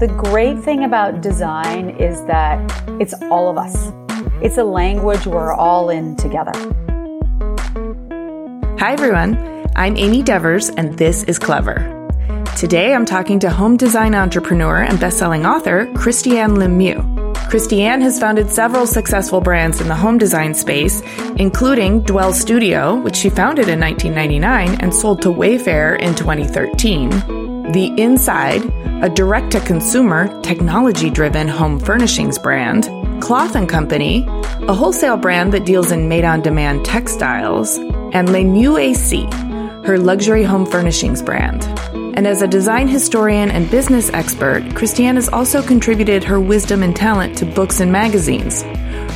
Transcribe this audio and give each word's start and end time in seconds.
The 0.00 0.06
great 0.06 0.58
thing 0.60 0.84
about 0.84 1.20
design 1.20 1.90
is 1.90 2.24
that 2.24 2.58
it's 2.98 3.12
all 3.24 3.50
of 3.50 3.58
us. 3.58 3.92
It's 4.40 4.56
a 4.56 4.64
language 4.64 5.26
we're 5.26 5.52
all 5.52 5.90
in 5.90 6.16
together. 6.16 6.52
Hi, 8.78 8.94
everyone. 8.94 9.36
I'm 9.76 9.98
Amy 9.98 10.22
Devers, 10.22 10.70
and 10.70 10.96
this 10.96 11.24
is 11.24 11.38
Clever. 11.38 12.08
Today, 12.56 12.94
I'm 12.94 13.04
talking 13.04 13.40
to 13.40 13.50
home 13.50 13.76
design 13.76 14.14
entrepreneur 14.14 14.78
and 14.78 14.98
bestselling 14.98 15.46
author 15.46 15.84
Christiane 15.96 16.52
Lemieux. 16.52 17.04
Christiane 17.50 18.00
has 18.00 18.18
founded 18.18 18.48
several 18.48 18.86
successful 18.86 19.42
brands 19.42 19.82
in 19.82 19.88
the 19.88 19.94
home 19.94 20.16
design 20.16 20.54
space, 20.54 21.02
including 21.36 22.00
Dwell 22.04 22.32
Studio, 22.32 22.96
which 22.96 23.16
she 23.16 23.28
founded 23.28 23.68
in 23.68 23.78
1999 23.78 24.80
and 24.80 24.94
sold 24.94 25.20
to 25.20 25.28
Wayfair 25.28 26.00
in 26.00 26.14
2013. 26.14 27.39
The 27.72 27.94
Inside, 27.98 28.64
a 29.00 29.08
direct 29.08 29.52
to 29.52 29.60
consumer, 29.60 30.26
technology 30.42 31.08
driven 31.08 31.46
home 31.46 31.78
furnishings 31.78 32.36
brand, 32.36 32.88
Cloth 33.22 33.54
and 33.54 33.68
Company, 33.68 34.26
a 34.62 34.74
wholesale 34.74 35.16
brand 35.16 35.52
that 35.52 35.66
deals 35.66 35.92
in 35.92 36.08
made 36.08 36.24
on 36.24 36.42
demand 36.42 36.84
textiles, 36.84 37.76
and 37.78 38.28
Lemieux 38.28 38.76
et 38.76 38.94
Cie, 38.94 39.24
her 39.86 39.98
luxury 39.98 40.42
home 40.42 40.66
furnishings 40.66 41.22
brand. 41.22 41.62
And 42.16 42.26
as 42.26 42.42
a 42.42 42.48
design 42.48 42.88
historian 42.88 43.52
and 43.52 43.70
business 43.70 44.10
expert, 44.12 44.64
Christiane 44.74 45.14
has 45.14 45.28
also 45.28 45.62
contributed 45.62 46.24
her 46.24 46.40
wisdom 46.40 46.82
and 46.82 46.96
talent 46.96 47.38
to 47.38 47.46
books 47.46 47.78
and 47.78 47.92
magazines. 47.92 48.62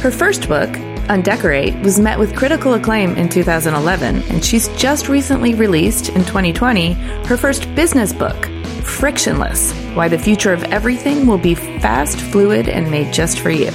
Her 0.00 0.12
first 0.12 0.48
book, 0.48 0.70
Undecorate, 1.08 1.74
was 1.80 2.00
met 2.00 2.18
with 2.18 2.34
critical 2.34 2.74
acclaim 2.74 3.16
in 3.16 3.28
2011, 3.28 4.22
and 4.30 4.44
she's 4.44 4.68
just 4.76 5.08
recently 5.08 5.54
released 5.54 6.08
in 6.08 6.24
2020 6.24 6.94
her 7.26 7.36
first 7.36 7.72
business 7.74 8.12
book, 8.12 8.46
Frictionless 8.82 9.72
Why 9.94 10.08
the 10.08 10.18
Future 10.18 10.52
of 10.52 10.64
Everything 10.64 11.26
Will 11.26 11.38
Be 11.38 11.54
Fast, 11.54 12.20
Fluid, 12.20 12.68
and 12.68 12.90
Made 12.90 13.12
Just 13.12 13.40
for 13.40 13.50
You. 13.50 13.68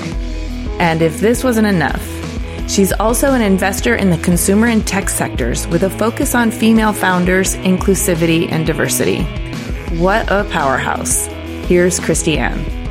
And 0.80 1.02
if 1.02 1.20
this 1.20 1.44
wasn't 1.44 1.68
enough, 1.68 2.04
she's 2.70 2.92
also 2.94 3.34
an 3.34 3.42
investor 3.42 3.96
in 3.96 4.10
the 4.10 4.18
consumer 4.18 4.68
and 4.68 4.86
tech 4.88 5.10
sectors 5.10 5.68
with 5.68 5.84
a 5.84 5.90
focus 5.90 6.36
on 6.36 6.52
female 6.52 6.94
founders, 6.94 7.56
inclusivity, 7.58 8.52
and 8.52 8.66
diversity. 8.66 9.24
What 9.98 10.32
a 10.32 10.46
powerhouse! 10.46 11.28
Here's 11.68 12.00
Christiane. 12.00 12.89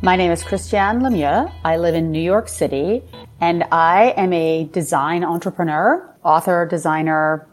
My 0.00 0.14
name 0.14 0.30
is 0.30 0.44
Christiane 0.44 1.00
Lemieux. 1.00 1.52
I 1.64 1.76
live 1.76 1.96
in 1.96 2.12
New 2.12 2.22
York 2.22 2.48
City 2.48 3.02
and 3.40 3.64
I 3.72 4.14
am 4.16 4.32
a 4.32 4.62
design 4.62 5.24
entrepreneur, 5.24 6.14
author, 6.22 6.66
designer, 6.66 7.48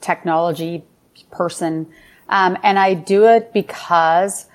technology 0.00 0.84
person. 1.30 1.86
Um, 2.30 2.56
and 2.62 2.78
I 2.78 2.94
do 2.94 3.26
it 3.26 3.52
because 3.52 4.46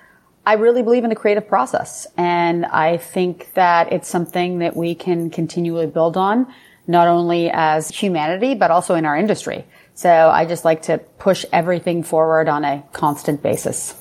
I 0.48 0.54
really 0.54 0.82
believe 0.82 1.04
in 1.04 1.12
the 1.12 1.16
creative 1.16 1.48
process. 1.48 2.08
And 2.18 2.66
I 2.66 2.98
think 2.98 3.54
that 3.54 3.94
it's 3.94 4.08
something 4.08 4.58
that 4.58 4.76
we 4.76 4.96
can 4.96 5.30
continually 5.30 5.86
build 5.86 6.18
on, 6.18 6.52
not 6.88 7.08
only 7.08 7.52
as 7.54 7.90
humanity, 7.90 8.56
but 8.56 8.72
also 8.72 8.96
in 8.96 9.06
our 9.06 9.16
industry. 9.16 9.64
So 9.94 10.10
I 10.10 10.46
just 10.46 10.66
like 10.66 10.82
to 10.84 10.98
push 10.98 11.46
everything 11.54 12.02
forward 12.02 12.50
on 12.50 12.66
a 12.66 12.84
constant 12.94 13.44
basis. 13.44 14.01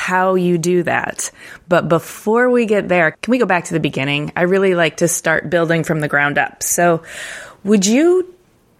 how 0.00 0.34
you 0.34 0.56
do 0.56 0.82
that. 0.84 1.30
But 1.68 1.88
before 1.88 2.48
we 2.48 2.64
get 2.64 2.88
there, 2.88 3.10
can 3.10 3.30
we 3.30 3.38
go 3.38 3.44
back 3.44 3.64
to 3.66 3.74
the 3.74 3.80
beginning? 3.80 4.32
I 4.34 4.42
really 4.42 4.74
like 4.74 4.96
to 4.98 5.08
start 5.08 5.50
building 5.50 5.84
from 5.84 6.00
the 6.00 6.08
ground 6.08 6.38
up. 6.38 6.62
So, 6.62 7.02
would 7.64 7.84
you 7.84 8.34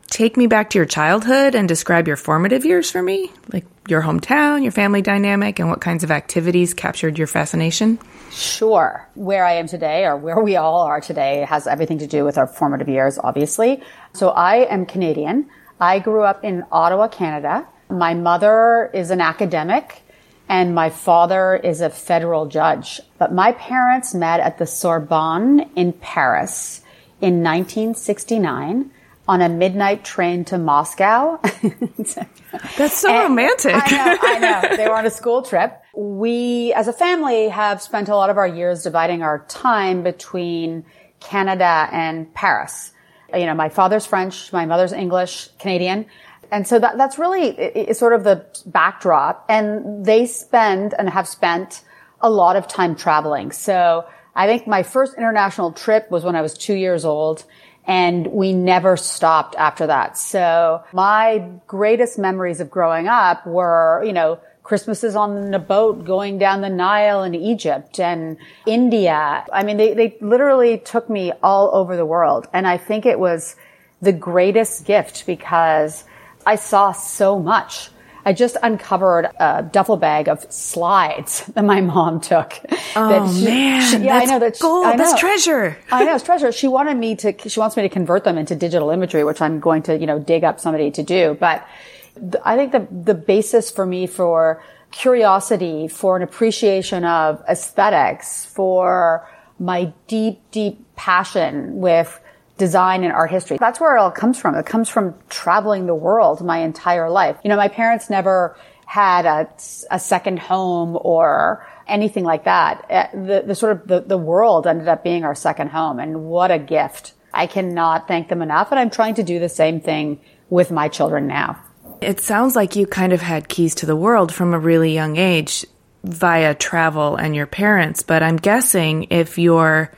take 0.08 0.38
me 0.38 0.46
back 0.46 0.70
to 0.70 0.78
your 0.78 0.86
childhood 0.86 1.54
and 1.54 1.68
describe 1.68 2.08
your 2.08 2.16
formative 2.16 2.64
years 2.64 2.90
for 2.90 3.02
me? 3.02 3.30
Like 3.52 3.66
your 3.86 4.00
hometown, 4.00 4.62
your 4.62 4.72
family 4.72 5.02
dynamic, 5.02 5.58
and 5.58 5.68
what 5.68 5.82
kinds 5.82 6.02
of 6.04 6.10
activities 6.10 6.72
captured 6.72 7.18
your 7.18 7.26
fascination? 7.26 7.98
Sure. 8.30 9.06
Where 9.14 9.44
I 9.44 9.54
am 9.54 9.66
today, 9.66 10.06
or 10.06 10.16
where 10.16 10.40
we 10.40 10.56
all 10.56 10.82
are 10.82 11.02
today, 11.02 11.44
has 11.48 11.66
everything 11.66 11.98
to 11.98 12.06
do 12.06 12.24
with 12.24 12.38
our 12.38 12.46
formative 12.46 12.88
years, 12.88 13.18
obviously. 13.22 13.82
So 14.14 14.30
I 14.30 14.64
am 14.72 14.86
Canadian. 14.86 15.50
I 15.78 15.98
grew 15.98 16.22
up 16.22 16.44
in 16.44 16.64
Ottawa, 16.72 17.08
Canada. 17.08 17.66
My 17.90 18.14
mother 18.14 18.90
is 18.94 19.10
an 19.10 19.20
academic 19.20 20.02
and 20.50 20.74
my 20.74 20.90
father 20.90 21.54
is 21.54 21.80
a 21.80 21.88
federal 21.88 22.44
judge. 22.44 23.00
But 23.18 23.32
my 23.32 23.52
parents 23.52 24.12
met 24.12 24.40
at 24.40 24.58
the 24.58 24.66
Sorbonne 24.66 25.70
in 25.76 25.92
Paris 25.92 26.82
in 27.20 27.44
1969 27.44 28.90
on 29.28 29.42
a 29.42 29.48
midnight 29.48 30.04
train 30.04 30.44
to 30.46 30.58
Moscow. 30.58 31.38
That's 32.76 32.98
so 32.98 33.12
and 33.12 33.28
romantic. 33.28 33.76
I 33.76 33.90
know, 33.90 34.18
I 34.20 34.38
know. 34.40 34.76
They 34.76 34.88
were 34.88 34.96
on 34.96 35.06
a 35.06 35.10
school 35.10 35.42
trip. 35.42 35.80
We, 35.94 36.72
as 36.72 36.88
a 36.88 36.92
family, 36.92 37.48
have 37.48 37.80
spent 37.80 38.08
a 38.08 38.16
lot 38.16 38.28
of 38.28 38.36
our 38.36 38.48
years 38.48 38.82
dividing 38.82 39.22
our 39.22 39.44
time 39.46 40.02
between 40.02 40.84
Canada 41.20 41.88
and 41.92 42.34
Paris. 42.34 42.90
You 43.32 43.46
know, 43.46 43.54
my 43.54 43.68
father's 43.68 44.04
French, 44.04 44.52
my 44.52 44.66
mother's 44.66 44.92
English, 44.92 45.50
Canadian. 45.60 46.06
And 46.50 46.66
so 46.66 46.78
that, 46.78 46.98
that's 46.98 47.18
really 47.18 47.92
sort 47.92 48.12
of 48.12 48.24
the 48.24 48.44
backdrop. 48.66 49.44
And 49.48 50.04
they 50.04 50.26
spend 50.26 50.94
and 50.98 51.08
have 51.08 51.28
spent 51.28 51.82
a 52.20 52.30
lot 52.30 52.56
of 52.56 52.68
time 52.68 52.96
traveling. 52.96 53.52
So 53.52 54.04
I 54.34 54.46
think 54.46 54.66
my 54.66 54.82
first 54.82 55.16
international 55.16 55.72
trip 55.72 56.10
was 56.10 56.24
when 56.24 56.36
I 56.36 56.42
was 56.42 56.54
two 56.54 56.74
years 56.74 57.04
old 57.04 57.44
and 57.86 58.26
we 58.28 58.52
never 58.52 58.96
stopped 58.96 59.56
after 59.56 59.86
that. 59.86 60.16
So 60.16 60.82
my 60.92 61.50
greatest 61.66 62.18
memories 62.18 62.60
of 62.60 62.70
growing 62.70 63.08
up 63.08 63.46
were, 63.46 64.02
you 64.04 64.12
know, 64.12 64.38
Christmases 64.62 65.16
on 65.16 65.50
the 65.50 65.58
boat 65.58 66.04
going 66.04 66.38
down 66.38 66.60
the 66.60 66.68
Nile 66.68 67.24
in 67.24 67.34
Egypt 67.34 67.98
and 67.98 68.36
India. 68.66 69.44
I 69.52 69.64
mean, 69.64 69.78
they, 69.78 69.94
they 69.94 70.16
literally 70.20 70.78
took 70.78 71.10
me 71.10 71.32
all 71.42 71.74
over 71.74 71.96
the 71.96 72.06
world. 72.06 72.46
And 72.52 72.68
I 72.68 72.76
think 72.76 73.04
it 73.04 73.18
was 73.18 73.56
the 74.00 74.12
greatest 74.12 74.84
gift 74.84 75.26
because 75.26 76.04
I 76.46 76.56
saw 76.56 76.92
so 76.92 77.38
much. 77.38 77.90
I 78.24 78.32
just 78.32 78.56
uncovered 78.62 79.30
a 79.38 79.62
duffel 79.62 79.96
bag 79.96 80.28
of 80.28 80.50
slides 80.52 81.46
that 81.54 81.64
my 81.64 81.80
mom 81.80 82.20
took. 82.20 82.52
Oh 82.94 83.32
she, 83.32 83.44
man, 83.44 83.90
she, 83.90 84.04
yeah, 84.04 84.18
that's 84.18 84.30
I 84.30 84.34
know 84.34 84.38
that. 84.40 84.56
She, 84.56 84.62
gold. 84.62 84.86
I 84.86 84.90
know. 84.92 84.96
That's 84.98 85.20
treasure. 85.20 85.78
I 85.90 86.04
know 86.04 86.14
it's 86.14 86.24
treasure. 86.24 86.52
She 86.52 86.68
wanted 86.68 86.96
me 86.96 87.16
to. 87.16 87.48
She 87.48 87.60
wants 87.60 87.76
me 87.76 87.82
to 87.82 87.88
convert 87.88 88.24
them 88.24 88.36
into 88.36 88.54
digital 88.54 88.90
imagery, 88.90 89.24
which 89.24 89.40
I'm 89.40 89.58
going 89.58 89.82
to, 89.84 89.98
you 89.98 90.06
know, 90.06 90.18
dig 90.18 90.44
up 90.44 90.60
somebody 90.60 90.90
to 90.92 91.02
do. 91.02 91.36
But 91.40 91.66
th- 92.14 92.42
I 92.44 92.56
think 92.56 92.72
the 92.72 92.86
the 92.90 93.14
basis 93.14 93.70
for 93.70 93.86
me 93.86 94.06
for 94.06 94.62
curiosity, 94.90 95.88
for 95.88 96.16
an 96.16 96.22
appreciation 96.22 97.04
of 97.04 97.42
aesthetics, 97.48 98.44
for 98.44 99.26
my 99.58 99.92
deep, 100.08 100.40
deep 100.50 100.84
passion 100.96 101.76
with 101.76 102.20
design 102.60 103.02
and 103.02 103.12
art 103.12 103.30
history. 103.30 103.56
That's 103.58 103.80
where 103.80 103.96
it 103.96 103.98
all 103.98 104.10
comes 104.10 104.38
from. 104.38 104.54
It 104.54 104.66
comes 104.66 104.88
from 104.88 105.14
traveling 105.30 105.86
the 105.86 105.94
world 105.94 106.44
my 106.44 106.58
entire 106.58 107.10
life. 107.10 107.38
You 107.42 107.48
know, 107.48 107.56
my 107.56 107.68
parents 107.68 108.10
never 108.10 108.56
had 108.86 109.24
a, 109.24 109.48
a 109.90 109.98
second 109.98 110.38
home 110.38 110.98
or 111.00 111.66
anything 111.88 112.22
like 112.22 112.44
that. 112.44 112.84
Uh, 112.90 113.06
the, 113.14 113.42
the 113.46 113.54
sort 113.54 113.72
of 113.72 113.88
the, 113.88 114.00
the 114.00 114.18
world 114.18 114.66
ended 114.66 114.88
up 114.88 115.02
being 115.02 115.24
our 115.24 115.34
second 115.34 115.70
home 115.70 115.98
and 115.98 116.24
what 116.24 116.50
a 116.50 116.58
gift. 116.58 117.14
I 117.32 117.46
cannot 117.46 118.06
thank 118.06 118.28
them 118.28 118.42
enough. 118.42 118.70
And 118.70 118.78
I'm 118.78 118.90
trying 118.90 119.14
to 119.14 119.22
do 119.22 119.38
the 119.38 119.48
same 119.48 119.80
thing 119.80 120.20
with 120.50 120.70
my 120.70 120.88
children 120.88 121.26
now. 121.26 121.56
It 122.02 122.20
sounds 122.20 122.54
like 122.56 122.76
you 122.76 122.86
kind 122.86 123.12
of 123.12 123.22
had 123.22 123.48
keys 123.48 123.74
to 123.76 123.86
the 123.86 123.96
world 123.96 124.34
from 124.34 124.52
a 124.52 124.58
really 124.58 124.92
young 124.92 125.16
age 125.16 125.64
via 126.04 126.54
travel 126.54 127.16
and 127.16 127.34
your 127.34 127.46
parents. 127.46 128.02
But 128.02 128.22
I'm 128.22 128.36
guessing 128.36 129.06
if 129.10 129.38
your 129.38 129.92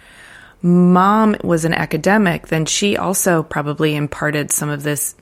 mom 0.62 1.37
was 1.43 1.64
an 1.64 1.75
academic, 1.75 2.49
then 2.49 2.67
she 2.67 2.97
also 2.97 3.43
probably 3.43 3.94
imparted 3.94 4.50
some 4.50 4.69
of 4.69 4.82
this 4.82 5.14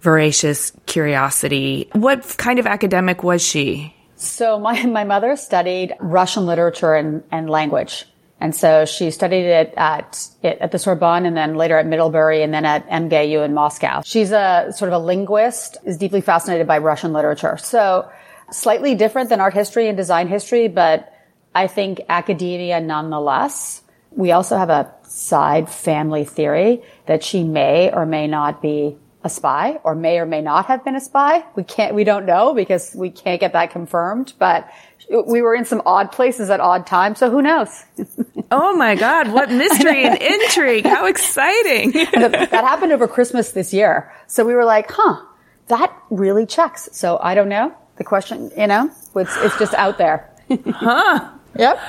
voracious 0.00 0.72
curiosity. 0.86 1.88
What 1.92 2.36
kind 2.38 2.58
of 2.58 2.66
academic 2.66 3.22
was 3.22 3.42
she? 3.42 3.94
So 4.16 4.58
my, 4.58 4.82
my 4.86 5.04
mother 5.04 5.36
studied 5.36 5.94
Russian 6.00 6.46
literature 6.46 6.94
and, 6.94 7.22
and 7.30 7.48
language. 7.48 8.06
And 8.40 8.54
so 8.54 8.84
she 8.84 9.10
studied 9.10 9.46
it 9.46 9.74
at, 9.76 10.28
at 10.44 10.70
the 10.70 10.78
Sorbonne 10.78 11.26
and 11.26 11.36
then 11.36 11.56
later 11.56 11.76
at 11.76 11.86
Middlebury 11.86 12.42
and 12.42 12.54
then 12.54 12.64
at 12.64 12.88
MGU 12.88 13.44
in 13.44 13.52
Moscow. 13.52 14.02
She's 14.04 14.30
a 14.30 14.72
sort 14.76 14.92
of 14.92 15.02
a 15.02 15.04
linguist, 15.04 15.76
is 15.84 15.96
deeply 15.96 16.20
fascinated 16.20 16.66
by 16.66 16.78
Russian 16.78 17.12
literature. 17.12 17.56
So 17.56 18.08
slightly 18.52 18.94
different 18.94 19.28
than 19.28 19.40
art 19.40 19.54
history 19.54 19.88
and 19.88 19.96
design 19.96 20.28
history, 20.28 20.68
but 20.68 21.12
I 21.52 21.66
think 21.66 22.02
academia 22.08 22.80
nonetheless. 22.80 23.82
We 24.18 24.32
also 24.32 24.56
have 24.56 24.68
a 24.68 24.92
side 25.04 25.70
family 25.70 26.24
theory 26.24 26.82
that 27.06 27.22
she 27.22 27.44
may 27.44 27.92
or 27.92 28.04
may 28.04 28.26
not 28.26 28.60
be 28.60 28.96
a 29.22 29.30
spy 29.30 29.78
or 29.84 29.94
may 29.94 30.18
or 30.18 30.26
may 30.26 30.40
not 30.40 30.66
have 30.66 30.84
been 30.84 30.96
a 30.96 31.00
spy. 31.00 31.44
We 31.54 31.62
can't, 31.62 31.94
we 31.94 32.02
don't 32.02 32.26
know 32.26 32.52
because 32.52 32.92
we 32.96 33.10
can't 33.10 33.40
get 33.40 33.52
that 33.52 33.70
confirmed, 33.70 34.32
but 34.40 34.68
we 35.08 35.40
were 35.40 35.54
in 35.54 35.64
some 35.64 35.82
odd 35.86 36.10
places 36.10 36.50
at 36.50 36.58
odd 36.58 36.84
times, 36.84 37.18
so 37.20 37.30
who 37.30 37.40
knows? 37.42 37.84
oh 38.50 38.76
my 38.76 38.96
God, 38.96 39.32
what 39.32 39.52
mystery 39.52 40.04
and 40.04 40.20
intrigue. 40.20 40.84
How 40.84 41.06
exciting. 41.06 41.92
that 41.92 42.50
happened 42.50 42.90
over 42.90 43.06
Christmas 43.06 43.52
this 43.52 43.72
year. 43.72 44.12
So 44.26 44.44
we 44.44 44.54
were 44.54 44.64
like, 44.64 44.90
huh, 44.90 45.22
that 45.68 45.96
really 46.10 46.44
checks. 46.44 46.88
So 46.90 47.20
I 47.22 47.36
don't 47.36 47.48
know. 47.48 47.72
The 47.98 48.04
question, 48.04 48.50
you 48.58 48.66
know, 48.66 48.90
it's, 49.14 49.36
it's 49.36 49.58
just 49.60 49.74
out 49.74 49.96
there. 49.96 50.28
huh. 50.50 51.34
Yep. 51.58 51.80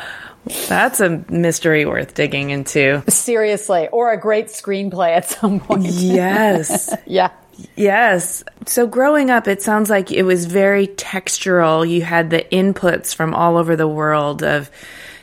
That's 0.68 1.00
a 1.00 1.24
mystery 1.30 1.86
worth 1.86 2.14
digging 2.14 2.50
into. 2.50 3.04
Seriously. 3.08 3.88
Or 3.92 4.12
a 4.12 4.20
great 4.20 4.48
screenplay 4.48 5.16
at 5.16 5.30
some 5.30 5.60
point. 5.60 5.86
Yes. 5.86 6.94
yeah. 7.06 7.32
Yes. 7.76 8.44
So 8.66 8.88
growing 8.88 9.30
up, 9.30 9.48
it 9.48 9.62
sounds 9.62 9.90
like 9.90 10.12
it 10.12 10.24
was 10.24 10.46
very 10.46 10.88
textural. 10.88 11.90
You 11.90 12.02
had 12.02 12.30
the 12.30 12.46
inputs 12.52 13.14
from 13.14 13.34
all 13.34 13.58
over 13.58 13.76
the 13.76 13.88
world 13.88 14.44
of 14.44 14.72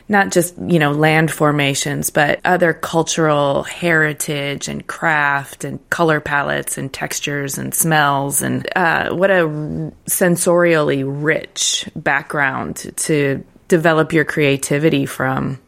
not 0.09 0.31
just, 0.31 0.57
you 0.57 0.79
know, 0.79 0.91
land 0.91 1.31
formations, 1.31 2.11
but 2.11 2.39
other 2.45 2.73
cultural 2.73 3.63
heritage 3.63 4.69
and 4.69 4.87
craft 4.87 5.63
and 5.63 5.89
color 5.89 6.21
palettes 6.21 6.77
and 6.77 6.93
textures 6.93 7.57
and 7.57 7.73
smells. 7.73 8.41
And 8.41 8.67
uh, 8.75 9.13
what 9.13 9.31
a 9.31 9.43
sensorially 10.05 11.03
rich 11.05 11.89
background 11.95 12.77
to 12.97 13.43
develop 13.67 14.13
your 14.13 14.25
creativity 14.25 15.05
from. 15.05 15.59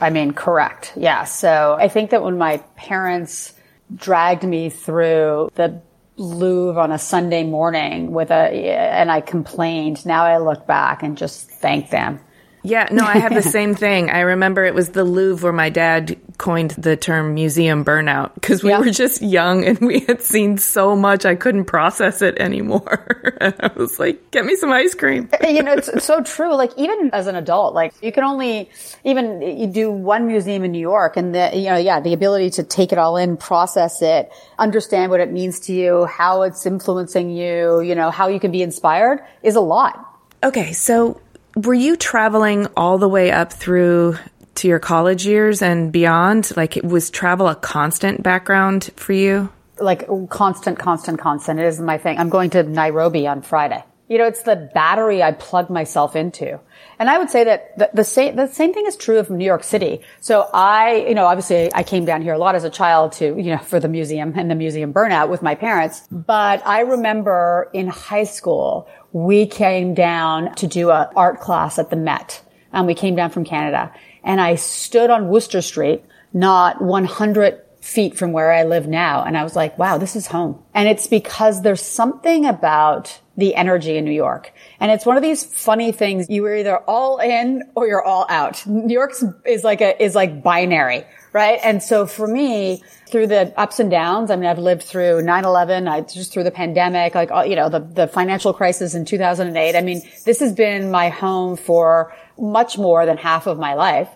I 0.00 0.10
mean, 0.10 0.32
correct. 0.32 0.92
Yeah. 0.96 1.24
So 1.24 1.76
I 1.78 1.88
think 1.88 2.10
that 2.10 2.22
when 2.22 2.38
my 2.38 2.58
parents 2.76 3.54
dragged 3.94 4.44
me 4.44 4.70
through 4.70 5.50
the 5.54 5.80
Louvre 6.16 6.80
on 6.80 6.92
a 6.92 6.98
Sunday 6.98 7.44
morning 7.44 8.12
with 8.12 8.30
a, 8.30 8.34
and 8.34 9.10
I 9.10 9.20
complained, 9.20 10.06
now 10.06 10.24
I 10.24 10.38
look 10.38 10.66
back 10.66 11.02
and 11.02 11.18
just 11.18 11.50
thank 11.50 11.90
them 11.90 12.20
yeah, 12.64 12.88
no, 12.90 13.04
I 13.04 13.18
have 13.18 13.34
the 13.34 13.42
same 13.42 13.74
thing. 13.74 14.08
I 14.08 14.20
remember 14.20 14.64
it 14.64 14.74
was 14.74 14.88
the 14.88 15.04
Louvre 15.04 15.44
where 15.44 15.52
my 15.52 15.68
dad 15.68 16.16
coined 16.44 16.72
the 16.72 16.94
term 16.94 17.32
museum 17.32 17.86
burnout 17.86 18.34
because 18.34 18.62
we 18.62 18.68
yeah. 18.68 18.78
were 18.78 18.90
just 18.90 19.22
young 19.22 19.64
and 19.64 19.80
we 19.80 20.00
had 20.00 20.20
seen 20.20 20.58
so 20.58 20.94
much 20.94 21.24
I 21.24 21.36
couldn't 21.36 21.64
process 21.64 22.20
it 22.20 22.38
anymore. 22.38 23.34
and 23.40 23.54
I 23.60 23.70
was 23.74 23.98
like, 23.98 24.30
get 24.30 24.44
me 24.44 24.54
some 24.54 24.70
ice 24.70 24.94
cream. 24.94 25.30
Uh, 25.42 25.48
you 25.48 25.62
know, 25.62 25.72
it's, 25.72 25.88
it's, 25.88 26.04
so 26.04 26.22
true. 26.22 26.54
Like 26.54 26.72
even 26.76 27.08
as 27.14 27.28
an 27.28 27.34
adult, 27.34 27.72
like 27.72 27.94
you 28.02 28.12
can 28.12 28.24
only 28.24 28.68
even 29.04 29.40
you 29.40 29.66
do 29.66 29.90
one 29.90 30.26
museum 30.26 30.64
in 30.64 30.72
New 30.72 30.80
York 30.80 31.16
and 31.16 31.34
the, 31.34 31.50
you 31.54 31.70
know, 31.70 31.78
yeah, 31.78 32.00
the 32.00 32.12
ability 32.12 32.50
to 32.50 32.62
take 32.62 32.92
it 32.92 32.98
all 32.98 33.16
in, 33.16 33.38
process 33.38 34.02
it, 34.02 34.30
understand 34.58 35.10
what 35.10 35.20
it 35.20 35.32
means 35.32 35.60
to 35.60 35.72
you, 35.72 36.04
how 36.04 36.42
it's 36.42 36.66
influencing 36.66 37.30
you, 37.30 37.80
you 37.80 37.94
know, 37.94 38.10
how 38.10 38.28
you 38.28 38.38
can 38.38 38.52
be 38.52 38.60
inspired 38.60 39.24
is 39.42 39.56
a 39.56 39.62
lot. 39.62 40.14
Okay. 40.42 40.72
So 40.72 41.22
were 41.56 41.74
you 41.74 41.96
traveling 41.96 42.66
all 42.76 42.98
the 42.98 43.08
way 43.08 43.30
up 43.30 43.52
through 43.52 44.18
to 44.56 44.68
your 44.68 44.78
college 44.78 45.26
years 45.26 45.62
and 45.62 45.92
beyond? 45.92 46.52
Like, 46.56 46.78
was 46.82 47.10
travel 47.10 47.48
a 47.48 47.54
constant 47.54 48.22
background 48.22 48.90
for 48.96 49.12
you? 49.12 49.50
Like, 49.78 50.06
constant, 50.28 50.78
constant, 50.78 51.18
constant. 51.18 51.60
It 51.60 51.66
is 51.66 51.80
my 51.80 51.98
thing. 51.98 52.18
I'm 52.18 52.28
going 52.28 52.50
to 52.50 52.62
Nairobi 52.62 53.26
on 53.26 53.42
Friday. 53.42 53.84
You 54.06 54.18
know, 54.18 54.26
it's 54.26 54.42
the 54.42 54.70
battery 54.74 55.22
I 55.22 55.32
plug 55.32 55.70
myself 55.70 56.14
into. 56.14 56.60
And 56.98 57.08
I 57.08 57.16
would 57.16 57.30
say 57.30 57.44
that 57.44 57.78
the, 57.78 57.90
the, 57.94 58.04
same, 58.04 58.36
the 58.36 58.46
same 58.48 58.74
thing 58.74 58.84
is 58.86 58.96
true 58.96 59.18
of 59.18 59.30
New 59.30 59.46
York 59.46 59.64
City. 59.64 60.02
So 60.20 60.46
I, 60.52 61.06
you 61.08 61.14
know, 61.14 61.24
obviously 61.24 61.72
I 61.74 61.82
came 61.84 62.04
down 62.04 62.20
here 62.20 62.34
a 62.34 62.38
lot 62.38 62.54
as 62.54 62.64
a 62.64 62.70
child 62.70 63.12
to, 63.12 63.24
you 63.24 63.50
know, 63.50 63.58
for 63.58 63.80
the 63.80 63.88
museum 63.88 64.34
and 64.36 64.50
the 64.50 64.54
museum 64.54 64.92
burnout 64.92 65.30
with 65.30 65.42
my 65.42 65.54
parents. 65.54 66.06
But 66.10 66.64
I 66.66 66.80
remember 66.80 67.70
in 67.72 67.88
high 67.88 68.24
school 68.24 68.88
we 69.12 69.46
came 69.46 69.94
down 69.94 70.54
to 70.56 70.66
do 70.66 70.90
an 70.90 71.08
art 71.16 71.40
class 71.40 71.78
at 71.78 71.88
the 71.88 71.96
Met. 71.96 72.42
And 72.72 72.86
we 72.86 72.94
came 72.94 73.14
down 73.14 73.30
from 73.30 73.44
Canada. 73.44 73.92
And 74.24 74.40
I 74.40 74.56
stood 74.56 75.10
on 75.10 75.28
Wooster 75.28 75.62
Street, 75.62 76.04
not 76.32 76.82
100 76.82 77.60
feet 77.84 78.16
from 78.16 78.32
where 78.32 78.50
I 78.50 78.64
live 78.64 78.88
now. 78.88 79.22
And 79.24 79.36
I 79.36 79.44
was 79.44 79.54
like, 79.54 79.78
wow, 79.78 79.98
this 79.98 80.16
is 80.16 80.26
home. 80.26 80.62
And 80.72 80.88
it's 80.88 81.06
because 81.06 81.60
there's 81.60 81.82
something 81.82 82.46
about 82.46 83.20
the 83.36 83.54
energy 83.54 83.98
in 83.98 84.06
New 84.06 84.12
York. 84.12 84.54
And 84.80 84.90
it's 84.90 85.04
one 85.04 85.18
of 85.18 85.22
these 85.22 85.44
funny 85.44 85.92
things. 85.92 86.30
You 86.30 86.46
are 86.46 86.56
either 86.56 86.78
all 86.78 87.18
in 87.18 87.62
or 87.74 87.86
you're 87.86 88.02
all 88.02 88.24
out. 88.30 88.66
New 88.66 88.94
York 88.94 89.12
is 89.44 89.64
like 89.64 89.82
a, 89.82 90.02
is 90.02 90.14
like 90.14 90.42
binary, 90.42 91.04
right? 91.34 91.58
And 91.62 91.82
so 91.82 92.06
for 92.06 92.26
me, 92.26 92.82
through 93.10 93.26
the 93.26 93.52
ups 93.60 93.80
and 93.80 93.90
downs, 93.90 94.30
I 94.30 94.36
mean, 94.36 94.46
I've 94.46 94.58
lived 94.58 94.84
through 94.84 95.20
9-11, 95.20 95.86
I 95.86 96.00
just 96.00 96.32
through 96.32 96.44
the 96.44 96.50
pandemic, 96.50 97.14
like, 97.14 97.28
you 97.46 97.54
know, 97.54 97.68
the, 97.68 97.80
the 97.80 98.06
financial 98.06 98.54
crisis 98.54 98.94
in 98.94 99.04
2008. 99.04 99.76
I 99.76 99.80
mean, 99.82 100.00
this 100.24 100.40
has 100.40 100.54
been 100.54 100.90
my 100.90 101.10
home 101.10 101.56
for 101.56 102.14
much 102.38 102.78
more 102.78 103.06
than 103.06 103.16
half 103.16 103.46
of 103.46 103.58
my 103.58 103.74
life. 103.74 104.08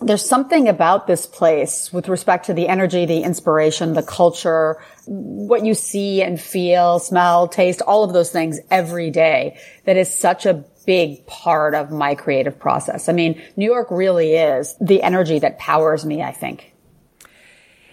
There's 0.00 0.26
something 0.26 0.68
about 0.68 1.06
this 1.06 1.24
place 1.24 1.92
with 1.92 2.08
respect 2.08 2.46
to 2.46 2.54
the 2.54 2.68
energy, 2.68 3.06
the 3.06 3.22
inspiration, 3.22 3.94
the 3.94 4.02
culture, 4.02 4.82
what 5.06 5.64
you 5.64 5.74
see 5.74 6.20
and 6.20 6.40
feel, 6.40 6.98
smell, 6.98 7.48
taste, 7.48 7.80
all 7.80 8.04
of 8.04 8.12
those 8.12 8.30
things 8.30 8.58
every 8.70 9.10
day 9.10 9.58
that 9.84 9.96
is 9.96 10.12
such 10.12 10.46
a 10.46 10.64
big 10.84 11.26
part 11.26 11.74
of 11.74 11.90
my 11.90 12.14
creative 12.14 12.58
process. 12.58 13.08
I 13.08 13.12
mean, 13.12 13.40
New 13.56 13.64
York 13.64 13.88
really 13.90 14.34
is 14.34 14.76
the 14.80 15.02
energy 15.02 15.38
that 15.38 15.58
powers 15.58 16.04
me, 16.04 16.22
I 16.22 16.32
think. 16.32 16.72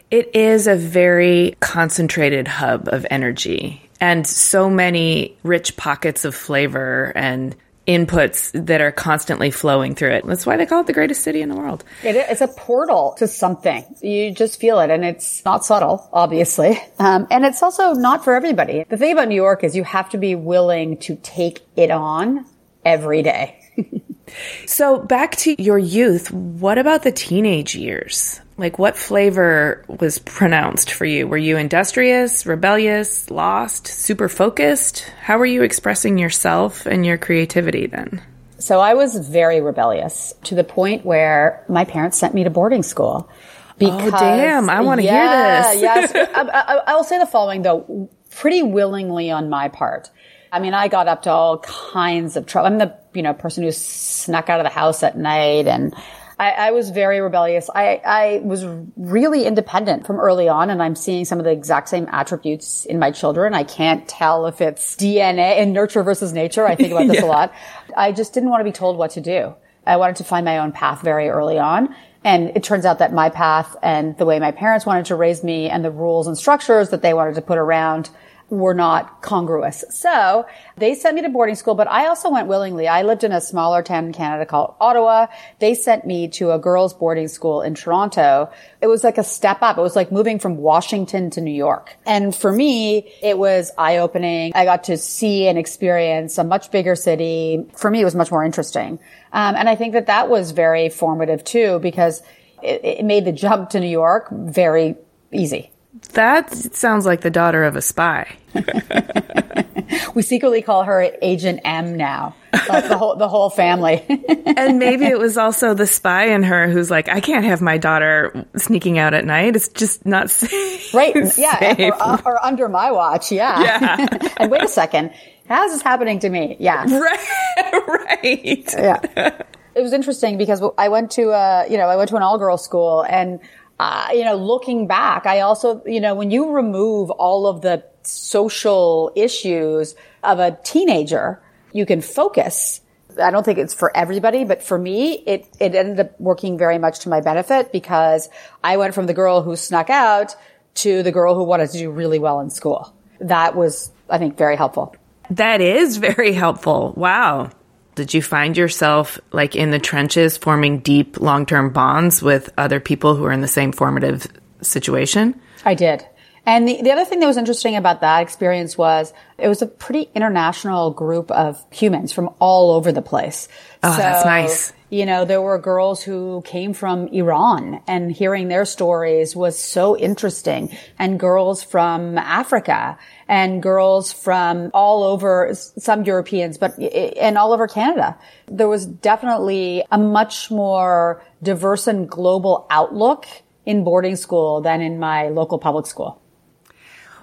It 0.10 0.36
is 0.36 0.68
a 0.68 0.76
very 0.76 1.56
concentrated 1.62 2.48
hub 2.48 2.90
of 2.90 3.06
energy 3.10 3.90
and 4.02 4.28
so 4.28 4.70
many 4.70 5.38
rich 5.44 5.78
pockets 5.78 6.26
of 6.26 6.36
flavor 6.36 7.14
and 7.16 7.56
inputs 7.88 8.52
that 8.66 8.80
are 8.80 8.92
constantly 8.92 9.50
flowing 9.50 9.96
through 9.96 10.12
it. 10.12 10.26
That's 10.26 10.46
why 10.46 10.58
they 10.58 10.66
call 10.66 10.82
it 10.82 10.88
the 10.88 10.94
greatest 10.94 11.24
city 11.24 11.42
in 11.42 11.50
the 11.50 11.56
world. 11.56 11.84
it's 12.04 12.42
a 12.42 12.48
portal 12.48 13.16
to 13.18 13.28
something. 13.28 13.84
You 14.02 14.32
just 14.32 14.60
feel 14.60 14.80
it 14.80 14.90
and 14.90 15.04
it's 15.04 15.44
not 15.46 15.66
subtle, 15.66 16.08
obviously. 16.14 16.80
Um, 17.00 17.28
and 17.32 17.46
it's 17.46 17.64
also 17.64 17.94
not 17.94 18.24
for 18.24 18.36
everybody. 18.36 18.86
The 18.88 18.98
thing 18.98 19.14
about 19.14 19.28
New 19.28 19.36
York 19.36 19.64
is 19.64 19.76
you 19.76 19.84
have 19.84 20.10
to 20.12 20.18
be 20.18 20.36
willing 20.36 20.98
to 20.98 21.16
take 21.16 21.62
it 21.76 21.90
on 21.90 22.46
every 22.86 23.24
day. 23.24 23.60
so 24.68 25.00
back 25.00 25.36
to 25.38 25.62
your 25.62 25.80
youth, 25.80 26.32
what 26.32 26.78
about 26.78 27.04
the 27.04 27.12
teenage 27.12 27.76
years? 27.76 28.41
Like 28.62 28.78
what 28.78 28.96
flavor 28.96 29.84
was 29.88 30.20
pronounced 30.20 30.92
for 30.92 31.04
you? 31.04 31.28
Were 31.28 31.36
you 31.36 31.58
industrious, 31.58 32.46
rebellious, 32.46 33.32
lost, 33.32 33.88
super 33.88 34.30
focused? 34.30 35.00
How 35.20 35.40
were 35.40 35.48
you 35.48 35.64
expressing 35.64 36.20
yourself 36.20 36.86
and 36.86 37.04
your 37.04 37.18
creativity 37.18 37.88
then? 37.88 38.22
So 38.60 38.80
I 38.80 38.94
was 38.94 39.18
very 39.28 39.62
rebellious 39.62 40.36
to 40.44 40.54
the 40.54 40.64
point 40.64 41.04
where 41.04 41.66
my 41.68 41.86
parents 41.86 42.20
sent 42.20 42.36
me 42.36 42.44
to 42.44 42.52
boarding 42.52 42.84
school. 42.84 43.32
Because, 43.80 44.14
oh 44.14 44.20
damn! 44.20 44.70
I 44.70 44.82
want 44.82 45.02
to 45.02 45.06
yeah, 45.06 45.72
hear 45.72 45.82
this. 45.82 46.14
yes, 46.14 46.30
I, 46.36 46.42
I, 46.44 46.82
I 46.92 46.94
will 46.94 47.04
say 47.04 47.18
the 47.18 47.26
following 47.26 47.64
though, 47.64 48.12
pretty 48.30 48.62
willingly 48.62 49.32
on 49.32 49.50
my 49.50 49.70
part. 49.70 50.12
I 50.52 50.60
mean, 50.60 50.76
I 50.76 50.88
got 50.88 51.08
up 51.08 51.24
to 51.24 51.32
all 51.32 51.58
kinds 51.58 52.38
of 52.38 52.46
trouble. 52.46 52.68
I'm 52.68 52.78
the, 52.78 52.96
you 53.16 53.24
know, 53.24 53.34
person 53.34 53.64
who 53.64 53.72
snuck 53.72 54.50
out 54.50 54.60
of 54.60 54.66
the 54.66 54.70
house 54.70 55.02
at 55.02 55.18
night 55.18 55.66
and 55.66 55.96
I, 56.42 56.50
I, 56.50 56.72
was 56.72 56.90
very 56.90 57.22
rebellious. 57.22 57.70
I, 57.70 58.02
I 58.04 58.42
was 58.44 58.66
really 58.98 59.46
independent 59.46 60.08
from 60.08 60.20
early 60.20 60.50
on, 60.50 60.72
and 60.72 60.82
I'm 60.82 60.96
seeing 60.96 61.24
some 61.24 61.38
of 61.38 61.46
the 61.46 61.52
exact 61.52 61.88
same 61.88 62.08
attributes 62.12 62.84
in 62.86 62.98
my 62.98 63.12
children. 63.12 63.54
I 63.54 63.64
can't 63.64 64.08
tell 64.08 64.48
if 64.48 64.60
it's 64.60 64.96
DNA 64.96 65.60
and 65.60 65.72
nurture 65.72 66.02
versus 66.02 66.34
nature. 66.34 66.66
I 66.66 66.76
think 66.76 66.94
about 66.94 67.08
this 67.08 67.18
yeah. 67.22 67.26
a 67.26 67.28
lot. 67.28 67.54
I 67.96 68.12
just 68.12 68.34
didn't 68.34 68.50
want 68.50 68.62
to 68.62 68.64
be 68.64 68.72
told 68.72 68.98
what 68.98 69.12
to 69.12 69.22
do. 69.22 69.54
I 69.86 69.98
wanted 69.98 70.16
to 70.16 70.24
find 70.24 70.44
my 70.44 70.58
own 70.58 70.72
path 70.72 71.02
very 71.02 71.30
early 71.30 71.60
on. 71.60 71.96
And 72.24 72.52
it 72.56 72.64
turns 72.64 72.86
out 72.86 72.98
that 73.00 73.14
my 73.14 73.30
path 73.30 73.76
and 73.84 74.18
the 74.18 74.26
way 74.26 74.40
my 74.40 74.52
parents 74.52 74.84
wanted 74.84 75.06
to 75.06 75.16
raise 75.16 75.44
me 75.44 75.70
and 75.70 75.86
the 75.86 75.92
rules 75.92 76.26
and 76.26 76.36
structures 76.36 76.90
that 76.90 77.04
they 77.04 77.14
wanted 77.14 77.36
to 77.36 77.42
put 77.44 77.60
around 77.60 78.10
were 78.52 78.74
not 78.74 79.22
congruous. 79.22 79.86
So 79.90 80.46
they 80.76 80.94
sent 80.94 81.16
me 81.16 81.22
to 81.22 81.30
boarding 81.30 81.56
school, 81.56 81.74
but 81.74 81.88
I 81.88 82.08
also 82.08 82.30
went 82.30 82.50
willingly. 82.50 82.86
I 82.86 83.02
lived 83.04 83.24
in 83.24 83.32
a 83.32 83.40
smaller 83.40 83.82
town 83.82 84.08
in 84.08 84.14
Canada 84.14 84.46
called 84.46 84.76
Ottawa. 84.82 85.28
They 85.60 85.74
sent 85.74 86.06
me 86.06 86.28
to 86.28 86.52
a 86.52 86.60
girls 86.60 86.94
boarding 86.94 87.30
school 87.30 87.62
in 87.62 87.76
Toronto. 87.76 88.52
It 88.82 88.88
was 88.88 89.06
like 89.06 89.18
a 89.18 89.24
step 89.24 89.60
up. 89.62 89.78
It 89.78 89.82
was 89.82 89.96
like 89.96 90.12
moving 90.12 90.38
from 90.38 90.58
Washington 90.58 91.30
to 91.32 91.42
New 91.42 91.54
York. 91.54 91.96
And 92.06 92.36
for 92.36 92.52
me, 92.52 93.14
it 93.24 93.38
was 93.38 93.72
eye 93.78 93.98
opening. 93.98 94.52
I 94.54 94.66
got 94.66 94.84
to 94.86 94.98
see 94.98 95.48
and 95.48 95.58
experience 95.58 96.38
a 96.38 96.44
much 96.44 96.72
bigger 96.72 96.96
city. 96.96 97.66
For 97.78 97.90
me, 97.90 98.02
it 98.02 98.06
was 98.06 98.16
much 98.16 98.32
more 98.32 98.44
interesting. 98.44 99.00
Um, 99.32 99.56
and 99.56 99.70
I 99.70 99.76
think 99.78 99.94
that 99.94 100.08
that 100.08 100.28
was 100.28 100.52
very 100.52 100.90
formative 100.90 101.46
too, 101.46 101.80
because 101.80 102.22
it, 102.62 102.84
it 102.84 103.06
made 103.06 103.24
the 103.24 103.32
jump 103.32 103.70
to 103.70 103.80
New 103.80 103.88
York 103.88 104.28
very 104.30 104.98
easy. 105.32 105.72
That 106.14 106.54
sounds 106.54 107.06
like 107.06 107.22
the 107.22 107.30
daughter 107.30 107.64
of 107.66 107.76
a 107.76 107.82
spy. 107.82 108.38
we 110.16 110.22
secretly 110.22 110.62
call 110.62 110.84
her 110.84 111.12
Agent 111.22 111.62
M 111.66 111.96
now. 111.98 112.36
Like 112.70 112.88
the 112.88 112.98
whole 112.98 113.16
the 113.18 113.28
whole 113.28 113.50
family. 113.50 114.06
and 114.58 114.80
maybe 114.80 115.06
it 115.06 115.20
was 115.20 115.38
also 115.38 115.74
the 115.74 115.88
spy 115.88 116.28
in 116.28 116.44
her 116.44 116.70
who's 116.70 116.90
like, 116.90 117.10
I 117.10 117.20
can't 117.20 117.44
have 117.46 117.62
my 117.62 117.78
daughter 117.78 118.46
sneaking 118.56 119.00
out 119.00 119.14
at 119.14 119.26
night. 119.26 119.56
It's 119.56 119.68
just 119.68 120.06
not 120.06 120.30
safe. 120.30 120.94
Right. 120.94 121.16
Yeah. 121.38 121.76
Or, 121.78 122.02
uh, 122.02 122.22
or, 122.26 122.46
under 122.46 122.70
my 122.70 122.92
watch. 122.92 123.32
Yeah. 123.32 123.62
Yeah. 123.62 124.30
and 124.38 124.50
wait 124.50 124.64
a 124.64 124.70
second. 124.70 125.14
How's 125.48 125.72
this 125.72 125.82
happening 125.82 126.20
to 126.20 126.30
me? 126.30 126.56
Yeah. 126.60 126.86
Right. 126.86 127.88
right. 127.88 128.74
Yeah. 128.74 129.42
It 129.74 129.82
was 129.82 129.94
interesting 129.94 130.38
because 130.38 130.62
I 130.78 130.90
went 130.90 131.12
to, 131.12 131.32
uh, 131.32 131.66
you 131.70 131.78
know, 131.78 131.88
I 131.88 131.96
went 131.96 132.10
to 132.10 132.16
an 132.16 132.24
all 132.24 132.38
girl 132.38 132.58
school 132.58 133.04
and 133.04 133.40
uh, 133.82 134.10
you 134.14 134.24
know, 134.24 134.36
looking 134.36 134.86
back, 134.86 135.26
I 135.26 135.40
also, 135.40 135.82
you 135.88 136.00
know, 136.00 136.14
when 136.14 136.30
you 136.30 136.52
remove 136.52 137.10
all 137.10 137.48
of 137.48 137.62
the 137.62 137.84
social 138.04 139.12
issues 139.16 139.96
of 140.24 140.38
a 140.38 140.56
teenager, 140.64 141.42
you 141.74 141.88
can 141.88 142.00
focus. 142.00 142.82
I 143.20 143.32
don't 143.32 143.44
think 143.44 143.58
it's 143.58 143.74
for 143.74 143.92
everybody, 143.98 144.46
but 144.46 144.62
for 144.62 144.78
me, 144.78 145.14
it, 145.26 145.48
it 145.60 145.74
ended 145.74 146.00
up 146.00 146.22
working 146.22 146.60
very 146.60 146.78
much 146.78 147.00
to 147.00 147.10
my 147.10 147.22
benefit 147.22 147.72
because 147.72 148.30
I 148.64 148.78
went 148.78 148.94
from 148.94 149.08
the 149.08 149.16
girl 149.16 149.42
who 149.42 149.56
snuck 149.56 149.90
out 149.90 150.36
to 150.76 151.02
the 151.02 151.12
girl 151.12 151.34
who 151.34 151.44
wanted 151.44 151.72
to 151.72 151.80
do 151.80 151.90
really 151.90 152.20
well 152.20 152.40
in 152.40 152.52
school. 152.52 152.94
That 153.20 153.56
was, 153.56 153.92
I 154.08 154.20
think, 154.20 154.38
very 154.38 154.58
helpful. 154.58 154.96
That 155.32 155.60
is 155.60 155.98
very 155.98 156.34
helpful. 156.34 156.94
Wow. 156.96 157.50
Did 157.96 158.14
you 158.14 158.22
find 158.22 158.56
yourself 158.56 159.20
like 159.32 159.56
in 159.56 159.72
the 159.72 159.80
trenches 159.80 160.38
forming 160.38 160.80
deep 160.80 161.20
long 161.20 161.46
term 161.46 161.72
bonds 161.72 162.22
with 162.22 162.50
other 162.58 162.80
people 162.80 163.16
who 163.16 163.26
are 163.26 163.32
in 163.32 163.42
the 163.42 163.48
same 163.48 163.72
formative 163.72 164.28
situation? 164.62 165.40
I 165.66 165.76
did. 165.76 166.06
And 166.46 166.68
the, 166.68 166.82
the 166.82 166.92
other 166.92 167.06
thing 167.06 167.20
that 167.20 167.28
was 167.28 167.38
interesting 167.38 167.76
about 167.76 168.02
that 168.02 168.22
experience 168.22 168.78
was 168.78 169.14
it 169.38 169.48
was 169.48 169.62
a 169.62 169.68
pretty 169.68 170.10
international 170.16 170.92
group 170.92 171.30
of 171.30 171.64
humans 171.72 172.12
from 172.12 172.34
all 172.40 172.72
over 172.72 172.92
the 172.92 173.02
place. 173.02 173.48
Oh, 173.84 173.92
so, 173.92 173.98
that's 173.98 174.26
nice. 174.26 174.74
You 174.90 175.06
know, 175.06 175.24
there 175.24 175.42
were 175.42 175.58
girls 175.60 176.02
who 176.02 176.42
came 176.44 176.74
from 176.74 177.08
Iran 177.10 177.82
and 177.88 178.12
hearing 178.12 178.48
their 178.48 178.66
stories 178.66 179.36
was 179.36 179.58
so 179.58 179.96
interesting 179.96 180.76
and 180.98 181.20
girls 181.20 181.64
from 181.64 182.18
Africa 182.18 182.98
and 183.32 183.64
girls 183.64 184.12
from 184.12 184.70
all 184.74 185.04
over, 185.04 185.52
some 185.54 186.04
Europeans, 186.04 186.58
but, 186.58 186.78
and 186.78 187.38
all 187.38 187.54
over 187.54 187.66
Canada. 187.66 188.18
There 188.48 188.68
was 188.68 188.86
definitely 188.86 189.86
a 189.90 189.98
much 189.98 190.52
more 190.52 191.24
diverse 191.42 191.88
and 191.88 192.10
global 192.10 192.68
outlook 192.70 193.26
in 193.66 193.86
boarding 193.86 194.18
school 194.18 194.60
than 194.60 194.82
in 194.82 195.00
my 195.00 195.30
local 195.30 195.60
public 195.60 195.86
school. 195.86 196.22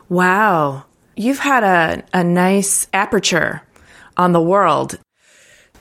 Wow. 0.08 0.86
You've 1.14 1.40
had 1.40 1.62
a, 1.62 2.02
a 2.14 2.24
nice 2.24 2.86
aperture 2.94 3.60
on 4.16 4.32
the 4.32 4.40
world. 4.40 4.98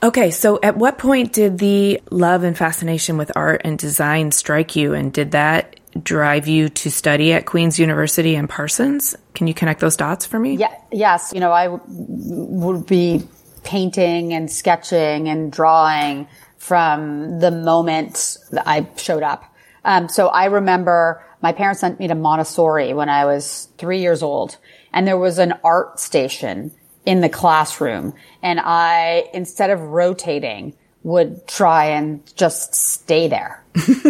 Okay, 0.02 0.30
so 0.30 0.60
at 0.62 0.76
what 0.76 0.98
point 0.98 1.32
did 1.32 1.56
the 1.56 2.02
love 2.10 2.42
and 2.44 2.56
fascination 2.56 3.16
with 3.16 3.32
art 3.34 3.62
and 3.64 3.78
design 3.78 4.30
strike 4.32 4.76
you? 4.76 4.92
And 4.92 5.10
did 5.10 5.30
that 5.30 5.77
drive 6.02 6.48
you 6.48 6.68
to 6.68 6.90
study 6.90 7.32
at 7.32 7.46
Queen's 7.46 7.78
University 7.78 8.34
and 8.34 8.48
Parsons? 8.48 9.16
Can 9.34 9.46
you 9.46 9.54
connect 9.54 9.80
those 9.80 9.96
dots 9.96 10.26
for 10.26 10.38
me? 10.38 10.56
Yeah, 10.56 10.74
yes. 10.92 11.32
You 11.34 11.40
know, 11.40 11.52
I 11.52 11.66
w- 11.66 11.82
would 11.86 12.86
be 12.86 13.26
painting 13.64 14.32
and 14.32 14.50
sketching 14.50 15.28
and 15.28 15.52
drawing 15.52 16.28
from 16.56 17.40
the 17.40 17.50
moment 17.50 18.36
that 18.50 18.66
I 18.66 18.88
showed 18.96 19.22
up. 19.22 19.44
Um, 19.84 20.08
so 20.08 20.28
I 20.28 20.46
remember 20.46 21.24
my 21.40 21.52
parents 21.52 21.80
sent 21.80 22.00
me 22.00 22.08
to 22.08 22.14
Montessori 22.14 22.92
when 22.94 23.08
I 23.08 23.24
was 23.24 23.68
three 23.78 24.00
years 24.00 24.22
old 24.22 24.56
and 24.92 25.06
there 25.06 25.18
was 25.18 25.38
an 25.38 25.54
art 25.62 26.00
station 26.00 26.72
in 27.06 27.20
the 27.20 27.28
classroom 27.28 28.14
and 28.42 28.60
I, 28.60 29.28
instead 29.32 29.70
of 29.70 29.80
rotating, 29.80 30.74
would 31.04 31.46
try 31.46 31.86
and 31.86 32.20
just 32.36 32.74
stay 32.74 33.28
there 33.28 33.62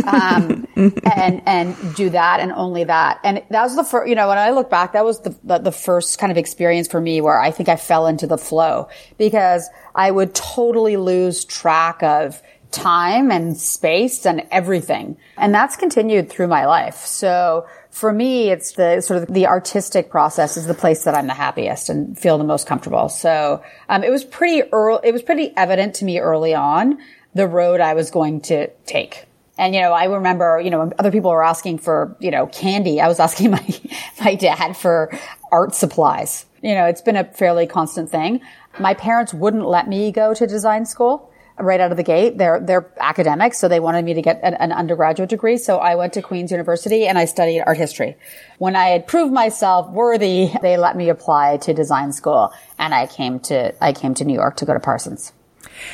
um, 0.05 0.67
and 0.77 1.43
and 1.47 1.95
do 1.95 2.11
that 2.11 2.41
and 2.41 2.53
only 2.53 2.85
that. 2.85 3.21
And 3.25 3.43
that 3.51 3.63
was 3.63 3.77
the 3.77 3.85
first, 3.85 4.09
you 4.09 4.15
know, 4.15 4.29
when 4.29 4.39
I 4.39 4.51
look 4.51 4.71
back, 4.71 4.93
that 4.93 5.05
was 5.05 5.21
the, 5.21 5.37
the, 5.45 5.59
the 5.59 5.73
first 5.73 6.19
kind 6.19 6.31
of 6.31 6.39
experience 6.39 6.89
for 6.89 7.01
me 7.01 7.21
where 7.21 7.41
I 7.41 7.51
think 7.51 7.69
I 7.69 7.77
fell 7.77 8.07
into 8.07 8.27
the 8.27 8.39
flow 8.39 8.89
because 9.17 9.69
I 9.95 10.11
would 10.11 10.35
totally 10.35 10.97
lose 10.97 11.45
track 11.45 12.03
of 12.03 12.43
time 12.71 13.31
and 13.31 13.57
space 13.57 14.27
and 14.27 14.47
everything. 14.51 15.17
And 15.37 15.55
that's 15.55 15.77
continued 15.77 16.29
through 16.29 16.49
my 16.49 16.67
life. 16.67 16.97
So 16.97 17.67
for 17.91 18.13
me, 18.13 18.51
it's 18.51 18.73
the 18.73 19.01
sort 19.01 19.23
of 19.23 19.33
the 19.33 19.47
artistic 19.47 20.11
process 20.11 20.57
is 20.57 20.67
the 20.67 20.75
place 20.75 21.05
that 21.05 21.15
I'm 21.15 21.27
the 21.27 21.35
happiest 21.35 21.89
and 21.89 22.19
feel 22.19 22.39
the 22.39 22.45
most 22.45 22.67
comfortable. 22.67 23.09
So, 23.09 23.63
um, 23.89 24.05
it 24.05 24.11
was 24.11 24.25
pretty 24.25 24.69
early, 24.71 25.01
it 25.05 25.13
was 25.13 25.23
pretty 25.23 25.53
evident 25.57 25.95
to 25.97 26.05
me 26.05 26.19
early 26.19 26.55
on 26.55 26.99
the 27.35 27.47
road 27.47 27.81
I 27.81 27.95
was 27.95 28.11
going 28.11 28.41
to 28.43 28.69
take. 28.87 29.28
And, 29.59 29.75
you 29.75 29.81
know, 29.81 29.93
I 29.93 30.05
remember, 30.05 30.61
you 30.61 30.71
know, 30.71 30.91
other 30.99 31.11
people 31.11 31.31
were 31.31 31.45
asking 31.45 31.79
for, 31.79 32.17
you 32.21 32.31
know, 32.31 32.47
candy. 32.47 33.01
I 33.01 33.09
was 33.09 33.21
asking 33.29 33.51
my, 33.51 33.67
my 34.25 34.35
dad 34.37 34.77
for 34.77 35.11
art 35.53 35.75
supplies. 35.75 36.47
You 36.63 36.75
know, 36.75 36.87
it's 36.87 37.03
been 37.03 37.17
a 37.17 37.25
fairly 37.25 37.67
constant 37.67 38.11
thing. 38.11 38.41
My 38.79 38.95
parents 38.95 39.35
wouldn't 39.35 39.67
let 39.67 39.89
me 39.89 40.13
go 40.13 40.33
to 40.35 40.47
design 40.47 40.87
school 40.87 41.31
right 41.59 41.81
out 41.81 41.91
of 41.91 41.97
the 41.97 42.03
gate. 42.03 42.39
They're, 42.39 42.61
they're 42.61 42.93
academics, 43.01 43.59
so 43.59 43.69
they 43.69 43.81
wanted 43.81 44.05
me 44.05 44.15
to 44.15 44.23
get 44.23 44.41
an, 44.43 44.55
an, 44.55 44.73
undergraduate 44.73 45.29
degree. 45.29 45.57
So 45.57 45.79
I 45.79 45.97
went 45.97 46.13
to 46.13 46.23
Queen's 46.23 46.51
University 46.51 47.07
and 47.07 47.19
I 47.19 47.25
studied 47.25 47.63
art 47.63 47.77
history. 47.77 48.17
When 48.59 48.77
I 48.77 48.87
had 48.89 49.07
proved 49.07 49.33
myself 49.33 49.91
worthy, 49.91 50.51
they 50.63 50.77
let 50.77 50.97
me 50.97 51.09
apply 51.09 51.57
to 51.59 51.75
design 51.75 52.13
school 52.13 52.53
and 52.79 52.95
I 52.95 53.07
came 53.07 53.41
to, 53.41 53.75
I 53.83 53.93
came 53.93 54.15
to 54.15 54.25
New 54.25 54.35
York 54.35 54.57
to 54.59 54.65
go 54.65 54.75
to 54.75 54.81
Parsons. 54.81 55.33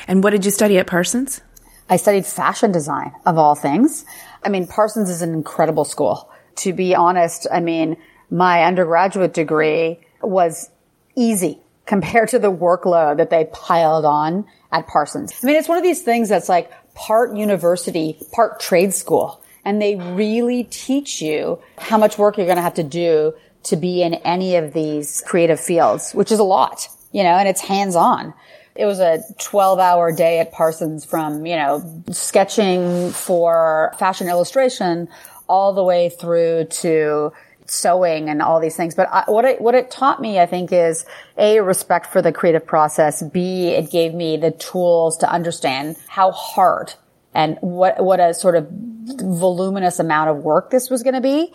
And 0.07 0.23
what 0.23 0.31
did 0.31 0.45
you 0.45 0.51
study 0.51 0.79
at 0.79 0.87
Parsons? 0.87 1.41
I 1.89 1.97
studied 1.97 2.27
fashion 2.27 2.73
design 2.73 3.13
of 3.27 3.39
all 3.39 3.55
things. 3.55 4.05
I 4.43 4.49
mean, 4.49 4.67
Parsons 4.67 5.11
is 5.11 5.23
an 5.23 5.33
incredible 5.35 5.85
school. 5.85 6.31
To 6.57 6.73
be 6.73 6.95
honest, 6.95 7.47
I 7.53 7.61
mean, 7.61 7.97
my 8.31 8.65
undergraduate 8.65 9.35
degree 9.35 10.01
was 10.23 10.71
easy 11.15 11.61
compared 11.87 12.29
to 12.31 12.39
the 12.39 12.51
workload 12.51 13.19
that 13.19 13.31
they 13.31 13.47
piled 13.53 14.05
on 14.05 14.47
at 14.73 14.87
Parsons. 14.87 15.33
I 15.43 15.47
mean, 15.47 15.57
it's 15.57 15.69
one 15.69 15.79
of 15.79 15.85
these 15.85 16.03
things 16.03 16.29
that's 16.29 16.49
like 16.49 16.71
part 16.95 17.37
university, 17.37 18.19
part 18.33 18.61
trade 18.61 18.95
school. 18.95 19.43
And 19.65 19.81
they 19.81 19.97
really 19.97 20.65
teach 20.65 21.23
you 21.23 21.59
how 21.79 21.99
much 21.99 22.19
work 22.19 22.37
you're 22.37 22.47
going 22.47 22.57
to 22.57 22.63
have 22.63 22.75
to 22.75 22.83
do 22.83 23.35
to 23.65 23.77
be 23.77 24.03
in 24.03 24.15
any 24.15 24.57
of 24.57 24.73
these 24.73 25.23
creative 25.27 25.59
fields, 25.59 26.13
which 26.13 26.31
is 26.31 26.39
a 26.39 26.45
lot, 26.45 26.87
you 27.13 27.23
know, 27.23 27.31
and 27.31 27.49
it's 27.49 27.63
hands 27.63 27.97
on. 27.97 28.35
It 28.75 28.87
was 28.87 28.99
a 28.99 29.23
12 29.39 29.79
hour 29.79 30.13
day 30.13 30.41
at 30.41 30.53
Parsons 30.53 31.05
from, 31.05 31.47
you 31.47 31.57
know, 31.57 32.05
sketching 32.11 33.11
for 33.11 33.95
fashion 33.99 34.29
illustration 34.29 35.09
all 35.49 35.73
the 35.73 35.85
way 35.85 36.09
through 36.09 36.65
to 36.65 37.33
sewing 37.67 38.29
and 38.29 38.43
all 38.43 38.61
these 38.61 38.77
things. 38.77 38.95
But 38.95 39.09
I, 39.11 39.25
what 39.27 39.45
it, 39.45 39.61
what 39.61 39.75
it 39.75 39.91
taught 39.91 40.21
me, 40.21 40.41
I 40.41 40.47
think, 40.47 40.73
is 40.73 41.07
A, 41.39 41.61
respect 41.61 42.07
for 42.07 42.21
the 42.21 42.33
creative 42.33 42.67
process. 42.67 43.23
B, 43.23 43.69
it 43.69 43.91
gave 43.91 44.13
me 44.13 44.37
the 44.37 44.51
tools 44.51 45.19
to 45.19 45.31
understand 45.31 45.97
how 46.09 46.33
hard 46.33 46.95
and 47.33 47.59
what, 47.61 48.03
what 48.03 48.21
a 48.21 48.35
sort 48.35 48.57
of 48.57 48.69
voluminous 48.71 49.99
amount 49.99 50.31
of 50.31 50.39
work 50.39 50.71
this 50.71 50.91
was 50.91 51.03
going 51.03 51.15
to 51.15 51.21
be. 51.21 51.53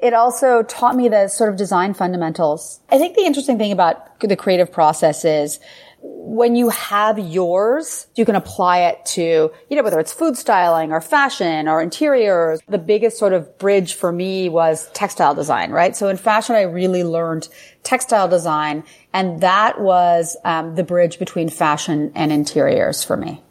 It 0.00 0.14
also 0.14 0.62
taught 0.62 0.94
me 0.94 1.08
the 1.08 1.28
sort 1.28 1.50
of 1.50 1.56
design 1.56 1.92
fundamentals. 1.92 2.80
I 2.88 2.98
think 2.98 3.16
the 3.16 3.24
interesting 3.24 3.58
thing 3.58 3.72
about 3.72 4.20
the 4.20 4.36
creative 4.36 4.70
process 4.70 5.24
is 5.24 5.58
when 6.00 6.54
you 6.54 6.68
have 6.68 7.18
yours, 7.18 8.06
you 8.14 8.24
can 8.24 8.36
apply 8.36 8.80
it 8.80 9.04
to, 9.04 9.50
you 9.68 9.76
know, 9.76 9.82
whether 9.82 9.98
it's 9.98 10.12
food 10.12 10.36
styling 10.36 10.92
or 10.92 11.00
fashion 11.00 11.66
or 11.66 11.82
interiors. 11.82 12.60
The 12.68 12.78
biggest 12.78 13.18
sort 13.18 13.32
of 13.32 13.58
bridge 13.58 13.94
for 13.94 14.12
me 14.12 14.48
was 14.48 14.88
textile 14.92 15.34
design, 15.34 15.72
right? 15.72 15.96
So 15.96 16.08
in 16.08 16.16
fashion, 16.16 16.54
I 16.54 16.62
really 16.62 17.02
learned 17.02 17.48
textile 17.82 18.28
design 18.28 18.84
and 19.12 19.40
that 19.40 19.80
was 19.80 20.36
um, 20.44 20.76
the 20.76 20.84
bridge 20.84 21.18
between 21.18 21.48
fashion 21.48 22.12
and 22.14 22.30
interiors 22.30 23.02
for 23.02 23.16
me. 23.16 23.42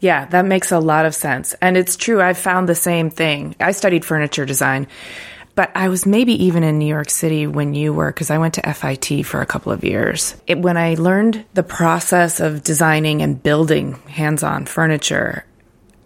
Yeah, 0.00 0.26
that 0.26 0.46
makes 0.46 0.72
a 0.72 0.80
lot 0.80 1.06
of 1.06 1.14
sense. 1.14 1.54
And 1.60 1.76
it's 1.76 1.96
true. 1.96 2.20
I've 2.20 2.38
found 2.38 2.68
the 2.68 2.74
same 2.74 3.10
thing. 3.10 3.54
I 3.60 3.72
studied 3.72 4.04
furniture 4.04 4.46
design 4.46 4.88
but 5.54 5.70
I 5.74 5.88
was 5.88 6.06
maybe 6.06 6.44
even 6.44 6.62
in 6.62 6.78
New 6.78 6.86
York 6.86 7.10
City 7.10 7.46
when 7.46 7.74
you 7.74 7.92
were, 7.92 8.10
because 8.10 8.30
I 8.30 8.38
went 8.38 8.54
to 8.54 8.72
FIT 8.72 9.26
for 9.26 9.40
a 9.40 9.46
couple 9.46 9.72
of 9.72 9.84
years. 9.84 10.34
It, 10.46 10.58
when 10.58 10.76
I 10.76 10.94
learned 10.94 11.44
the 11.54 11.62
process 11.62 12.40
of 12.40 12.62
designing 12.62 13.22
and 13.22 13.42
building 13.42 13.94
hands 14.08 14.42
on 14.42 14.66
furniture, 14.66 15.44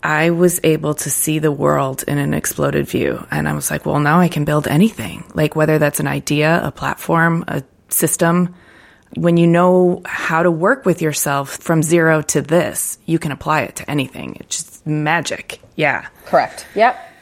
I 0.02 0.30
was 0.30 0.60
able 0.64 0.94
to 0.94 1.10
see 1.10 1.38
the 1.38 1.50
world 1.52 2.04
in 2.06 2.18
an 2.18 2.34
exploded 2.34 2.86
view. 2.86 3.26
And 3.30 3.48
I 3.48 3.54
was 3.54 3.70
like, 3.70 3.86
well, 3.86 4.00
now 4.00 4.20
I 4.20 4.28
can 4.28 4.44
build 4.44 4.68
anything, 4.68 5.24
like 5.34 5.56
whether 5.56 5.78
that's 5.78 6.00
an 6.00 6.06
idea, 6.06 6.60
a 6.62 6.70
platform, 6.70 7.44
a 7.48 7.62
system. 7.88 8.54
When 9.16 9.36
you 9.36 9.46
know 9.46 10.02
how 10.04 10.42
to 10.42 10.50
work 10.50 10.84
with 10.84 11.00
yourself 11.00 11.56
from 11.56 11.82
zero 11.82 12.20
to 12.22 12.42
this, 12.42 12.98
you 13.06 13.18
can 13.18 13.32
apply 13.32 13.62
it 13.62 13.76
to 13.76 13.90
anything. 13.90 14.36
It's 14.40 14.62
just 14.62 14.86
magic. 14.86 15.60
Yeah. 15.76 16.06
Correct. 16.26 16.66
Yep. 16.74 17.13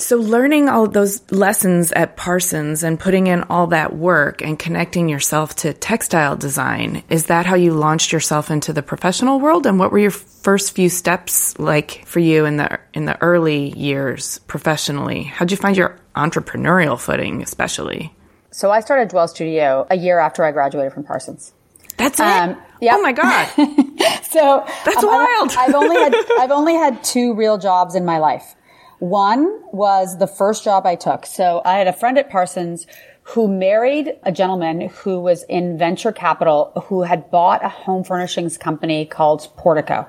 So, 0.00 0.16
learning 0.16 0.68
all 0.68 0.86
those 0.86 1.20
lessons 1.32 1.90
at 1.90 2.16
Parsons 2.16 2.84
and 2.84 3.00
putting 3.00 3.26
in 3.26 3.42
all 3.50 3.66
that 3.68 3.96
work 3.96 4.42
and 4.42 4.56
connecting 4.56 5.08
yourself 5.08 5.56
to 5.56 5.72
textile 5.72 6.36
design, 6.36 7.02
is 7.10 7.26
that 7.26 7.46
how 7.46 7.56
you 7.56 7.72
launched 7.72 8.12
yourself 8.12 8.48
into 8.48 8.72
the 8.72 8.82
professional 8.82 9.40
world? 9.40 9.66
And 9.66 9.76
what 9.76 9.90
were 9.90 9.98
your 9.98 10.12
first 10.12 10.76
few 10.76 10.88
steps 10.88 11.58
like 11.58 12.06
for 12.06 12.20
you 12.20 12.44
in 12.44 12.58
the 12.58 12.78
in 12.94 13.06
the 13.06 13.20
early 13.20 13.76
years 13.76 14.38
professionally? 14.46 15.24
How'd 15.24 15.50
you 15.50 15.56
find 15.56 15.76
your 15.76 15.98
entrepreneurial 16.14 16.98
footing, 16.98 17.42
especially? 17.42 18.14
So, 18.52 18.70
I 18.70 18.78
started 18.78 19.08
Dwell 19.08 19.26
Studio 19.26 19.84
a 19.90 19.96
year 19.96 20.20
after 20.20 20.44
I 20.44 20.52
graduated 20.52 20.92
from 20.92 21.02
Parsons. 21.02 21.52
That's 21.96 22.20
it. 22.20 22.24
Um, 22.24 22.56
yep. 22.80 22.94
Oh 22.96 23.02
my 23.02 23.12
god! 23.12 23.48
so 24.30 24.64
that's 24.84 25.02
um, 25.02 25.10
wild. 25.10 25.50
I've, 25.50 25.58
I've 25.58 25.74
only 25.74 25.96
had 25.96 26.14
I've 26.38 26.50
only 26.52 26.74
had 26.74 27.02
two 27.02 27.34
real 27.34 27.58
jobs 27.58 27.96
in 27.96 28.04
my 28.04 28.18
life. 28.18 28.54
One 28.98 29.60
was 29.72 30.18
the 30.18 30.26
first 30.26 30.64
job 30.64 30.86
I 30.86 30.96
took. 30.96 31.26
So 31.26 31.62
I 31.64 31.78
had 31.78 31.86
a 31.86 31.92
friend 31.92 32.18
at 32.18 32.30
Parsons 32.30 32.86
who 33.22 33.46
married 33.46 34.16
a 34.22 34.32
gentleman 34.32 34.88
who 34.88 35.20
was 35.20 35.42
in 35.44 35.76
venture 35.76 36.12
capital 36.12 36.72
who 36.86 37.02
had 37.02 37.30
bought 37.30 37.64
a 37.64 37.68
home 37.68 38.02
furnishings 38.02 38.56
company 38.56 39.04
called 39.04 39.48
Portico, 39.56 40.08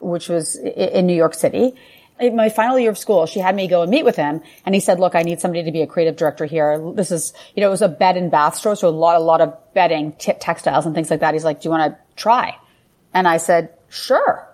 which 0.00 0.28
was 0.28 0.54
in 0.56 1.06
New 1.06 1.16
York 1.16 1.34
City. 1.34 1.74
In 2.20 2.36
my 2.36 2.48
final 2.48 2.78
year 2.78 2.90
of 2.90 2.98
school, 2.98 3.26
she 3.26 3.40
had 3.40 3.54
me 3.56 3.68
go 3.68 3.82
and 3.82 3.90
meet 3.90 4.04
with 4.04 4.16
him 4.16 4.42
and 4.66 4.74
he 4.74 4.80
said, 4.80 5.00
look, 5.00 5.14
I 5.14 5.22
need 5.22 5.40
somebody 5.40 5.64
to 5.64 5.72
be 5.72 5.82
a 5.82 5.86
creative 5.86 6.16
director 6.16 6.44
here. 6.44 6.92
This 6.94 7.10
is, 7.10 7.32
you 7.54 7.60
know, 7.60 7.68
it 7.68 7.70
was 7.70 7.82
a 7.82 7.88
bed 7.88 8.16
and 8.16 8.30
bath 8.30 8.56
store. 8.56 8.76
So 8.76 8.88
a 8.88 8.90
lot, 8.90 9.16
a 9.16 9.20
lot 9.20 9.40
of 9.40 9.56
bedding, 9.72 10.12
t- 10.12 10.32
textiles 10.34 10.84
and 10.84 10.94
things 10.94 11.10
like 11.10 11.20
that. 11.20 11.32
He's 11.34 11.44
like, 11.44 11.62
do 11.62 11.68
you 11.68 11.70
want 11.70 11.94
to 11.94 11.98
try? 12.16 12.56
And 13.14 13.26
I 13.26 13.38
said, 13.38 13.72
sure. 13.88 14.47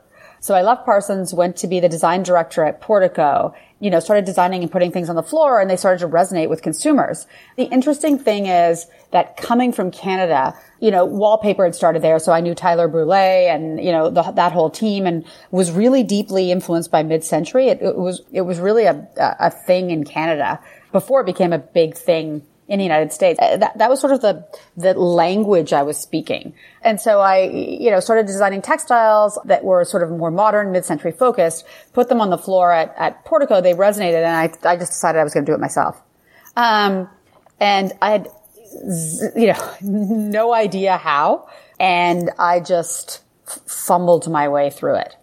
So 0.45 0.55
I 0.55 0.61
left 0.61 0.85
Parsons, 0.85 1.33
went 1.33 1.57
to 1.57 1.67
be 1.67 1.81
the 1.81 1.89
design 1.89 2.23
director 2.23 2.67
at 2.67 2.83
Portico, 2.83 3.55
you 3.81 3.89
know, 3.89 3.99
started 3.99 4.27
designing 4.27 4.61
and 4.61 4.71
putting 4.71 4.93
things 4.93 5.09
on 5.09 5.17
the 5.17 5.23
floor 5.23 5.59
and 5.59 5.71
they 5.71 5.77
started 5.79 6.01
to 6.01 6.07
resonate 6.07 6.51
with 6.51 6.61
consumers. 6.61 7.27
The 7.57 7.65
interesting 7.65 8.19
thing 8.19 8.45
is 8.45 8.87
that 9.11 9.39
coming 9.39 9.73
from 9.73 9.91
Canada, 9.91 10.55
you 10.81 10.91
know, 10.91 11.07
wallpaper 11.07 11.65
had 11.65 11.75
started 11.75 12.03
there. 12.03 12.19
So 12.19 12.31
I 12.31 12.43
knew 12.43 12.55
Tyler 12.55 12.89
Brule 12.89 13.15
and, 13.15 13.83
you 13.83 13.91
know, 13.91 14.11
the, 14.11 14.21
that 14.33 14.53
whole 14.53 14.69
team 14.69 15.07
and 15.07 15.25
was 15.51 15.73
really 15.73 16.03
deeply 16.03 16.53
influenced 16.53 16.91
by 16.91 17.03
mid-century. 17.03 17.69
It, 17.69 17.81
it 17.81 17.97
was, 17.97 18.21
it 18.31 18.43
was 18.43 18.59
really 18.59 18.85
a, 18.85 19.09
a 19.17 19.49
thing 19.49 19.89
in 19.89 20.05
Canada 20.05 20.61
before 20.93 21.23
it 21.23 21.27
became 21.27 21.55
a 21.55 21.59
big 21.59 21.97
thing 21.97 22.43
in 22.69 22.79
the 22.79 22.85
United 22.85 23.13
States. 23.13 23.39
Uh, 23.41 23.57
that, 23.59 23.77
that 23.79 23.91
was 23.91 24.01
sort 24.01 24.13
of 24.13 24.21
the, 24.21 24.47
the 24.77 24.95
language 24.95 25.73
I 25.73 25.83
was 25.83 25.99
speaking. 25.99 26.55
And 26.83 27.01
so 27.01 27.21
I, 27.21 27.43
you 27.43 27.91
know, 27.91 28.01
started 28.01 28.27
designing 28.27 28.63
textiles 28.63 29.39
that 29.45 29.65
were 29.65 29.85
sort 29.85 30.03
of 30.03 30.11
more 30.11 30.31
modern, 30.31 30.73
mid-century 30.73 31.13
focused, 31.13 31.67
put 31.93 32.09
them 32.09 32.21
on 32.21 32.31
the 32.31 32.39
floor 32.39 32.73
at, 32.73 32.95
at 32.97 33.25
Portico. 33.25 33.61
They 33.61 33.75
resonated 33.75 34.25
and 34.25 34.27
I, 34.27 34.69
I 34.69 34.77
just 34.77 34.93
decided 34.93 35.19
I 35.19 35.25
was 35.25 35.35
going 35.35 35.45
to 35.45 35.51
do 35.51 35.55
it 35.55 35.61
myself. 35.61 36.01
Um, 36.57 37.09
and 37.61 37.93
I 38.01 38.11
had, 38.11 38.29
you 39.37 39.49
know, 39.49 39.75
no 39.83 40.55
idea 40.55 40.97
how. 40.97 41.49
And 41.79 42.31
I 42.39 42.61
just 42.61 43.23
fumbled 43.67 44.31
my 44.31 44.49
way 44.49 44.71
through 44.71 44.97
it. 44.97 45.15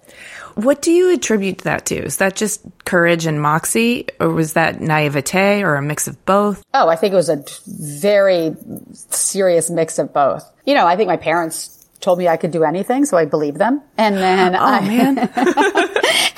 What 0.64 0.82
do 0.82 0.92
you 0.92 1.14
attribute 1.14 1.60
that 1.60 1.88
to? 1.88 1.96
Is 1.96 2.18
that 2.18 2.36
just 2.36 2.62
courage 2.86 3.26
and 3.26 3.42
moxie, 3.42 4.08
or 4.20 4.30
was 4.30 4.54
that 4.54 4.80
naivete, 4.80 5.64
or 5.64 5.76
a 5.76 5.82
mix 5.82 6.08
of 6.08 6.24
both? 6.26 6.64
Oh, 6.74 6.88
I 6.88 6.96
think 6.96 7.14
it 7.14 7.16
was 7.16 7.30
a 7.30 7.44
very 7.68 8.56
serious 8.94 9.70
mix 9.70 9.98
of 9.98 10.14
both. 10.14 10.50
You 10.66 10.76
know, 10.76 10.86
I 10.86 10.96
think 10.96 11.08
my 11.08 11.18
parents 11.18 11.82
told 12.02 12.20
me 12.20 12.28
I 12.28 12.38
could 12.38 12.52
do 12.52 12.64
anything, 12.64 13.06
so 13.06 13.18
I 13.18 13.26
believed 13.26 13.58
them. 13.58 13.82
And 13.98 14.18
then, 14.18 14.56
oh 14.56 14.60
I, 14.60 14.82
man, 14.82 15.16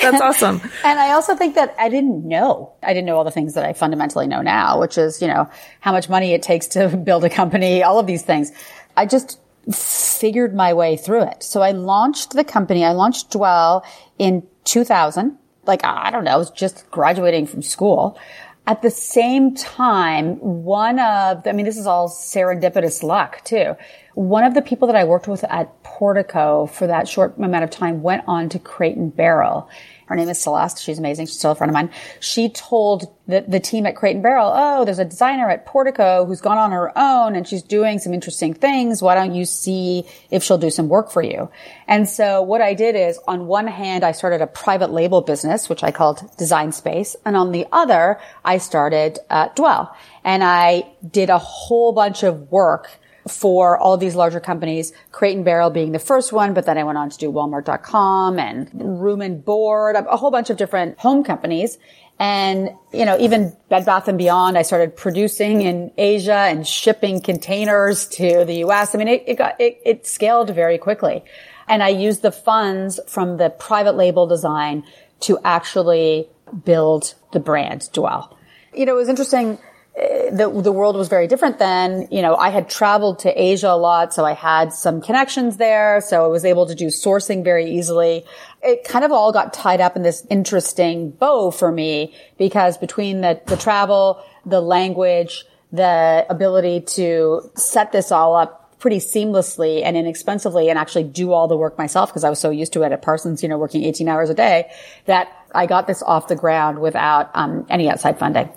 that's 0.01 0.21
awesome. 0.21 0.61
And 0.83 0.99
I 0.99 1.11
also 1.11 1.35
think 1.35 1.55
that 1.55 1.73
I 1.79 1.89
didn't 1.89 2.27
know. 2.27 2.73
I 2.83 2.93
didn't 2.93 3.05
know 3.05 3.17
all 3.17 3.23
the 3.23 3.31
things 3.31 3.55
that 3.55 3.65
I 3.65 3.73
fundamentally 3.73 4.27
know 4.27 4.41
now, 4.41 4.79
which 4.79 4.97
is, 4.97 5.21
you 5.21 5.27
know, 5.27 5.49
how 5.79 5.91
much 5.91 6.09
money 6.09 6.33
it 6.33 6.43
takes 6.43 6.67
to 6.67 6.89
build 7.03 7.23
a 7.23 7.29
company, 7.29 7.83
all 7.83 7.99
of 7.99 8.05
these 8.05 8.21
things. 8.21 8.51
I 8.95 9.05
just 9.05 9.39
figured 9.71 10.53
my 10.53 10.73
way 10.73 10.97
through 10.97 11.23
it. 11.23 11.43
So 11.43 11.61
I 11.61 11.71
launched 11.71 12.31
the 12.31 12.43
company. 12.43 12.83
I 12.83 12.91
launched 12.91 13.31
Dwell 13.31 13.85
in 14.17 14.45
2000. 14.65 15.37
Like, 15.65 15.85
I 15.85 16.11
don't 16.11 16.25
know, 16.25 16.31
I 16.31 16.37
was 16.37 16.51
just 16.51 16.89
graduating 16.91 17.47
from 17.47 17.61
school. 17.61 18.17
At 18.65 18.81
the 18.81 18.89
same 18.89 19.55
time, 19.55 20.35
one 20.37 20.99
of, 20.99 21.45
I 21.47 21.51
mean, 21.51 21.65
this 21.65 21.77
is 21.77 21.87
all 21.87 22.09
serendipitous 22.09 23.03
luck 23.03 23.43
too. 23.43 23.75
One 24.15 24.43
of 24.43 24.53
the 24.53 24.61
people 24.61 24.87
that 24.87 24.95
I 24.95 25.05
worked 25.05 25.27
with 25.27 25.43
at 25.45 25.81
Portico 25.81 26.67
for 26.67 26.85
that 26.85 27.07
short 27.07 27.37
amount 27.37 27.63
of 27.63 27.71
time 27.71 28.03
went 28.03 28.23
on 28.27 28.49
to 28.49 28.59
and 28.95 29.15
Barrel. 29.15 29.69
Her 30.05 30.15
name 30.15 30.29
is 30.29 30.39
Celeste. 30.39 30.83
She's 30.83 30.99
amazing. 30.99 31.25
She's 31.25 31.39
still 31.39 31.51
a 31.51 31.55
friend 31.55 31.71
of 31.71 31.73
mine. 31.73 31.89
She 32.19 32.49
told 32.49 33.07
the, 33.25 33.43
the 33.47 33.59
team 33.59 33.87
at 33.87 33.95
and 34.15 34.21
Barrel, 34.21 34.51
oh, 34.53 34.85
there's 34.85 34.99
a 34.99 35.05
designer 35.05 35.49
at 35.49 35.65
Portico 35.65 36.25
who's 36.25 36.41
gone 36.41 36.59
on 36.59 36.71
her 36.71 36.95
own 36.95 37.35
and 37.35 37.47
she's 37.47 37.63
doing 37.63 37.97
some 37.97 38.13
interesting 38.13 38.53
things. 38.53 39.01
Why 39.01 39.15
don't 39.15 39.33
you 39.33 39.45
see 39.45 40.05
if 40.29 40.43
she'll 40.43 40.59
do 40.59 40.69
some 40.69 40.89
work 40.89 41.09
for 41.09 41.23
you? 41.23 41.49
And 41.87 42.07
so 42.07 42.43
what 42.43 42.61
I 42.61 42.75
did 42.75 42.95
is 42.95 43.19
on 43.27 43.47
one 43.47 43.65
hand, 43.65 44.03
I 44.03 44.11
started 44.11 44.41
a 44.41 44.47
private 44.47 44.91
label 44.91 45.21
business, 45.21 45.69
which 45.69 45.83
I 45.83 45.89
called 45.91 46.21
Design 46.37 46.71
Space. 46.71 47.15
And 47.25 47.35
on 47.35 47.51
the 47.51 47.65
other, 47.71 48.19
I 48.45 48.59
started 48.59 49.17
uh, 49.31 49.47
Dwell. 49.55 49.95
And 50.23 50.43
I 50.43 50.91
did 51.09 51.31
a 51.31 51.39
whole 51.39 51.93
bunch 51.93 52.21
of 52.21 52.51
work 52.51 52.99
for 53.27 53.77
all 53.77 53.97
these 53.97 54.15
larger 54.15 54.39
companies, 54.39 54.91
Crate 55.11 55.35
and 55.35 55.45
Barrel 55.45 55.69
being 55.69 55.91
the 55.91 55.99
first 55.99 56.33
one, 56.33 56.53
but 56.53 56.65
then 56.65 56.77
I 56.77 56.83
went 56.83 56.97
on 56.97 57.09
to 57.09 57.17
do 57.17 57.31
Walmart.com 57.31 58.39
and 58.39 58.69
Room 58.73 59.21
and 59.21 59.43
Board, 59.43 59.95
a 59.95 60.17
whole 60.17 60.31
bunch 60.31 60.49
of 60.49 60.57
different 60.57 60.99
home 60.99 61.23
companies. 61.23 61.77
And, 62.19 62.69
you 62.91 63.05
know, 63.05 63.17
even 63.19 63.55
Bed 63.69 63.85
Bath 63.85 64.07
and 64.07 64.17
Beyond, 64.17 64.57
I 64.57 64.61
started 64.61 64.95
producing 64.95 65.61
in 65.61 65.91
Asia 65.97 66.33
and 66.33 66.65
shipping 66.65 67.21
containers 67.21 68.07
to 68.09 68.45
the 68.45 68.63
US. 68.65 68.93
I 68.93 68.97
mean, 68.97 69.07
it, 69.07 69.23
it 69.25 69.35
got, 69.35 69.59
it, 69.59 69.81
it 69.85 70.05
scaled 70.05 70.53
very 70.53 70.77
quickly. 70.77 71.23
And 71.67 71.81
I 71.81 71.89
used 71.89 72.21
the 72.21 72.31
funds 72.31 72.99
from 73.07 73.37
the 73.37 73.49
private 73.49 73.95
label 73.95 74.27
design 74.27 74.83
to 75.21 75.39
actually 75.43 76.29
build 76.65 77.15
the 77.31 77.39
brand 77.39 77.89
Dwell. 77.93 78.37
You 78.75 78.85
know, 78.85 78.95
it 78.95 78.99
was 78.99 79.09
interesting 79.09 79.57
the, 79.95 80.61
the 80.63 80.71
world 80.71 80.95
was 80.95 81.07
very 81.07 81.27
different 81.27 81.59
then. 81.59 82.07
You 82.09 82.21
know, 82.21 82.35
I 82.35 82.49
had 82.49 82.69
traveled 82.69 83.19
to 83.19 83.41
Asia 83.41 83.69
a 83.69 83.77
lot, 83.77 84.13
so 84.13 84.25
I 84.25 84.33
had 84.33 84.73
some 84.73 85.01
connections 85.01 85.57
there. 85.57 86.01
So 86.01 86.25
I 86.25 86.27
was 86.27 86.45
able 86.45 86.65
to 86.65 86.75
do 86.75 86.87
sourcing 86.87 87.43
very 87.43 87.69
easily. 87.69 88.25
It 88.63 88.83
kind 88.83 89.05
of 89.05 89.11
all 89.11 89.31
got 89.31 89.53
tied 89.53 89.81
up 89.81 89.95
in 89.95 90.01
this 90.01 90.25
interesting 90.29 91.11
bow 91.11 91.51
for 91.51 91.71
me 91.71 92.15
because 92.37 92.77
between 92.77 93.21
the, 93.21 93.39
the 93.45 93.57
travel, 93.57 94.23
the 94.45 94.61
language, 94.61 95.45
the 95.71 96.25
ability 96.29 96.81
to 96.81 97.51
set 97.55 97.91
this 97.91 98.11
all 98.11 98.35
up 98.35 98.79
pretty 98.79 98.97
seamlessly 98.97 99.83
and 99.83 99.95
inexpensively 99.95 100.69
and 100.69 100.77
actually 100.77 101.03
do 101.03 101.31
all 101.31 101.47
the 101.47 101.55
work 101.55 101.77
myself 101.77 102.09
because 102.09 102.23
I 102.23 102.29
was 102.29 102.39
so 102.39 102.49
used 102.49 102.73
to 102.73 102.83
it 102.83 102.91
at 102.91 103.01
Parsons, 103.01 103.41
you 103.41 103.47
know, 103.47 103.57
working 103.57 103.83
18 103.83 104.09
hours 104.09 104.29
a 104.29 104.33
day 104.33 104.69
that 105.05 105.29
I 105.55 105.67
got 105.67 105.87
this 105.87 106.03
off 106.03 106.27
the 106.27 106.35
ground 106.35 106.79
without 106.79 107.29
um, 107.33 107.65
any 107.69 107.89
outside 107.89 108.19
funding. 108.19 108.49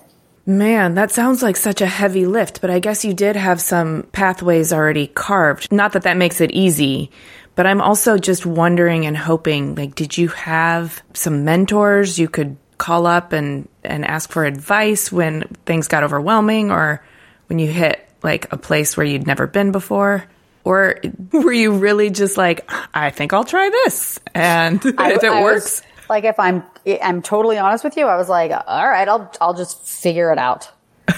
Man, 0.48 0.94
that 0.94 1.10
sounds 1.10 1.42
like 1.42 1.56
such 1.56 1.80
a 1.80 1.86
heavy 1.86 2.24
lift, 2.24 2.60
but 2.60 2.70
I 2.70 2.78
guess 2.78 3.04
you 3.04 3.12
did 3.14 3.34
have 3.34 3.60
some 3.60 4.04
pathways 4.12 4.72
already 4.72 5.08
carved. 5.08 5.72
Not 5.72 5.92
that 5.94 6.02
that 6.04 6.16
makes 6.16 6.40
it 6.40 6.52
easy, 6.52 7.10
but 7.56 7.66
I'm 7.66 7.80
also 7.80 8.16
just 8.16 8.46
wondering 8.46 9.06
and 9.06 9.16
hoping, 9.16 9.74
like, 9.74 9.96
did 9.96 10.16
you 10.16 10.28
have 10.28 11.02
some 11.14 11.44
mentors 11.44 12.18
you 12.18 12.28
could 12.28 12.56
call 12.78 13.06
up 13.06 13.32
and, 13.32 13.68
and 13.82 14.04
ask 14.04 14.30
for 14.30 14.44
advice 14.44 15.10
when 15.10 15.42
things 15.64 15.88
got 15.88 16.04
overwhelming 16.04 16.70
or 16.70 17.02
when 17.48 17.58
you 17.58 17.66
hit 17.66 18.08
like 18.22 18.52
a 18.52 18.56
place 18.56 18.96
where 18.96 19.06
you'd 19.06 19.26
never 19.26 19.48
been 19.48 19.72
before? 19.72 20.24
Or 20.62 20.96
were 21.32 21.52
you 21.52 21.72
really 21.78 22.10
just 22.10 22.36
like, 22.36 22.70
I 22.94 23.10
think 23.10 23.32
I'll 23.32 23.44
try 23.44 23.68
this. 23.70 24.20
And 24.34 24.80
I- 24.98 25.12
if 25.14 25.24
it 25.24 25.32
I 25.32 25.42
works, 25.42 25.80
was- 25.80 25.82
like 26.08 26.22
if 26.24 26.38
I'm, 26.38 26.62
I'm 26.86 27.22
totally 27.22 27.58
honest 27.58 27.84
with 27.84 27.96
you, 27.96 28.06
I 28.06 28.16
was 28.16 28.28
like, 28.28 28.52
all 28.52 28.88
right, 28.88 29.08
I'll, 29.08 29.32
I'll 29.40 29.54
just 29.54 29.86
figure 29.86 30.30
it 30.32 30.38
out. 30.38 30.70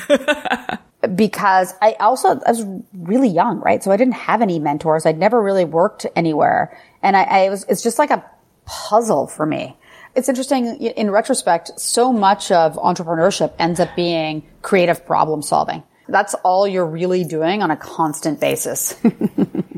because 1.15 1.75
I 1.81 1.93
also, 2.01 2.41
I 2.45 2.51
was 2.51 2.65
really 2.93 3.29
young, 3.29 3.61
right? 3.61 3.83
So 3.83 3.91
I 3.91 3.97
didn't 3.97 4.15
have 4.15 4.43
any 4.43 4.59
mentors. 4.59 5.07
I'd 5.07 5.19
never 5.19 5.41
really 5.41 5.65
worked 5.65 6.07
anywhere. 6.17 6.77
And 7.03 7.17
I, 7.17 7.23
I 7.23 7.51
was, 7.51 7.65
it's 7.69 7.83
just 7.83 7.99
like 7.99 8.11
a 8.11 8.25
puzzle 8.65 9.27
for 9.27 9.47
me. 9.47 9.77
It's 10.15 10.29
interesting 10.29 10.67
in 10.83 11.11
retrospect, 11.11 11.79
so 11.79 12.13
much 12.13 12.51
of 12.51 12.75
entrepreneurship 12.77 13.53
ends 13.59 13.79
up 13.79 13.95
being 13.95 14.43
creative 14.63 15.07
problem 15.07 15.43
solving. 15.43 15.83
That's 16.09 16.35
all 16.43 16.67
you're 16.67 16.87
really 16.87 17.25
doing 17.25 17.63
on 17.63 17.71
a 17.71 17.77
constant 17.77 18.41
basis. 18.41 18.99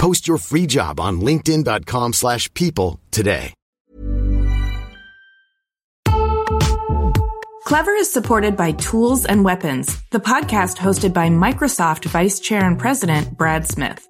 Post 0.00 0.26
your 0.26 0.38
free 0.38 0.66
job 0.66 0.98
on 0.98 1.20
linkedin.com/people 1.20 2.12
slash 2.12 2.52
people 2.54 2.98
today. 3.10 3.52
Clever 7.70 7.92
is 7.92 8.12
supported 8.12 8.56
by 8.56 8.72
Tools 8.72 9.24
and 9.24 9.44
Weapons, 9.44 9.96
the 10.10 10.18
podcast 10.18 10.76
hosted 10.76 11.12
by 11.14 11.28
Microsoft 11.28 12.06
Vice 12.06 12.40
Chair 12.40 12.64
and 12.64 12.76
President 12.76 13.36
Brad 13.38 13.64
Smith. 13.64 14.08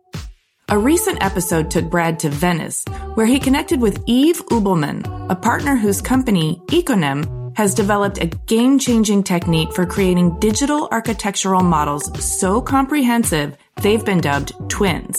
A 0.70 0.78
recent 0.78 1.22
episode 1.22 1.70
took 1.70 1.90
Brad 1.90 2.18
to 2.20 2.30
Venice, 2.30 2.84
where 3.16 3.26
he 3.26 3.38
connected 3.38 3.80
with 3.80 3.98
Yves 4.06 4.40
Ubelmann, 4.50 5.04
a 5.28 5.34
partner 5.34 5.76
whose 5.76 6.00
company, 6.00 6.62
Iconem, 6.68 7.26
has 7.56 7.74
developed 7.74 8.18
a 8.22 8.32
game 8.46 8.78
changing 8.78 9.24
technique 9.24 9.74
for 9.74 9.84
creating 9.84 10.38
digital 10.38 10.88
architectural 10.90 11.62
models 11.62 12.04
so 12.24 12.62
comprehensive 12.62 13.56
they've 13.82 14.04
been 14.04 14.20
dubbed 14.20 14.52
twins. 14.70 15.18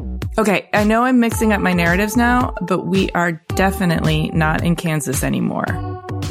Okay, 0.37 0.69
I 0.73 0.85
know 0.85 1.03
I'm 1.03 1.19
mixing 1.19 1.51
up 1.51 1.59
my 1.59 1.73
narratives 1.73 2.15
now, 2.15 2.55
but 2.61 2.85
we 2.85 3.09
are 3.11 3.33
definitely 3.55 4.31
not 4.33 4.63
in 4.63 4.77
Kansas 4.77 5.23
anymore. 5.23 5.65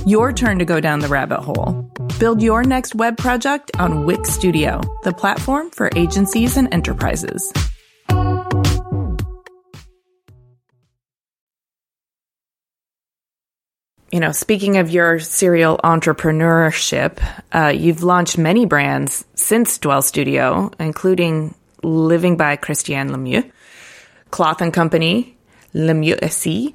Your 0.07 0.33
turn 0.33 0.59
to 0.59 0.65
go 0.65 0.81
down 0.81 1.01
the 1.01 1.09
rabbit 1.09 1.41
hole. 1.41 1.93
Build 2.19 2.43
your 2.43 2.65
next 2.65 2.95
web 2.95 3.19
project 3.19 3.71
on 3.79 4.07
Wix 4.07 4.31
Studio, 4.31 4.81
the 5.05 5.13
platform 5.13 5.71
for 5.71 5.91
agencies 5.95 6.57
and 6.57 6.73
enterprises. 6.73 7.53
you 14.13 14.19
know, 14.19 14.33
speaking 14.33 14.77
of 14.77 14.91
your 14.91 15.21
serial 15.21 15.79
entrepreneurship, 15.85 17.23
uh, 17.53 17.69
you've 17.69 18.03
launched 18.03 18.39
many 18.39 18.67
brands 18.67 19.25
since 19.35 19.79
Dwell 19.79 20.03
Studio, 20.03 20.71
including 20.81 21.55
Living 21.83 22.37
by 22.37 22.57
Christiane 22.57 23.11
Lemieux, 23.11 23.51
Cloth 24.31 24.61
and 24.61 24.73
Company, 24.73 25.37
Lemieux 25.75 26.19
et 26.23 26.33
Cie, 26.33 26.75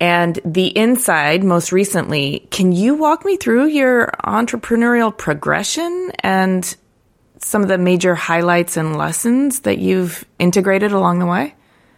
and 0.00 0.38
The 0.44 0.76
Inside 0.76 1.42
most 1.42 1.72
recently. 1.72 2.46
Can 2.50 2.72
you 2.72 2.94
walk 2.94 3.24
me 3.24 3.36
through 3.36 3.66
your 3.66 4.12
entrepreneurial 4.24 5.16
progression 5.16 6.12
and 6.20 6.76
some 7.38 7.62
of 7.62 7.68
the 7.68 7.78
major 7.78 8.14
highlights 8.14 8.76
and 8.76 8.96
lessons 8.96 9.60
that 9.60 9.78
you've 9.78 10.24
integrated 10.38 10.92
along 10.92 11.18
the 11.18 11.26
way? 11.26 11.54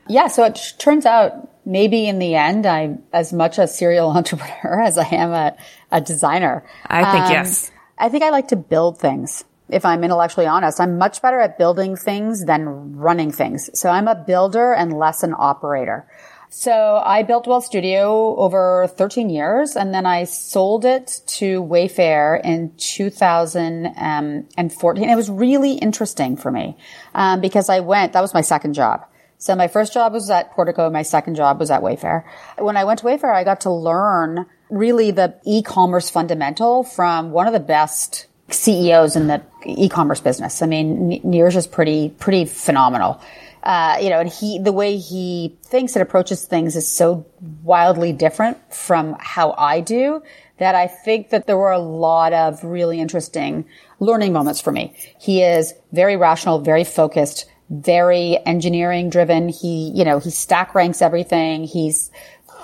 Yeah, 0.09 0.29
so 0.29 0.45
it 0.45 0.59
turns 0.79 1.07
out 1.07 1.49
maybe 1.67 2.07
in 2.07 2.19
the 2.19 2.35
end, 2.35 2.67
I'm 2.67 3.03
as 3.13 3.33
much 3.33 3.59
a 3.59 3.69
serial 3.69 4.11
entrepreneur 4.17 4.81
as 4.83 4.99
I 4.99 5.07
am 5.15 5.33
a, 5.33 5.57
a 5.93 6.01
designer. 6.01 6.65
I 6.87 7.13
think 7.13 7.25
um, 7.27 7.33
yes. 7.33 7.71
I 7.99 8.09
think 8.09 8.25
I 8.25 8.31
like 8.31 8.49
to 8.49 8.57
build 8.57 8.99
things. 8.99 9.45
If 9.69 9.85
I'm 9.85 10.03
intellectually 10.03 10.47
honest, 10.47 10.81
I'm 10.81 10.99
much 10.99 11.21
better 11.21 11.41
at 11.41 11.59
building 11.59 11.97
things 11.97 12.45
than 12.45 12.97
running 12.97 13.31
things. 13.31 13.69
So 13.79 13.91
I'm 13.91 14.09
a 14.09 14.15
builder 14.15 14.73
and 14.73 14.93
less 14.93 15.23
an 15.23 15.35
operator. 15.37 16.07
So 16.51 17.03
I 17.05 17.25
built 17.25 17.45
Dwell 17.45 17.61
Studio 17.61 18.35
over 18.37 18.89
13 18.97 19.29
years 19.29 19.77
and 19.77 19.93
then 19.93 20.07
I 20.07 20.25
sold 20.25 20.87
it 20.87 21.21
to 21.27 21.63
Wayfair 21.63 22.41
in 22.43 22.73
2014. 22.79 25.11
It 25.11 25.17
was 25.17 25.31
really 25.31 25.73
interesting 25.73 26.39
for 26.39 26.51
me 26.51 26.79
um, 27.15 27.43
because 27.43 27.69
I 27.69 27.81
went, 27.81 28.15
that 28.15 28.23
was 28.23 28.33
my 28.33 28.41
second 28.41 28.73
job. 28.73 29.05
So 29.37 29.55
my 29.55 29.69
first 29.69 29.93
job 29.93 30.15
was 30.15 30.31
at 30.31 30.51
Portico. 30.53 30.89
My 30.91 31.03
second 31.03 31.37
job 31.37 31.61
was 31.61 31.71
at 31.71 31.83
Wayfair. 31.83 32.25
When 32.57 32.79
I 32.79 32.85
went 32.85 33.01
to 33.01 33.05
Wayfair, 33.05 33.35
I 33.35 33.45
got 33.45 33.61
to 33.63 33.71
learn 33.71 34.47
really 34.71 35.11
the 35.11 35.39
e-commerce 35.45 36.09
fundamental 36.09 36.83
from 36.83 37.31
one 37.31 37.47
of 37.47 37.53
the 37.53 37.61
best 37.61 38.28
CEOs 38.51 39.17
in 39.17 39.27
the 39.27 39.43
e-commerce 39.67 40.21
business. 40.21 40.63
I 40.63 40.67
mean, 40.67 41.21
Niraj 41.23 41.57
is 41.57 41.67
pretty, 41.67 42.11
pretty 42.11 42.45
phenomenal. 42.45 43.21
Uh, 43.63 43.99
you 44.01 44.09
know, 44.09 44.21
and 44.21 44.29
he, 44.29 44.59
the 44.59 44.73
way 44.73 44.97
he 44.97 45.57
thinks 45.65 45.95
and 45.95 46.03
approaches 46.03 46.45
things 46.45 46.77
is 46.77 46.89
so 46.89 47.27
wildly 47.63 48.13
different 48.13 48.57
from 48.73 49.17
how 49.19 49.55
I 49.59 49.81
do 49.81 50.23
that 50.59 50.75
I 50.75 50.87
think 50.87 51.31
that 51.31 51.47
there 51.47 51.57
were 51.57 51.73
a 51.73 51.79
lot 51.79 52.33
of 52.33 52.63
really 52.65 53.01
interesting 53.01 53.65
learning 54.01 54.33
moments 54.33 54.61
for 54.61 54.73
me. 54.73 54.97
He 55.21 55.43
is 55.43 55.75
very 55.93 56.17
rational, 56.17 56.61
very 56.61 56.85
focused, 56.85 57.47
very 57.71 58.39
engineering 58.47 59.11
driven. 59.11 59.49
He, 59.49 59.91
you 59.95 60.05
know, 60.05 60.19
he 60.19 60.31
stack 60.31 60.75
ranks 60.75 61.03
everything. 61.03 61.65
He's 61.65 62.11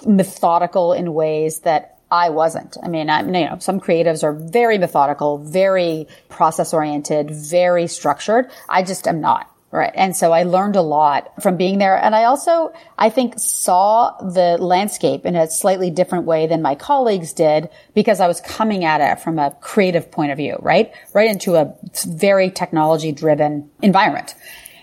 methodical 0.06 0.92
in 0.92 1.14
ways 1.14 1.60
that 1.60 1.93
I 2.10 2.30
wasn't. 2.30 2.76
I 2.82 2.88
mean, 2.88 3.10
I, 3.10 3.22
you 3.22 3.30
know, 3.30 3.58
some 3.60 3.80
creatives 3.80 4.22
are 4.22 4.32
very 4.32 4.78
methodical, 4.78 5.38
very 5.38 6.06
process 6.28 6.72
oriented, 6.72 7.30
very 7.30 7.86
structured. 7.86 8.50
I 8.68 8.82
just 8.82 9.08
am 9.08 9.20
not. 9.20 9.50
Right. 9.70 9.90
And 9.96 10.16
so 10.16 10.30
I 10.30 10.44
learned 10.44 10.76
a 10.76 10.82
lot 10.82 11.42
from 11.42 11.56
being 11.56 11.78
there. 11.78 11.96
And 11.96 12.14
I 12.14 12.24
also, 12.24 12.72
I 12.96 13.10
think, 13.10 13.34
saw 13.38 14.16
the 14.20 14.56
landscape 14.60 15.26
in 15.26 15.34
a 15.34 15.50
slightly 15.50 15.90
different 15.90 16.26
way 16.26 16.46
than 16.46 16.62
my 16.62 16.76
colleagues 16.76 17.32
did 17.32 17.68
because 17.92 18.20
I 18.20 18.28
was 18.28 18.40
coming 18.40 18.84
at 18.84 19.00
it 19.00 19.20
from 19.20 19.40
a 19.40 19.50
creative 19.60 20.12
point 20.12 20.30
of 20.30 20.38
view, 20.38 20.58
right? 20.60 20.92
Right 21.12 21.28
into 21.28 21.56
a 21.56 21.74
very 22.06 22.52
technology 22.52 23.10
driven 23.10 23.68
environment. 23.82 24.36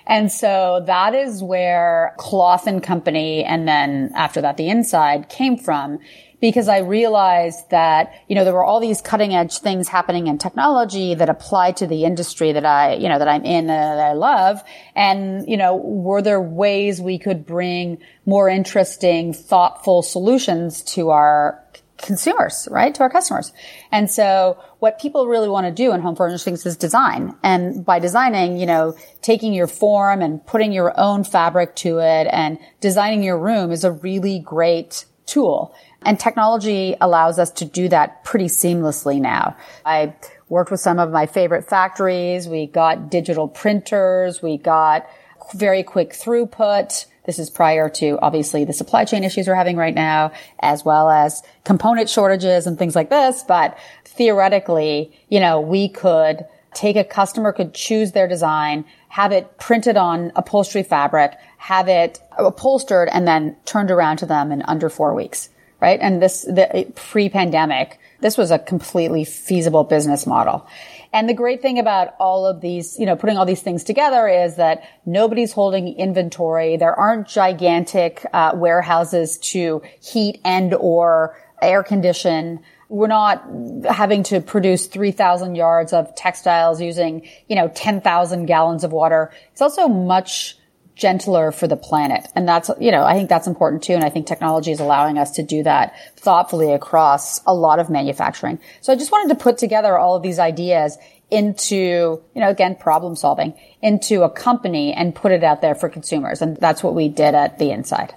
And 0.08 0.30
so 0.30 0.84
that 0.88 1.16
is 1.16 1.42
where 1.42 2.14
cloth 2.18 2.68
and 2.68 2.84
company 2.84 3.46
and 3.46 3.66
then 3.66 4.12
after 4.14 4.42
that 4.42 4.58
the 4.58 4.68
inside 4.68 5.30
came 5.30 5.58
from 5.58 6.00
because 6.42 6.68
I 6.68 6.80
realized 6.80 7.70
that, 7.70 8.14
you 8.28 8.36
know, 8.36 8.44
there 8.44 8.54
were 8.54 8.66
all 8.66 8.80
these 8.80 9.00
cutting 9.00 9.34
edge 9.34 9.60
things 9.60 9.88
happening 9.88 10.28
in 10.28 10.40
technology 10.40 11.14
that 11.16 11.30
apply 11.30 11.74
to 11.74 11.88
the 11.88 12.04
industry 12.04 12.52
that 12.52 12.66
I, 12.66 12.96
you 12.96 13.08
know, 13.08 13.20
that 13.20 13.28
I'm 13.28 13.46
in 13.46 13.70
and 13.70 13.70
that 13.70 14.00
I 14.00 14.14
love. 14.14 14.62
And, 14.96 15.48
you 15.48 15.56
know, 15.56 15.76
were 15.76 16.22
there 16.22 16.42
ways 16.42 17.00
we 17.00 17.20
could 17.20 17.46
bring 17.46 18.00
more 18.26 18.50
interesting, 18.50 19.34
thoughtful 19.34 20.02
solutions 20.02 20.82
to 20.96 21.12
our 21.12 21.64
consumers, 22.02 22.68
right? 22.72 22.96
To 22.96 23.04
our 23.04 23.10
customers. 23.12 23.54
And 23.92 24.10
so 24.10 24.58
what 24.80 25.00
people 25.00 25.28
really 25.28 25.50
want 25.50 25.68
to 25.68 25.72
do 25.72 25.94
in 25.94 26.02
home 26.02 26.16
furnishings 26.16 26.66
is 26.66 26.76
design. 26.76 27.36
And 27.44 27.86
by 27.86 28.00
designing, 28.00 28.58
you 28.58 28.66
know, 28.66 28.96
taking 29.22 29.54
your 29.54 29.68
form 29.68 30.24
and 30.24 30.44
putting 30.46 30.72
your 30.72 31.00
own 31.00 31.24
fabric 31.24 31.76
to 31.78 32.00
it 32.00 32.28
and 32.32 32.58
designing 32.80 33.22
your 33.22 33.38
room 33.38 33.72
is 33.72 33.84
a 33.84 33.92
really 33.92 34.40
great 34.40 35.06
tool. 35.28 35.76
And 36.04 36.20
technology 36.20 36.96
allows 37.00 37.38
us 37.38 37.52
to 37.52 37.66
do 37.66 37.88
that 37.90 38.24
pretty 38.24 38.46
seamlessly 38.46 39.22
now. 39.22 39.56
I 39.86 40.16
worked 40.50 40.72
with 40.72 40.80
some 40.80 41.00
of 41.00 41.12
my 41.12 41.28
favorite 41.28 41.70
factories. 41.70 42.48
We 42.48 42.68
got 42.68 43.10
digital 43.10 43.48
printers. 43.48 44.42
We 44.42 44.58
got 44.58 45.08
very 45.54 45.84
quick 45.84 46.12
throughput. 46.12 47.06
This 47.26 47.38
is 47.38 47.52
prior 47.52 47.88
to 47.90 48.18
obviously 48.22 48.66
the 48.66 48.74
supply 48.74 49.06
chain 49.06 49.24
issues 49.24 49.48
we're 49.48 49.56
having 49.56 49.78
right 49.78 49.94
now, 49.94 50.32
as 50.60 50.84
well 50.84 51.10
as 51.10 51.44
component 51.64 52.10
shortages 52.10 52.66
and 52.66 52.80
things 52.80 52.96
like 52.96 53.10
this. 53.10 53.44
But 53.44 53.78
theoretically, 54.06 55.12
you 55.30 55.40
know, 55.40 55.62
we 55.62 55.88
could 55.88 56.46
take 56.74 56.96
a 56.96 57.04
customer 57.04 57.52
could 57.52 57.74
choose 57.74 58.14
their 58.14 58.28
design, 58.28 58.86
have 59.10 59.32
it 59.32 59.58
printed 59.58 59.98
on 59.98 60.32
upholstery 60.36 60.84
fabric, 60.84 61.38
have 61.58 61.88
it 61.88 62.20
upholstered 62.38 63.10
and 63.12 63.28
then 63.28 63.56
turned 63.66 63.92
around 63.92 64.18
to 64.18 64.26
them 64.26 64.52
in 64.52 64.62
under 64.64 64.90
four 64.90 65.14
weeks. 65.14 65.50
Right. 65.82 66.00
And 66.00 66.22
this, 66.22 66.44
the 66.44 66.92
pre 66.96 67.28
pandemic, 67.30 67.98
this 68.20 68.38
was 68.38 68.52
a 68.52 68.60
completely 68.60 69.26
feasible 69.26 69.84
business 69.84 70.28
model. 70.28 70.68
And 71.12 71.28
the 71.28 71.34
great 71.34 71.62
thing 71.62 71.80
about 71.80 72.14
all 72.20 72.46
of 72.46 72.62
these, 72.62 73.00
you 73.00 73.06
know, 73.08 73.16
putting 73.16 73.36
all 73.36 73.46
these 73.46 73.64
things 73.64 73.84
together 73.84 74.28
is 74.28 74.58
that 74.58 74.84
nobody's 75.08 75.52
holding 75.52 75.98
inventory. 75.98 76.78
There 76.78 76.94
aren't 76.94 77.28
gigantic 77.28 78.24
uh, 78.32 78.52
warehouses 78.54 79.40
to 79.40 79.82
heat 80.00 80.40
and 80.46 80.74
or 80.76 81.36
air 81.62 81.84
condition. 81.84 82.60
We're 82.88 83.08
not 83.08 83.44
having 83.90 84.24
to 84.24 84.40
produce 84.40 84.86
3,000 84.86 85.56
yards 85.56 85.94
of 85.94 86.14
textiles 86.16 86.80
using, 86.80 87.28
you 87.48 87.56
know, 87.56 87.70
10,000 87.70 88.46
gallons 88.46 88.84
of 88.84 88.92
water. 88.92 89.32
It's 89.52 89.62
also 89.62 89.88
much 89.88 90.58
gentler 90.96 91.52
for 91.52 91.68
the 91.68 91.78
planet. 91.78 92.28
And 92.36 92.48
that's, 92.48 92.70
you 92.80 92.92
know, 92.92 93.04
I 93.04 93.14
think 93.14 93.30
that's 93.30 93.48
important 93.48 93.84
too. 93.84 93.94
And 93.94 94.04
I 94.04 94.10
think 94.10 94.28
technology 94.28 94.72
is 94.72 94.80
allowing 94.80 95.18
us 95.18 95.32
to 95.32 95.44
do 95.44 95.64
that 95.64 95.96
thoughtfully 96.16 96.74
across 96.74 97.42
a 97.46 97.54
lot 97.54 97.80
of 97.80 97.90
manufacturing. 97.90 98.60
So 98.82 98.94
I 98.94 98.96
just 98.96 99.12
wanted 99.12 99.30
to 99.30 99.44
put 99.44 99.58
together 99.58 99.98
all 99.98 100.16
of 100.16 100.24
these 100.24 100.40
ideas 100.40 100.98
into, 101.30 102.22
you 102.36 102.42
know, 102.42 102.50
again, 102.50 102.76
problem 102.76 103.16
solving 103.16 103.54
into 103.82 104.24
a 104.24 104.30
company 104.30 104.94
and 104.94 105.16
put 105.16 105.32
it 105.32 105.44
out 105.44 105.62
there 105.62 105.76
for 105.76 105.90
consumers. 105.90 106.42
And 106.42 106.58
that's 106.58 106.84
what 106.84 106.94
we 106.94 107.08
did 107.08 107.34
at 107.34 107.58
the 107.58 107.72
inside. 107.72 108.14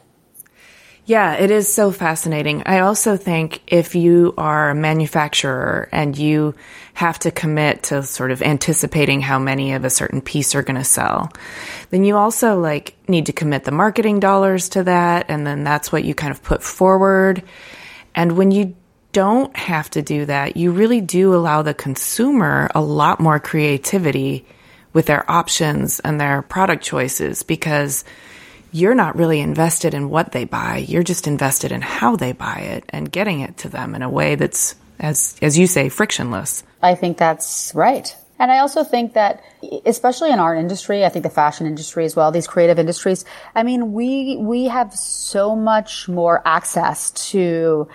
Yeah, 1.06 1.34
it 1.34 1.50
is 1.50 1.70
so 1.70 1.90
fascinating. 1.90 2.62
I 2.64 2.80
also 2.80 3.18
think 3.18 3.62
if 3.66 3.94
you 3.94 4.32
are 4.38 4.70
a 4.70 4.74
manufacturer 4.74 5.86
and 5.92 6.16
you 6.16 6.54
have 6.94 7.18
to 7.20 7.30
commit 7.30 7.84
to 7.84 8.02
sort 8.04 8.30
of 8.30 8.40
anticipating 8.40 9.20
how 9.20 9.38
many 9.38 9.74
of 9.74 9.84
a 9.84 9.90
certain 9.90 10.22
piece 10.22 10.54
are 10.54 10.62
going 10.62 10.78
to 10.78 10.84
sell, 10.84 11.30
then 11.90 12.04
you 12.04 12.16
also 12.16 12.58
like 12.58 12.96
need 13.06 13.26
to 13.26 13.34
commit 13.34 13.64
the 13.64 13.70
marketing 13.70 14.18
dollars 14.18 14.70
to 14.70 14.84
that. 14.84 15.26
And 15.28 15.46
then 15.46 15.62
that's 15.62 15.92
what 15.92 16.04
you 16.04 16.14
kind 16.14 16.30
of 16.30 16.42
put 16.42 16.62
forward. 16.62 17.42
And 18.14 18.38
when 18.38 18.50
you 18.50 18.74
don't 19.12 19.54
have 19.54 19.90
to 19.90 20.00
do 20.00 20.24
that, 20.24 20.56
you 20.56 20.72
really 20.72 21.02
do 21.02 21.34
allow 21.34 21.60
the 21.60 21.74
consumer 21.74 22.70
a 22.74 22.80
lot 22.80 23.20
more 23.20 23.38
creativity 23.38 24.46
with 24.94 25.04
their 25.04 25.30
options 25.30 26.00
and 26.00 26.18
their 26.18 26.40
product 26.40 26.82
choices 26.82 27.42
because 27.42 28.04
you're 28.74 28.94
not 28.96 29.14
really 29.14 29.38
invested 29.38 29.94
in 29.94 30.10
what 30.10 30.32
they 30.32 30.44
buy. 30.44 30.78
You're 30.78 31.04
just 31.04 31.28
invested 31.28 31.70
in 31.70 31.80
how 31.80 32.16
they 32.16 32.32
buy 32.32 32.58
it 32.58 32.84
and 32.88 33.10
getting 33.10 33.38
it 33.38 33.56
to 33.58 33.68
them 33.68 33.94
in 33.94 34.02
a 34.02 34.10
way 34.10 34.34
that's, 34.34 34.74
as, 34.98 35.36
as 35.40 35.56
you 35.56 35.68
say, 35.68 35.88
frictionless. 35.88 36.64
I 36.82 36.96
think 36.96 37.16
that's 37.16 37.72
right. 37.76 38.14
And 38.40 38.50
I 38.50 38.58
also 38.58 38.82
think 38.82 39.12
that, 39.12 39.44
especially 39.86 40.32
in 40.32 40.40
our 40.40 40.56
industry, 40.56 41.04
I 41.04 41.08
think 41.08 41.22
the 41.22 41.30
fashion 41.30 41.68
industry 41.68 42.04
as 42.04 42.16
well, 42.16 42.32
these 42.32 42.48
creative 42.48 42.80
industries, 42.80 43.24
I 43.54 43.62
mean, 43.62 43.92
we, 43.92 44.38
we 44.38 44.64
have 44.64 44.92
so 44.92 45.54
much 45.54 46.08
more 46.08 46.42
access 46.44 47.12
to 47.30 47.86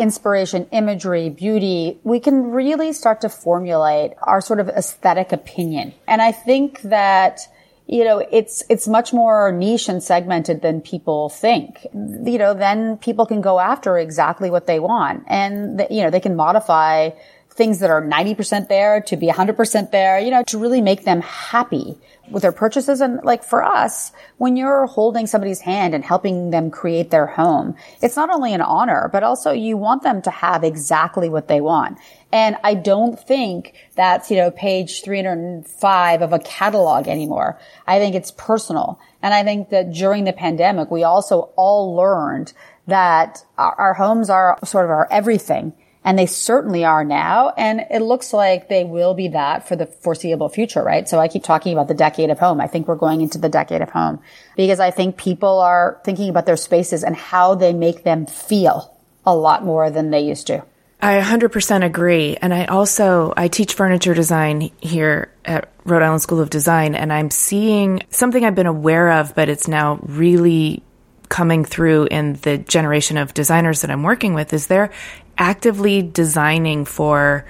inspiration, 0.00 0.66
imagery, 0.72 1.30
beauty, 1.30 2.00
we 2.02 2.18
can 2.18 2.50
really 2.50 2.92
start 2.92 3.20
to 3.20 3.28
formulate 3.28 4.14
our 4.20 4.40
sort 4.40 4.58
of 4.58 4.68
aesthetic 4.68 5.30
opinion. 5.30 5.94
And 6.08 6.20
I 6.20 6.32
think 6.32 6.82
that 6.82 7.42
you 7.86 8.04
know, 8.04 8.26
it's, 8.30 8.62
it's 8.70 8.88
much 8.88 9.12
more 9.12 9.52
niche 9.52 9.88
and 9.88 10.02
segmented 10.02 10.62
than 10.62 10.80
people 10.80 11.28
think. 11.28 11.86
You 11.92 12.38
know, 12.38 12.54
then 12.54 12.96
people 12.96 13.26
can 13.26 13.40
go 13.40 13.60
after 13.60 13.98
exactly 13.98 14.50
what 14.50 14.66
they 14.66 14.80
want 14.80 15.24
and, 15.26 15.86
you 15.90 16.02
know, 16.02 16.10
they 16.10 16.20
can 16.20 16.34
modify 16.34 17.10
things 17.54 17.78
that 17.78 17.90
are 17.90 18.02
90% 18.02 18.68
there 18.68 19.00
to 19.02 19.16
be 19.16 19.28
100% 19.28 19.90
there, 19.92 20.18
you 20.18 20.30
know, 20.30 20.42
to 20.42 20.58
really 20.58 20.80
make 20.80 21.04
them 21.04 21.20
happy 21.20 21.96
with 22.28 22.42
their 22.42 22.52
purchases. 22.52 23.00
And 23.00 23.22
like 23.22 23.44
for 23.44 23.62
us, 23.62 24.10
when 24.38 24.56
you're 24.56 24.86
holding 24.86 25.28
somebody's 25.28 25.60
hand 25.60 25.94
and 25.94 26.04
helping 26.04 26.50
them 26.50 26.70
create 26.70 27.10
their 27.10 27.26
home, 27.26 27.76
it's 28.02 28.16
not 28.16 28.30
only 28.30 28.54
an 28.54 28.60
honor, 28.60 29.08
but 29.12 29.22
also 29.22 29.52
you 29.52 29.76
want 29.76 30.02
them 30.02 30.20
to 30.22 30.30
have 30.30 30.64
exactly 30.64 31.28
what 31.28 31.46
they 31.46 31.60
want. 31.60 31.98
And 32.32 32.56
I 32.64 32.74
don't 32.74 33.18
think 33.20 33.74
that's, 33.94 34.32
you 34.32 34.36
know, 34.36 34.50
page 34.50 35.04
305 35.04 36.22
of 36.22 36.32
a 36.32 36.40
catalog 36.40 37.06
anymore. 37.06 37.60
I 37.86 38.00
think 38.00 38.16
it's 38.16 38.32
personal. 38.32 38.98
And 39.22 39.32
I 39.32 39.44
think 39.44 39.70
that 39.70 39.92
during 39.92 40.24
the 40.24 40.32
pandemic, 40.32 40.90
we 40.90 41.04
also 41.04 41.52
all 41.54 41.94
learned 41.94 42.52
that 42.88 43.44
our, 43.56 43.94
homes 43.94 44.28
are 44.28 44.58
sort 44.64 44.84
of 44.84 44.90
our 44.90 45.06
everything 45.10 45.72
and 46.04 46.18
they 46.18 46.26
certainly 46.26 46.84
are 46.84 47.02
now. 47.02 47.52
And 47.56 47.86
it 47.90 48.02
looks 48.02 48.32
like 48.32 48.68
they 48.68 48.84
will 48.84 49.14
be 49.14 49.28
that 49.28 49.66
for 49.66 49.74
the 49.74 49.86
foreseeable 49.86 50.50
future, 50.50 50.82
right? 50.82 51.08
So 51.08 51.18
I 51.18 51.28
keep 51.28 51.42
talking 51.42 51.72
about 51.72 51.88
the 51.88 51.94
decade 51.94 52.30
of 52.30 52.38
home. 52.38 52.60
I 52.60 52.66
think 52.66 52.86
we're 52.86 52.96
going 52.96 53.22
into 53.22 53.38
the 53.38 53.48
decade 53.48 53.80
of 53.80 53.90
home 53.90 54.20
because 54.56 54.80
I 54.80 54.90
think 54.90 55.16
people 55.16 55.60
are 55.60 56.00
thinking 56.04 56.28
about 56.28 56.46
their 56.46 56.58
spaces 56.58 57.02
and 57.02 57.16
how 57.16 57.54
they 57.54 57.72
make 57.72 58.04
them 58.04 58.26
feel 58.26 58.94
a 59.24 59.34
lot 59.34 59.64
more 59.64 59.90
than 59.90 60.10
they 60.10 60.20
used 60.20 60.46
to. 60.48 60.62
I 61.00 61.20
100% 61.20 61.84
agree. 61.84 62.36
And 62.40 62.54
I 62.54 62.66
also, 62.66 63.34
I 63.36 63.48
teach 63.48 63.74
furniture 63.74 64.14
design 64.14 64.70
here 64.80 65.30
at 65.44 65.70
Rhode 65.84 66.02
Island 66.02 66.22
School 66.22 66.40
of 66.40 66.48
Design, 66.48 66.94
and 66.94 67.12
I'm 67.12 67.30
seeing 67.30 68.02
something 68.08 68.42
I've 68.42 68.54
been 68.54 68.66
aware 68.66 69.10
of, 69.10 69.34
but 69.34 69.50
it's 69.50 69.68
now 69.68 69.98
really 70.02 70.82
coming 71.28 71.64
through 71.64 72.04
in 72.10 72.34
the 72.34 72.58
generation 72.58 73.16
of 73.16 73.34
designers 73.34 73.80
that 73.80 73.90
I'm 73.90 74.02
working 74.02 74.34
with 74.34 74.52
is 74.52 74.66
they're 74.66 74.92
actively 75.38 76.02
designing 76.02 76.84
for 76.84 77.44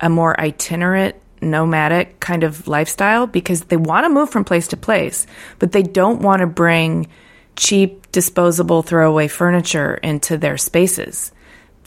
a 0.00 0.08
more 0.08 0.38
itinerant, 0.40 1.16
nomadic 1.42 2.20
kind 2.20 2.44
of 2.44 2.68
lifestyle 2.68 3.26
because 3.26 3.64
they 3.64 3.76
want 3.76 4.04
to 4.04 4.10
move 4.10 4.30
from 4.30 4.44
place 4.44 4.68
to 4.68 4.76
place, 4.76 5.26
but 5.58 5.72
they 5.72 5.82
don't 5.82 6.22
want 6.22 6.40
to 6.40 6.46
bring 6.46 7.08
cheap, 7.56 8.10
disposable, 8.12 8.82
throwaway 8.82 9.28
furniture 9.28 9.94
into 9.94 10.38
their 10.38 10.56
spaces. 10.56 11.32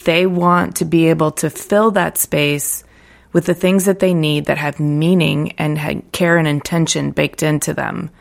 They 0.04 0.26
want 0.26 0.78
to 0.78 0.86
be 0.86 1.08
able 1.08 1.32
to 1.32 1.50
fill 1.50 1.92
that 1.92 2.18
space 2.18 2.84
with 3.32 3.46
the 3.46 3.54
things 3.54 3.86
that 3.86 4.00
they 4.00 4.14
need 4.14 4.46
that 4.46 4.58
have 4.58 4.80
meaning 4.80 5.54
and 5.54 6.12
care 6.12 6.38
and 6.38 6.48
intention 6.48 7.12
baked 7.12 7.42
into 7.42 7.74
them. 7.74 8.12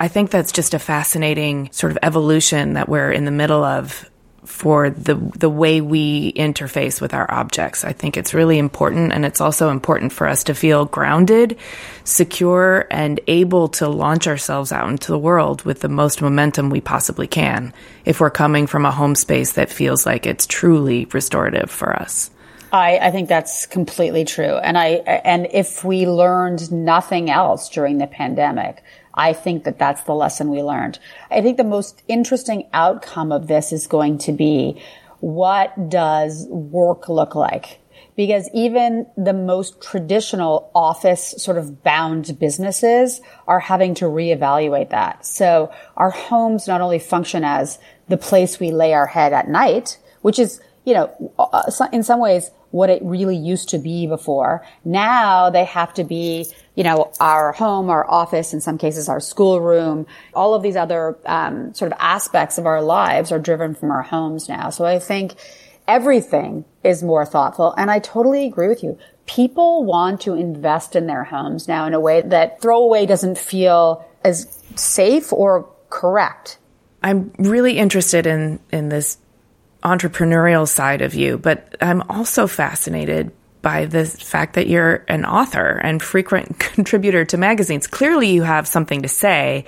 I 0.00 0.08
think 0.08 0.30
that's 0.30 0.50
just 0.50 0.72
a 0.72 0.78
fascinating 0.78 1.70
sort 1.72 1.92
of 1.92 1.98
evolution 2.02 2.72
that 2.72 2.88
we're 2.88 3.12
in 3.12 3.26
the 3.26 3.30
middle 3.30 3.62
of 3.62 4.10
for 4.46 4.88
the 4.88 5.14
the 5.14 5.50
way 5.50 5.82
we 5.82 6.32
interface 6.32 7.02
with 7.02 7.12
our 7.12 7.30
objects. 7.30 7.84
I 7.84 7.92
think 7.92 8.16
it's 8.16 8.32
really 8.32 8.58
important 8.58 9.12
and 9.12 9.26
it's 9.26 9.42
also 9.42 9.68
important 9.68 10.12
for 10.12 10.26
us 10.26 10.44
to 10.44 10.54
feel 10.54 10.86
grounded, 10.86 11.58
secure 12.04 12.86
and 12.90 13.20
able 13.26 13.68
to 13.68 13.88
launch 13.88 14.26
ourselves 14.26 14.72
out 14.72 14.88
into 14.88 15.12
the 15.12 15.18
world 15.18 15.62
with 15.64 15.80
the 15.80 15.90
most 15.90 16.22
momentum 16.22 16.70
we 16.70 16.80
possibly 16.80 17.26
can 17.26 17.74
if 18.06 18.20
we're 18.20 18.30
coming 18.30 18.66
from 18.66 18.86
a 18.86 18.90
home 18.90 19.14
space 19.14 19.52
that 19.52 19.70
feels 19.70 20.06
like 20.06 20.26
it's 20.26 20.46
truly 20.46 21.04
restorative 21.12 21.70
for 21.70 21.94
us. 21.94 22.30
I, 22.72 22.98
I 22.98 23.10
think 23.10 23.28
that's 23.28 23.66
completely 23.66 24.24
true. 24.24 24.54
And 24.56 24.78
I, 24.78 24.88
and 25.24 25.48
if 25.50 25.84
we 25.84 26.06
learned 26.06 26.70
nothing 26.70 27.28
else 27.28 27.68
during 27.68 27.98
the 27.98 28.06
pandemic, 28.06 28.82
I 29.14 29.32
think 29.32 29.64
that 29.64 29.78
that's 29.78 30.02
the 30.02 30.14
lesson 30.14 30.50
we 30.50 30.62
learned. 30.62 30.98
I 31.30 31.40
think 31.40 31.56
the 31.56 31.64
most 31.64 32.02
interesting 32.08 32.68
outcome 32.72 33.32
of 33.32 33.46
this 33.46 33.72
is 33.72 33.86
going 33.86 34.18
to 34.18 34.32
be 34.32 34.80
what 35.20 35.90
does 35.90 36.46
work 36.48 37.08
look 37.08 37.34
like? 37.34 37.78
Because 38.16 38.48
even 38.52 39.06
the 39.16 39.32
most 39.32 39.80
traditional 39.80 40.70
office 40.74 41.34
sort 41.38 41.58
of 41.58 41.82
bound 41.82 42.38
businesses 42.38 43.20
are 43.46 43.60
having 43.60 43.94
to 43.96 44.06
reevaluate 44.06 44.90
that. 44.90 45.24
So 45.24 45.72
our 45.96 46.10
homes 46.10 46.66
not 46.66 46.80
only 46.80 46.98
function 46.98 47.44
as 47.44 47.78
the 48.08 48.16
place 48.16 48.58
we 48.58 48.72
lay 48.72 48.92
our 48.92 49.06
head 49.06 49.32
at 49.32 49.48
night, 49.48 49.98
which 50.22 50.38
is, 50.38 50.60
you 50.84 50.94
know, 50.94 51.32
uh, 51.38 51.70
in 51.92 52.02
some 52.02 52.20
ways 52.20 52.50
what 52.70 52.90
it 52.90 53.02
really 53.02 53.36
used 53.36 53.68
to 53.70 53.78
be 53.78 54.06
before. 54.06 54.64
Now 54.84 55.50
they 55.50 55.64
have 55.64 55.94
to 55.94 56.04
be, 56.04 56.46
you 56.80 56.84
know, 56.84 57.12
our 57.20 57.52
home, 57.52 57.90
our 57.90 58.10
office, 58.10 58.54
in 58.54 58.62
some 58.62 58.78
cases 58.78 59.06
our 59.06 59.20
schoolroom. 59.20 60.06
All 60.32 60.54
of 60.54 60.62
these 60.62 60.76
other 60.76 61.18
um, 61.26 61.74
sort 61.74 61.92
of 61.92 61.98
aspects 62.00 62.56
of 62.56 62.64
our 62.64 62.80
lives 62.80 63.30
are 63.32 63.38
driven 63.38 63.74
from 63.74 63.90
our 63.90 64.00
homes 64.00 64.48
now. 64.48 64.70
So 64.70 64.86
I 64.86 64.98
think 64.98 65.34
everything 65.86 66.64
is 66.82 67.02
more 67.02 67.26
thoughtful. 67.26 67.74
And 67.76 67.90
I 67.90 67.98
totally 67.98 68.46
agree 68.46 68.68
with 68.68 68.82
you. 68.82 68.98
People 69.26 69.84
want 69.84 70.22
to 70.22 70.32
invest 70.32 70.96
in 70.96 71.06
their 71.06 71.22
homes 71.22 71.68
now 71.68 71.86
in 71.86 71.92
a 71.92 72.00
way 72.00 72.22
that 72.22 72.62
throwaway 72.62 73.04
doesn't 73.04 73.36
feel 73.36 74.02
as 74.24 74.46
safe 74.74 75.34
or 75.34 75.68
correct. 75.90 76.56
I'm 77.02 77.30
really 77.36 77.76
interested 77.76 78.26
in, 78.26 78.58
in 78.72 78.88
this 78.88 79.18
entrepreneurial 79.84 80.66
side 80.66 81.02
of 81.02 81.12
you, 81.12 81.36
but 81.36 81.76
I'm 81.82 82.00
also 82.08 82.46
fascinated 82.46 83.32
by 83.62 83.86
the 83.86 84.04
fact 84.04 84.54
that 84.54 84.66
you're 84.66 85.04
an 85.08 85.24
author 85.24 85.80
and 85.82 86.02
frequent 86.02 86.58
contributor 86.58 87.24
to 87.26 87.36
magazines. 87.36 87.86
Clearly, 87.86 88.30
you 88.30 88.42
have 88.42 88.66
something 88.66 89.02
to 89.02 89.08
say, 89.08 89.66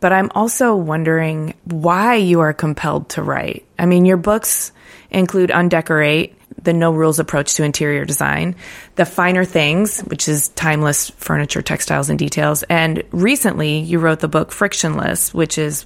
but 0.00 0.12
I'm 0.12 0.30
also 0.34 0.74
wondering 0.74 1.54
why 1.64 2.16
you 2.16 2.40
are 2.40 2.52
compelled 2.52 3.10
to 3.10 3.22
write. 3.22 3.66
I 3.78 3.86
mean, 3.86 4.04
your 4.04 4.16
books 4.16 4.72
include 5.10 5.50
Undecorate, 5.50 6.34
the 6.62 6.72
no 6.72 6.92
rules 6.92 7.18
approach 7.18 7.54
to 7.54 7.64
interior 7.64 8.04
design, 8.04 8.56
the 8.96 9.04
finer 9.04 9.44
things, 9.44 10.00
which 10.00 10.28
is 10.28 10.48
timeless 10.50 11.10
furniture, 11.10 11.62
textiles, 11.62 12.10
and 12.10 12.18
details. 12.18 12.62
And 12.64 13.02
recently, 13.10 13.80
you 13.80 13.98
wrote 13.98 14.20
the 14.20 14.28
book 14.28 14.50
Frictionless, 14.50 15.34
which 15.34 15.58
is 15.58 15.84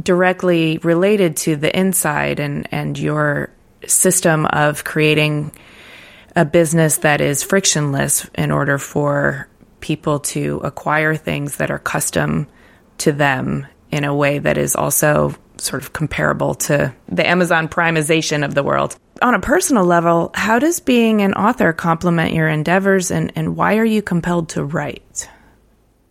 directly 0.00 0.78
related 0.78 1.36
to 1.36 1.56
the 1.56 1.76
inside 1.76 2.38
and, 2.38 2.68
and 2.70 2.98
your 2.98 3.50
system 3.86 4.46
of 4.46 4.84
creating 4.84 5.52
a 6.36 6.44
business 6.44 6.98
that 6.98 7.20
is 7.20 7.42
frictionless 7.42 8.28
in 8.34 8.50
order 8.50 8.78
for 8.78 9.48
people 9.80 10.20
to 10.20 10.60
acquire 10.62 11.14
things 11.14 11.56
that 11.56 11.70
are 11.70 11.78
custom 11.78 12.46
to 12.98 13.12
them 13.12 13.66
in 13.90 14.04
a 14.04 14.14
way 14.14 14.38
that 14.38 14.58
is 14.58 14.76
also 14.76 15.34
sort 15.56 15.82
of 15.82 15.92
comparable 15.92 16.54
to 16.54 16.94
the 17.08 17.26
Amazon 17.26 17.68
primization 17.68 18.44
of 18.44 18.54
the 18.54 18.62
world. 18.62 18.96
On 19.22 19.34
a 19.34 19.40
personal 19.40 19.84
level, 19.84 20.30
how 20.34 20.58
does 20.58 20.80
being 20.80 21.20
an 21.20 21.34
author 21.34 21.72
complement 21.72 22.32
your 22.32 22.48
endeavors 22.48 23.10
and, 23.10 23.32
and 23.36 23.56
why 23.56 23.76
are 23.76 23.84
you 23.84 24.00
compelled 24.00 24.50
to 24.50 24.64
write? 24.64 25.28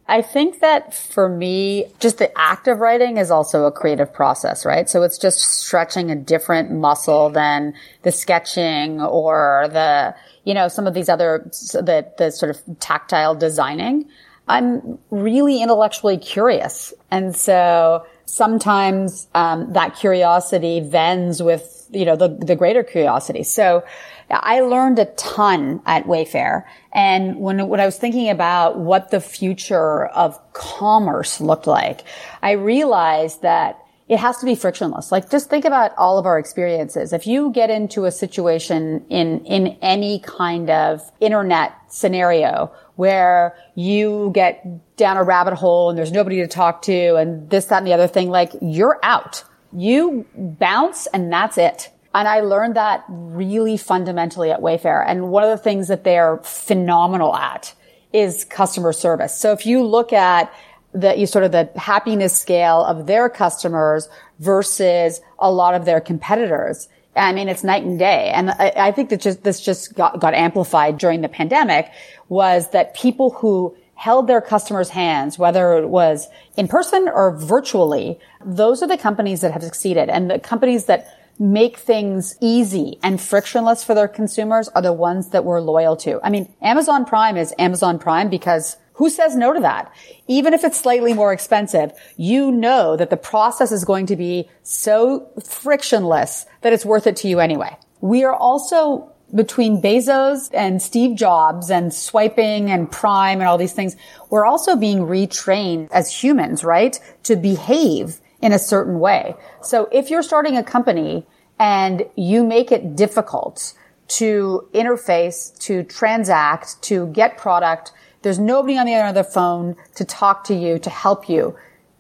I 0.10 0.24
think 0.24 0.62
that 0.62 0.93
for 0.93 1.30
me, 1.30 1.86
just 1.99 2.18
the 2.18 2.36
act 2.36 2.68
of 2.68 2.80
writing 2.80 3.18
is 3.18 3.30
also 3.30 3.66
a 3.66 3.72
creative 3.72 4.12
process, 4.12 4.66
right? 4.66 4.89
So 4.89 5.03
it's 5.03 5.20
just 5.20 5.39
stretching 5.39 6.10
a 6.10 6.16
different 6.16 6.72
muscle 6.72 7.30
than 7.30 7.76
the 8.01 8.12
sketching 8.12 9.01
or 9.01 9.68
the, 9.72 10.16
you 10.45 10.55
know, 10.55 10.68
some 10.68 10.88
of 10.88 10.95
these 10.95 11.10
other, 11.10 11.47
the, 11.74 12.12
the 12.18 12.32
sort 12.32 12.49
of 12.49 12.80
tactile 12.80 13.36
designing. 13.36 14.10
I'm 14.47 14.97
really 15.12 15.62
intellectually 15.62 16.18
curious. 16.18 16.91
And 17.12 17.36
so 17.36 18.03
sometimes 18.26 19.28
um, 19.36 19.74
that 19.74 19.95
curiosity 19.95 20.80
vends 20.80 21.41
with 21.41 21.88
you 21.91 22.05
know 22.05 22.16
the 22.16 22.30
the 22.30 22.55
greater 22.55 22.84
curiosity. 22.84 23.43
So 23.43 23.84
I 24.32 24.62
learned 24.62 25.00
a 25.00 25.06
ton 25.06 25.82
at 25.86 26.06
Wayfair, 26.06 26.66
and 26.94 27.40
when 27.40 27.68
when 27.68 27.80
I 27.80 27.86
was 27.86 27.98
thinking 27.98 28.30
about 28.30 28.78
what 28.78 29.12
the 29.12 29.20
future 29.20 30.06
of 30.08 30.40
commerce 30.54 31.42
looked 31.42 31.68
like, 31.68 32.04
I 32.42 32.52
realized 32.52 33.42
that 33.42 33.80
it 34.10 34.18
has 34.18 34.38
to 34.38 34.46
be 34.46 34.56
frictionless. 34.56 35.12
Like 35.12 35.30
just 35.30 35.52
think 35.52 35.66
about 35.66 35.96
all 35.96 36.18
of 36.18 36.26
our 36.26 36.40
experiences. 36.40 37.14
If 37.14 37.28
you 37.28 37.52
get 37.52 37.70
into 37.70 38.06
a 38.06 38.12
situation 38.12 39.06
in, 39.08 39.46
in 39.46 39.78
any 39.84 40.20
kind 40.20 40.72
of 40.72 41.02
internet 41.20 41.74
scenario 41.90 42.72
where 42.96 43.56
you 43.76 44.32
get 44.34 44.66
down 44.98 45.16
a 45.16 45.24
rabbit 45.24 45.54
hole 45.54 45.92
and 45.92 45.98
there's 45.98 46.12
nobody 46.12 46.38
to 46.38 46.48
talk 46.48 46.82
to 46.82 47.16
and 47.18 47.48
this, 47.52 47.66
that, 47.66 47.78
and 47.78 47.88
the 47.88 47.94
other 47.94 48.08
thing, 48.08 48.30
like 48.30 48.52
you're 48.62 49.00
out. 49.04 49.44
You 49.72 50.26
bounce 50.36 51.06
and 51.08 51.32
that's 51.32 51.60
it. 51.60 51.92
And 52.14 52.28
I 52.28 52.41
learned 52.41 52.76
that 52.76 53.03
really 53.07 53.78
fundamentally 53.78 54.51
at 54.51 54.62
Wayfair. 54.62 55.03
And 55.07 55.30
one 55.30 55.43
of 55.43 55.49
the 55.49 55.64
things 55.64 55.89
that 55.89 56.03
they're 56.03 56.38
phenomenal 56.38 57.36
at 57.36 57.74
is 58.12 58.45
customer 58.45 58.93
service. 58.93 59.38
So 59.38 59.51
if 59.51 59.66
you 59.66 59.84
look 59.84 60.12
at 60.12 60.51
the 60.93 61.26
sort 61.26 61.43
of 61.43 61.51
the 61.51 61.70
happiness 61.76 62.36
scale 62.36 62.84
of 62.84 63.05
their 63.05 63.30
customers 63.30 64.10
versus 64.39 65.22
a 65.38 65.51
lot 65.51 65.76
of 65.76 65.86
their 65.86 66.01
competitors. 66.01 66.89
I 67.16 67.34
mean, 67.34 67.49
it's 67.49 67.64
night 67.64 67.84
and 67.84 67.99
day. 67.99 68.32
And 68.34 68.51
I, 68.51 68.74
I 68.76 68.91
think 68.91 69.10
that 69.10 69.22
just, 69.22 69.43
this 69.43 69.62
just 69.62 69.93
got, 69.95 70.20
got 70.20 70.34
amplified 70.34 70.97
during 70.97 71.22
the 71.22 71.30
pandemic 71.30 71.91
was 72.28 72.72
that 72.72 72.95
people 72.95 73.32
who 73.32 73.76
held 73.95 74.28
their 74.28 74.41
customers' 74.41 74.89
hands, 74.89 75.38
whether 75.38 75.74
it 75.74 75.89
was 75.89 76.28
in 76.55 76.68
person 76.68 77.10
or 77.14 77.36
virtually, 77.36 78.18
those 78.43 78.82
are 78.82 78.88
the 78.88 78.97
companies 78.97 79.41
that 79.41 79.51
have 79.51 79.62
succeeded. 79.62 80.10
And 80.10 80.32
the 80.32 80.39
companies 80.39 80.86
that 80.86 81.18
make 81.40 81.78
things 81.78 82.36
easy 82.42 83.00
and 83.02 83.20
frictionless 83.20 83.84
for 83.84 83.96
their 83.96 84.10
consumers 84.10 84.68
are 84.70 84.82
the 84.82 84.94
ones 84.94 85.30
that 85.30 85.46
we're 85.46 85.62
loyal 85.62 85.96
to. 85.96 86.20
I 86.22 86.30
mean, 86.30 86.54
Amazon 86.62 87.06
Prime 87.06 87.38
is 87.38 87.54
Amazon 87.58 87.98
Prime 87.98 88.30
because 88.30 88.76
who 88.94 89.10
says 89.10 89.34
no 89.34 89.54
to 89.54 89.62
that? 89.62 89.94
Even 90.28 90.54
if 90.54 90.66
it's 90.66 90.78
slightly 90.78 91.14
more 91.14 91.32
expensive, 91.32 91.94
you 92.18 92.52
know 92.52 92.98
that 92.98 93.10
the 93.10 93.18
process 93.18 93.72
is 93.72 93.86
going 93.86 94.08
to 94.08 94.18
be 94.18 94.50
so 94.64 95.32
frictionless 95.42 96.46
that 96.62 96.74
it's 96.74 96.86
worth 96.86 97.08
it 97.08 97.16
to 97.16 97.30
you 97.30 97.40
anyway. 97.40 97.78
We 98.02 98.26
are 98.26 98.36
also 98.36 99.10
between 99.34 99.82
Bezos 99.82 100.50
and 100.54 100.82
Steve 100.82 101.16
Jobs 101.16 101.70
and 101.70 101.94
swiping 101.94 102.70
and 102.72 102.92
Prime 102.92 103.40
and 103.40 103.48
all 103.48 103.58
these 103.58 103.74
things, 103.74 103.96
we're 104.30 104.46
also 104.46 104.76
being 104.76 105.00
retrained 105.00 105.88
as 105.92 106.12
humans, 106.12 106.64
right? 106.64 107.00
To 107.24 107.36
behave 107.36 108.20
in 108.42 108.54
a 108.54 108.60
certain 108.60 109.00
way. 109.00 109.36
So 109.62 109.88
if 109.92 110.10
you're 110.10 110.24
starting 110.24 110.58
a 110.58 110.64
company 110.64 111.26
and 111.60 112.06
you 112.16 112.44
make 112.44 112.72
it 112.72 112.96
difficult 112.96 113.74
to 114.08 114.68
interface, 114.74 115.58
to 115.60 115.84
transact, 115.84 116.82
to 116.84 117.08
get 117.08 117.38
product, 117.38 117.92
there's 118.22 118.40
nobody 118.40 118.78
on 118.78 118.86
the 118.86 118.96
other 118.96 119.06
end 119.06 119.18
of 119.18 119.26
the 119.26 119.32
phone 119.32 119.76
to 119.96 120.06
talk 120.06 120.44
to 120.46 120.56
you, 120.56 120.80
to 120.80 120.90
help 120.90 121.30
you. 121.30 121.56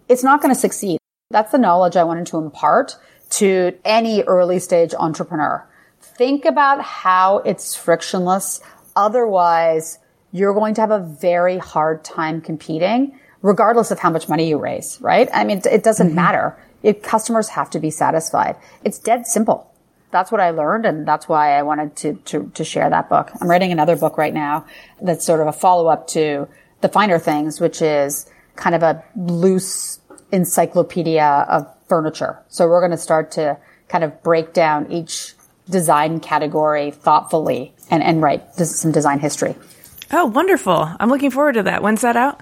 It's 0.07 0.23
not 0.23 0.41
going 0.41 0.53
to 0.53 0.59
succeed. 0.59 0.99
That's 1.29 1.51
the 1.51 1.57
knowledge 1.57 1.95
I 1.95 2.03
wanted 2.03 2.25
to 2.27 2.37
impart 2.37 2.97
to 3.31 3.77
any 3.85 4.23
early 4.23 4.59
stage 4.59 4.93
entrepreneur. 4.97 5.67
Think 6.01 6.45
about 6.45 6.81
how 6.81 7.37
it's 7.39 7.75
frictionless. 7.75 8.61
Otherwise, 8.95 9.99
you're 10.31 10.53
going 10.53 10.73
to 10.75 10.81
have 10.81 10.91
a 10.91 10.99
very 10.99 11.57
hard 11.57 12.03
time 12.03 12.41
competing, 12.41 13.19
regardless 13.41 13.91
of 13.91 13.99
how 13.99 14.09
much 14.09 14.27
money 14.29 14.49
you 14.49 14.57
raise, 14.57 14.99
right? 15.01 15.29
I 15.33 15.43
mean, 15.43 15.61
it 15.69 15.83
doesn't 15.83 16.07
mm-hmm. 16.07 16.15
matter. 16.15 16.57
It, 16.83 17.03
customers 17.03 17.49
have 17.49 17.69
to 17.71 17.79
be 17.79 17.91
satisfied. 17.91 18.55
It's 18.83 18.99
dead 18.99 19.27
simple 19.27 19.69
that's 20.11 20.31
what 20.31 20.41
I 20.41 20.49
learned, 20.51 20.85
and 20.85 21.07
that's 21.07 21.29
why 21.29 21.57
I 21.57 21.61
wanted 21.63 21.95
to, 21.97 22.13
to, 22.15 22.51
to 22.55 22.63
share 22.63 22.89
that 22.89 23.09
book. 23.09 23.31
I'm 23.39 23.49
writing 23.49 23.71
another 23.71 23.95
book 23.95 24.17
right 24.17 24.33
now 24.33 24.65
that's 25.01 25.25
sort 25.25 25.41
of 25.41 25.47
a 25.47 25.53
follow 25.53 25.87
up 25.87 26.07
to 26.09 26.47
The 26.81 26.89
Finer 26.89 27.19
Things, 27.19 27.61
which 27.61 27.81
is 27.81 28.29
kind 28.55 28.75
of 28.75 28.83
a 28.83 29.03
loose 29.15 29.99
encyclopedia 30.31 31.45
of 31.49 31.67
furniture. 31.87 32.39
So 32.49 32.67
we're 32.67 32.81
going 32.81 32.91
to 32.91 32.97
start 32.97 33.31
to 33.31 33.57
kind 33.87 34.03
of 34.03 34.21
break 34.23 34.53
down 34.53 34.91
each 34.91 35.33
design 35.69 36.19
category 36.19 36.91
thoughtfully 36.91 37.73
and, 37.91 38.03
and 38.03 38.21
write 38.21 38.55
some 38.55 38.91
design 38.91 39.19
history. 39.19 39.55
Oh, 40.11 40.25
wonderful. 40.25 40.91
I'm 40.99 41.09
looking 41.09 41.29
forward 41.29 41.53
to 41.53 41.63
that. 41.63 41.83
When's 41.83 42.01
that 42.01 42.15
out? 42.15 42.41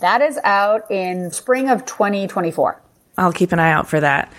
That 0.00 0.22
is 0.22 0.38
out 0.42 0.90
in 0.90 1.30
spring 1.30 1.68
of 1.68 1.84
2024. 1.86 2.80
I'll 3.16 3.32
keep 3.32 3.52
an 3.52 3.58
eye 3.58 3.72
out 3.72 3.88
for 3.88 4.00
that 4.00 4.32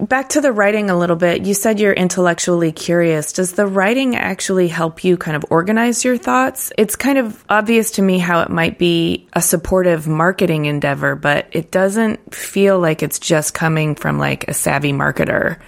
back 0.00 0.30
to 0.30 0.40
the 0.40 0.52
writing 0.52 0.90
a 0.90 0.98
little 0.98 1.16
bit. 1.16 1.44
You 1.44 1.54
said 1.54 1.80
you're 1.80 1.92
intellectually 1.92 2.72
curious. 2.72 3.32
Does 3.32 3.52
the 3.52 3.66
writing 3.66 4.16
actually 4.16 4.68
help 4.68 5.04
you 5.04 5.16
kind 5.16 5.36
of 5.36 5.44
organize 5.50 6.04
your 6.04 6.18
thoughts? 6.18 6.72
It's 6.78 6.96
kind 6.96 7.18
of 7.18 7.44
obvious 7.48 7.92
to 7.92 8.02
me 8.02 8.18
how 8.18 8.40
it 8.42 8.50
might 8.50 8.78
be 8.78 9.28
a 9.32 9.40
supportive 9.40 10.06
marketing 10.06 10.66
endeavor, 10.66 11.14
but 11.14 11.46
it 11.52 11.70
doesn't 11.70 12.34
feel 12.34 12.78
like 12.78 13.02
it's 13.02 13.18
just 13.18 13.54
coming 13.54 13.94
from 13.94 14.18
like 14.18 14.48
a 14.48 14.54
savvy 14.54 14.92
marketer. 14.92 15.58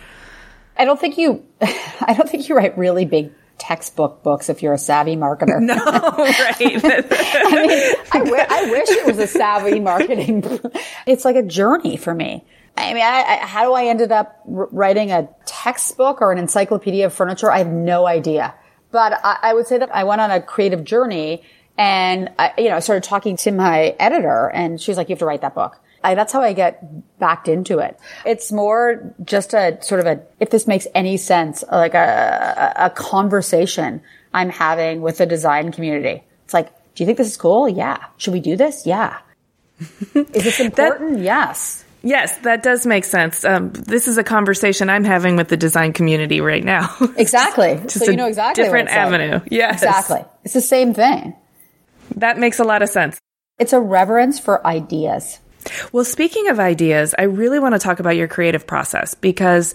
I 0.77 0.85
don't 0.85 1.01
think 1.01 1.18
you, 1.18 1.45
I 1.61 2.14
don't 2.16 2.29
think 2.29 2.49
you 2.49 2.57
write 2.57 2.77
really 2.79 3.05
big 3.05 3.33
textbook 3.61 4.22
books 4.24 4.48
if 4.48 4.62
you're 4.62 4.72
a 4.72 4.78
savvy 4.78 5.14
marketer. 5.14 5.61
No, 5.70 5.76
right. 5.76 6.56
I 6.58 7.66
mean, 7.66 7.94
I, 8.12 8.18
w- 8.18 8.34
I 8.48 8.70
wish 8.70 8.88
it 8.88 9.06
was 9.06 9.18
a 9.18 9.26
savvy 9.26 9.78
marketing. 9.78 10.42
it's 11.06 11.24
like 11.24 11.36
a 11.36 11.42
journey 11.42 11.96
for 11.96 12.14
me. 12.14 12.44
I 12.76 12.94
mean, 12.94 13.02
I, 13.04 13.22
I, 13.22 13.46
how 13.46 13.64
do 13.64 13.72
I 13.74 13.84
ended 13.84 14.11
up 14.11 14.40
writing 14.46 15.12
a 15.12 15.28
textbook 15.44 16.22
or 16.22 16.32
an 16.32 16.38
encyclopedia 16.38 17.06
of 17.06 17.14
furniture? 17.14 17.50
I 17.50 17.58
have 17.58 17.68
no 17.68 18.06
idea. 18.06 18.54
But 18.90 19.12
I, 19.22 19.38
I 19.42 19.54
would 19.54 19.66
say 19.66 19.78
that 19.78 19.94
I 19.94 20.04
went 20.04 20.20
on 20.20 20.30
a 20.30 20.40
creative 20.40 20.82
journey 20.82 21.42
and 21.76 22.30
I, 22.38 22.52
you 22.58 22.68
know, 22.70 22.76
I 22.76 22.80
started 22.80 23.04
talking 23.04 23.36
to 23.38 23.52
my 23.52 23.94
editor 23.98 24.50
and 24.52 24.80
she 24.80 24.90
was 24.90 24.98
like, 24.98 25.08
you 25.08 25.14
have 25.14 25.20
to 25.20 25.26
write 25.26 25.42
that 25.42 25.54
book. 25.54 25.78
I, 26.03 26.14
that's 26.14 26.32
how 26.32 26.40
I 26.40 26.53
get 26.53 27.18
backed 27.18 27.48
into 27.48 27.78
it. 27.78 27.98
It's 28.24 28.51
more 28.51 29.14
just 29.24 29.55
a 29.55 29.78
sort 29.82 30.01
of 30.01 30.07
a, 30.07 30.22
if 30.38 30.51
this 30.51 30.66
makes 30.66 30.86
any 30.94 31.16
sense, 31.16 31.62
like 31.70 31.94
a, 31.94 32.74
a, 32.76 32.86
a 32.86 32.90
conversation 32.90 34.01
I'm 34.32 34.48
having 34.48 35.03
with 35.03 35.18
the 35.18 35.26
design 35.26 35.72
community. 35.72 36.22
It's 36.44 36.55
like, 36.55 36.68
do 36.94 37.03
you 37.03 37.07
think 37.07 37.18
this 37.18 37.28
is 37.28 37.36
cool? 37.36 37.68
Yeah. 37.68 38.03
Should 38.16 38.32
we 38.32 38.40
do 38.40 38.57
this? 38.57 38.86
Yeah. 38.86 39.18
is 40.14 40.44
this 40.44 40.61
important? 40.61 41.18
that, 41.18 41.22
yes. 41.22 41.84
Yes, 42.03 42.38
that 42.38 42.62
does 42.62 42.86
make 42.86 43.05
sense. 43.05 43.44
Um, 43.44 43.72
this 43.72 44.09
is 44.09 44.16
a 44.16 44.24
conversation 44.24 44.88
I'm 44.88 45.05
having 45.05 45.36
with 45.36 45.48
the 45.48 45.57
design 45.57 45.92
community 45.92 46.40
right 46.40 46.64
now. 46.64 46.94
Exactly. 47.16 47.78
Just 47.82 48.05
so 48.05 48.11
you 48.11 48.16
know 48.16 48.26
exactly 48.26 48.64
different 48.64 48.88
avenue. 48.88 49.34
Like. 49.34 49.48
Yes, 49.51 49.82
exactly. 49.82 50.24
It's 50.44 50.55
the 50.55 50.61
same 50.62 50.94
thing. 50.94 51.36
That 52.16 52.38
makes 52.38 52.59
a 52.59 52.64
lot 52.64 52.82
of 52.82 52.88
sense. 52.88 53.20
It's 53.59 53.74
a 53.74 53.80
reverence 53.80 54.40
for 54.40 54.66
ideas. 54.66 55.38
Well, 55.93 56.05
speaking 56.05 56.49
of 56.49 56.61
ideas, 56.61 57.14
I 57.18 57.25
really 57.25 57.59
want 57.59 57.75
to 57.75 57.79
talk 57.79 58.01
about 58.01 58.16
your 58.16 58.29
creative 58.29 58.66
process 58.66 59.14
because 59.14 59.75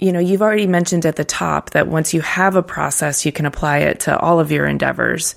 you 0.00 0.12
know, 0.12 0.18
you've 0.18 0.40
already 0.40 0.66
mentioned 0.66 1.04
at 1.04 1.16
the 1.16 1.24
top 1.24 1.70
that 1.70 1.86
once 1.86 2.14
you 2.14 2.22
have 2.22 2.56
a 2.56 2.62
process, 2.62 3.26
you 3.26 3.32
can 3.32 3.44
apply 3.44 3.78
it 3.80 4.00
to 4.00 4.18
all 4.18 4.40
of 4.40 4.50
your 4.50 4.66
endeavors. 4.66 5.34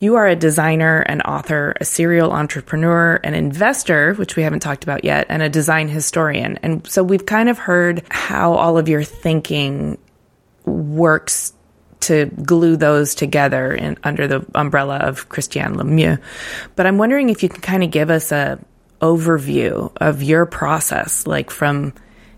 You 0.00 0.16
are 0.16 0.26
a 0.26 0.34
designer, 0.34 1.00
an 1.00 1.20
author, 1.20 1.74
a 1.80 1.84
serial 1.84 2.32
entrepreneur, 2.32 3.20
an 3.22 3.34
investor, 3.34 4.14
which 4.14 4.34
we 4.34 4.42
haven't 4.42 4.60
talked 4.60 4.82
about 4.82 5.04
yet, 5.04 5.26
and 5.28 5.42
a 5.42 5.48
design 5.48 5.88
historian. 5.88 6.58
And 6.62 6.84
so 6.88 7.04
we've 7.04 7.24
kind 7.24 7.48
of 7.48 7.58
heard 7.58 8.02
how 8.10 8.54
all 8.54 8.78
of 8.78 8.88
your 8.88 9.04
thinking 9.04 9.96
works 10.64 11.52
to 12.00 12.26
glue 12.26 12.76
those 12.76 13.14
together 13.14 13.74
in, 13.74 13.96
under 14.02 14.26
the 14.26 14.44
umbrella 14.54 14.96
of 14.96 15.28
Christiane 15.28 15.74
Lemieux. 15.74 16.18
But 16.74 16.86
I'm 16.86 16.98
wondering 16.98 17.28
if 17.28 17.42
you 17.42 17.48
can 17.48 17.60
kind 17.60 17.84
of 17.84 17.90
give 17.90 18.10
us 18.10 18.32
a 18.32 18.58
overview 19.00 19.92
of 19.96 20.22
your 20.22 20.46
process, 20.46 21.26
like 21.26 21.50
from 21.50 21.94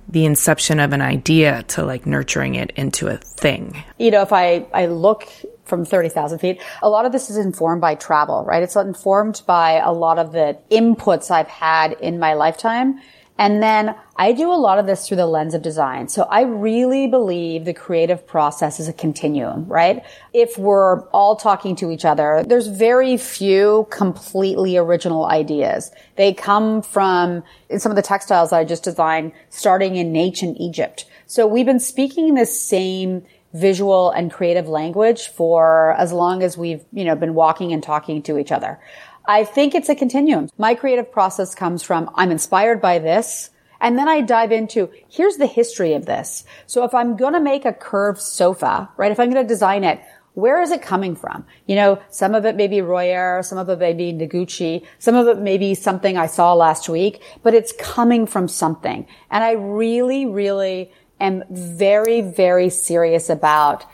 the 0.09 0.25
inception 0.25 0.81
of 0.81 0.93
an 0.93 1.01
idea 1.01 1.63
to 1.69 1.85
like 1.85 2.07
nurturing 2.07 2.55
it 2.55 2.71
into 2.77 3.09
a 3.09 3.17
thing. 3.17 3.83
You 3.99 4.11
know, 4.11 4.23
if 4.23 4.33
I, 4.33 4.67
I 4.75 4.87
look 4.87 5.29
from 5.65 5.85
30,000 5.87 6.39
feet. 6.39 6.63
A 6.83 6.89
lot 6.91 7.07
of 7.07 7.13
this 7.13 7.31
is 7.31 7.39
informed 7.39 7.81
by 7.81 7.95
travel, 7.95 8.45
right? 8.45 8.63
It's 8.63 8.77
informed 8.77 9.41
by 9.47 9.79
a 9.79 9.91
lot 9.91 10.19
of 10.19 10.33
the 10.33 10.59
inputs 10.71 11.31
I've 11.31 11.49
had 11.49 11.93
in 11.93 12.19
my 12.19 12.35
lifetime. 12.35 13.01
And 13.39 13.63
then 13.63 13.95
I 14.17 14.33
do 14.33 14.53
a 14.53 14.55
lot 14.55 14.79
of 14.79 14.87
this 14.87 15.09
through 15.09 15.17
the 15.17 15.27
lens 15.27 15.55
of 15.55 15.63
design. 15.63 16.09
So 16.09 16.25
I 16.25 16.43
really 16.43 17.07
believe 17.09 17.65
the 17.65 17.75
creative 17.75 18.27
process 18.27 18.79
is 18.79 18.89
a 18.89 18.93
continuum, 18.93 19.67
right? 19.67 20.05
If 20.33 20.59
we're 20.59 21.01
all 21.09 21.35
talking 21.35 21.75
to 21.77 21.91
each 21.91 22.05
other, 22.05 22.45
there's 22.47 22.67
very 22.69 23.17
few 23.17 23.89
completely 23.91 24.77
original 24.77 25.27
ideas. 25.27 25.91
They 26.17 26.35
come 26.35 26.83
from 26.83 27.43
some 27.79 27.91
of 27.91 27.97
the 27.97 28.03
textiles 28.03 28.51
that 28.51 28.57
I 28.57 28.65
just 28.65 28.85
designed 28.85 29.33
starting 29.49 29.97
in 29.97 30.15
ancient 30.15 30.59
Egypt. 30.61 31.07
So 31.27 31.47
we've 31.47 31.67
been 31.67 31.81
speaking 31.81 32.35
the 32.35 32.47
same 32.47 33.25
visual 33.55 34.11
and 34.11 34.33
creative 34.33 34.69
language 34.69 35.29
for 35.29 35.93
as 35.99 36.13
long 36.13 36.43
as 36.43 36.57
we've, 36.57 36.85
you 36.93 37.05
know, 37.05 37.15
been 37.15 37.35
walking 37.35 37.73
and 37.73 37.83
talking 37.83 38.23
to 38.23 38.39
each 38.39 38.53
other. 38.53 38.79
I 39.25 39.45
think 39.45 39.75
it's 39.75 39.89
a 39.89 39.95
continuum. 39.95 40.49
My 40.59 40.75
creative 40.75 41.11
process 41.13 41.55
comes 41.55 41.83
from 41.83 42.11
I'm 42.15 42.31
inspired 42.31 42.81
by 42.81 42.99
this 42.99 43.51
And 43.83 43.99
then 43.99 44.09
I 44.09 44.21
dive 44.21 44.53
into, 44.53 44.91
here's 45.09 45.37
the 45.37 45.47
history 45.47 45.93
of 45.95 46.07
this. 46.07 46.45
So 46.67 46.85
if 46.85 46.95
I'm 46.95 47.17
going 47.17 47.33
to 47.33 47.41
make 47.41 47.65
a 47.65 47.73
curved 47.73 48.21
sofa, 48.23 48.89
right? 48.97 49.11
If 49.11 49.19
I'm 49.19 49.31
going 49.31 49.45
to 49.45 49.49
design 49.49 49.83
it, 49.83 50.01
where 50.35 50.63
is 50.63 50.71
it 50.71 50.81
coming 50.81 51.17
from? 51.17 51.45
You 51.67 51.75
know, 51.75 52.01
some 52.09 52.35
of 52.35 52.47
it 52.47 52.55
may 52.55 52.69
be 52.69 52.77
Royère, 52.77 53.45
some 53.45 53.59
of 53.59 53.69
it 53.69 53.79
may 53.81 53.93
be 53.93 54.13
Noguchi, 54.13 54.87
some 54.99 55.17
of 55.17 55.27
it 55.27 55.39
may 55.39 55.59
be 55.59 55.75
something 55.75 56.17
I 56.17 56.27
saw 56.27 56.55
last 56.55 56.89
week, 56.89 57.21
but 57.43 57.55
it's 57.55 57.73
coming 57.73 58.25
from 58.27 58.49
something. 58.49 59.07
And 59.31 59.45
I 59.45 59.53
really, 59.53 60.25
really 60.27 60.93
am 61.21 61.43
very, 61.51 62.21
very 62.21 62.71
serious 62.71 63.29
about 63.29 63.85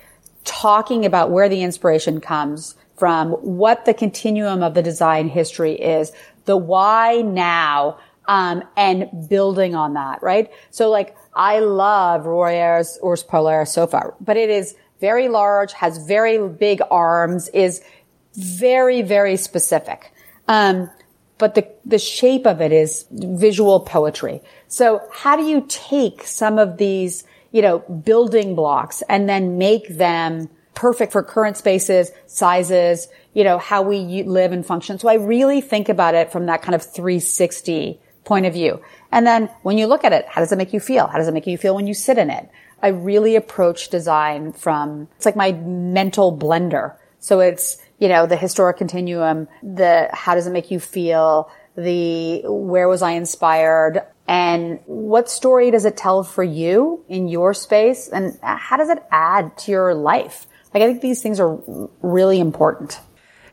talking 0.45 1.07
about 1.07 1.31
where 1.31 1.49
the 1.49 1.63
inspiration 1.63 2.21
comes 2.21 2.75
from, 2.99 3.33
what 3.33 3.85
the 3.85 3.95
continuum 3.95 4.63
of 4.63 4.75
the 4.75 4.83
design 4.83 5.29
history 5.29 5.75
is, 5.75 6.13
the 6.45 6.57
why 6.57 7.23
now, 7.23 7.99
um, 8.27 8.63
and 8.77 9.09
building 9.29 9.75
on 9.75 9.95
that, 9.95 10.23
right? 10.23 10.51
So 10.71 10.91
like, 10.91 11.17
I 11.35 11.61
love 11.61 12.25
Royère's 12.25 12.99
Ours 13.03 13.23
Polaire 13.23 13.67
sofa, 13.67 14.13
but 14.21 14.37
it 14.37 14.51
is 14.51 14.75
very 15.01 15.29
large, 15.29 15.73
has 15.73 15.99
very 15.99 16.47
big 16.49 16.81
arms, 16.91 17.49
is 17.49 17.83
very, 18.35 19.03
very 19.03 19.37
specific. 19.37 20.13
Um, 20.47 20.91
but 21.39 21.55
the, 21.55 21.69
the 21.85 21.99
shape 21.99 22.47
of 22.47 22.61
it 22.61 22.73
is 22.73 23.07
visual 23.11 23.81
poetry. 23.81 24.43
So 24.67 25.01
how 25.13 25.37
do 25.37 25.45
you 25.45 25.65
take 25.69 26.25
some 26.25 26.59
of 26.59 26.77
these, 26.77 27.25
you 27.53 27.63
know, 27.63 27.79
building 27.79 28.55
blocks 28.55 29.03
and 29.09 29.29
then 29.29 29.57
make 29.57 29.89
them 29.89 30.51
perfect 30.79 31.11
for 31.11 31.25
current 31.25 31.57
spaces, 31.57 32.13
sizes, 32.27 33.09
you 33.35 33.43
know, 33.43 33.59
how 33.59 33.83
we 33.83 34.23
live 34.23 34.53
and 34.53 34.65
function. 34.65 34.97
So 34.97 35.09
I 35.09 35.15
really 35.15 35.61
think 35.61 35.89
about 35.89 36.15
it 36.15 36.31
from 36.31 36.47
that 36.47 36.63
kind 36.63 36.77
of 36.77 36.85
360 36.85 37.99
point 38.25 38.47
of 38.47 38.53
view. 38.53 38.81
And 39.11 39.27
then 39.27 39.51
when 39.63 39.77
you 39.77 39.89
look 39.89 40.05
at 40.05 40.13
it, 40.13 40.27
how 40.29 40.41
does 40.41 40.53
it 40.53 40.57
make 40.57 40.73
you 40.73 40.79
feel? 40.79 41.09
How 41.09 41.19
does 41.19 41.27
it 41.27 41.35
make 41.35 41.49
you 41.49 41.59
feel 41.59 41.75
when 41.75 41.89
you 41.89 41.95
sit 41.95 42.17
in 42.17 42.31
it? 42.31 42.49
I 42.81 42.89
really 42.89 43.35
approach 43.35 43.89
design 43.89 44.53
from, 44.53 45.09
it's 45.17 45.27
like 45.27 45.35
my 45.35 45.51
mental 45.51 46.39
blender. 46.39 46.95
So 47.19 47.41
it's, 47.41 47.79
you 47.99 48.09
know, 48.09 48.27
the 48.27 48.37
historic 48.37 48.77
continuum, 48.77 49.49
the 49.65 50.09
how 50.13 50.37
does 50.37 50.47
it 50.47 50.53
make 50.53 50.71
you 50.71 50.79
feel, 50.79 51.51
the 51.77 52.43
where 52.45 52.87
was 52.87 53.03
I 53.03 53.13
inspired, 53.13 54.03
and 54.29 54.79
what 54.87 55.29
story 55.31 55.73
does 55.73 55.85
it 55.85 55.97
tell 55.97 56.23
for 56.23 56.45
you 56.45 57.05
in 57.09 57.27
your 57.27 57.55
space, 57.55 58.09
and 58.09 58.39
how 58.43 58.77
does 58.77 58.91
it 58.91 59.03
add 59.11 59.57
to 59.59 59.73
your 59.73 59.95
life? 59.95 60.47
Like, 60.75 60.83
I 60.83 60.87
think 60.87 61.01
these 61.01 61.23
things 61.23 61.41
are 61.41 61.59
really 62.03 62.41
important. 62.41 62.99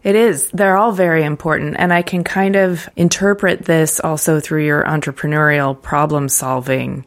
It 0.03 0.16
is. 0.16 0.49
They're 0.51 0.78
all 0.78 0.91
very 0.91 1.24
important. 1.24 1.76
And 1.80 1.91
I 1.91 2.03
can 2.03 2.24
kind 2.24 2.55
of 2.55 2.88
interpret 2.95 3.66
this 3.66 3.99
also 3.99 4.39
through 4.39 4.66
your 4.66 4.84
entrepreneurial 4.84 5.82
problem 5.82 6.30
solving 6.30 7.05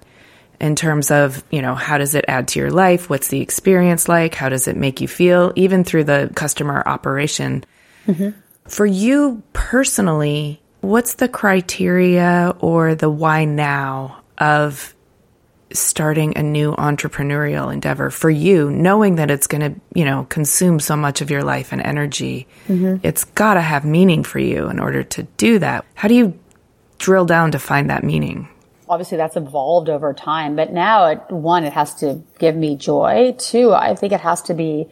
in 0.61 0.75
terms 0.75 1.13
of, 1.13 1.45
you 1.51 1.63
know, 1.63 1.77
how 1.77 1.99
does 1.99 2.17
it 2.17 2.25
add 2.27 2.49
to 2.49 2.59
your 2.59 2.71
life? 2.71 3.09
What's 3.09 3.29
the 3.29 3.41
experience 3.41 4.09
like? 4.09 4.35
How 4.35 4.49
does 4.49 4.67
it 4.67 4.77
make 4.77 5.01
you 5.01 5.07
feel? 5.07 5.53
Even 5.55 5.85
through 5.85 6.05
the 6.05 6.33
customer 6.35 6.83
operation. 6.85 7.65
Mm-hmm. 8.09 8.31
For 8.67 8.85
you 8.85 9.45
personally, 9.53 10.61
what's 10.81 11.15
the 11.15 11.29
criteria 11.29 12.55
or 12.59 12.97
the 12.97 13.11
why 13.11 13.45
now 13.45 14.23
of 14.39 14.95
starting 15.73 16.37
a 16.37 16.43
new 16.43 16.73
entrepreneurial 16.73 17.73
endeavor 17.73 18.11
for 18.11 18.31
you, 18.31 18.71
knowing 18.71 19.17
that 19.17 19.31
it's 19.31 19.47
going 19.47 19.61
to, 19.61 19.81
you 19.95 20.05
know, 20.05 20.27
consume 20.29 20.81
so 20.81 20.97
much 20.97 21.21
of 21.21 21.31
your 21.31 21.45
life 21.45 21.73
and 21.73 21.83
energy? 21.83 22.47
Mm-hmm. 22.69 23.07
It's 23.07 23.25
got 23.25 23.55
to 23.55 23.61
have 23.61 23.85
meaning 23.85 24.25
for 24.25 24.39
you 24.39 24.69
in 24.69 24.81
order 24.81 25.03
to 25.03 25.23
do 25.37 25.59
that. 25.59 25.85
How 25.95 26.09
do 26.09 26.15
you 26.15 26.39
drill 26.99 27.27
down 27.27 27.53
to 27.53 27.59
find 27.59 27.91
that 27.91 28.05
meaning? 28.05 28.49
obviously 28.89 29.19
that's 29.19 29.37
evolved 29.37 29.89
over 29.89 30.15
time, 30.15 30.57
but 30.57 30.73
now 30.73 31.07
it, 31.07 31.21
one, 31.31 31.65
it 31.65 31.73
has 31.73 31.95
to 31.97 32.23
give 32.39 32.57
me 32.57 32.77
joy. 32.77 33.35
Two, 33.39 33.73
I 33.73 33.95
think 33.95 34.13
it 34.13 34.21
has 34.21 34.43
to 34.43 34.55
be 34.55 34.89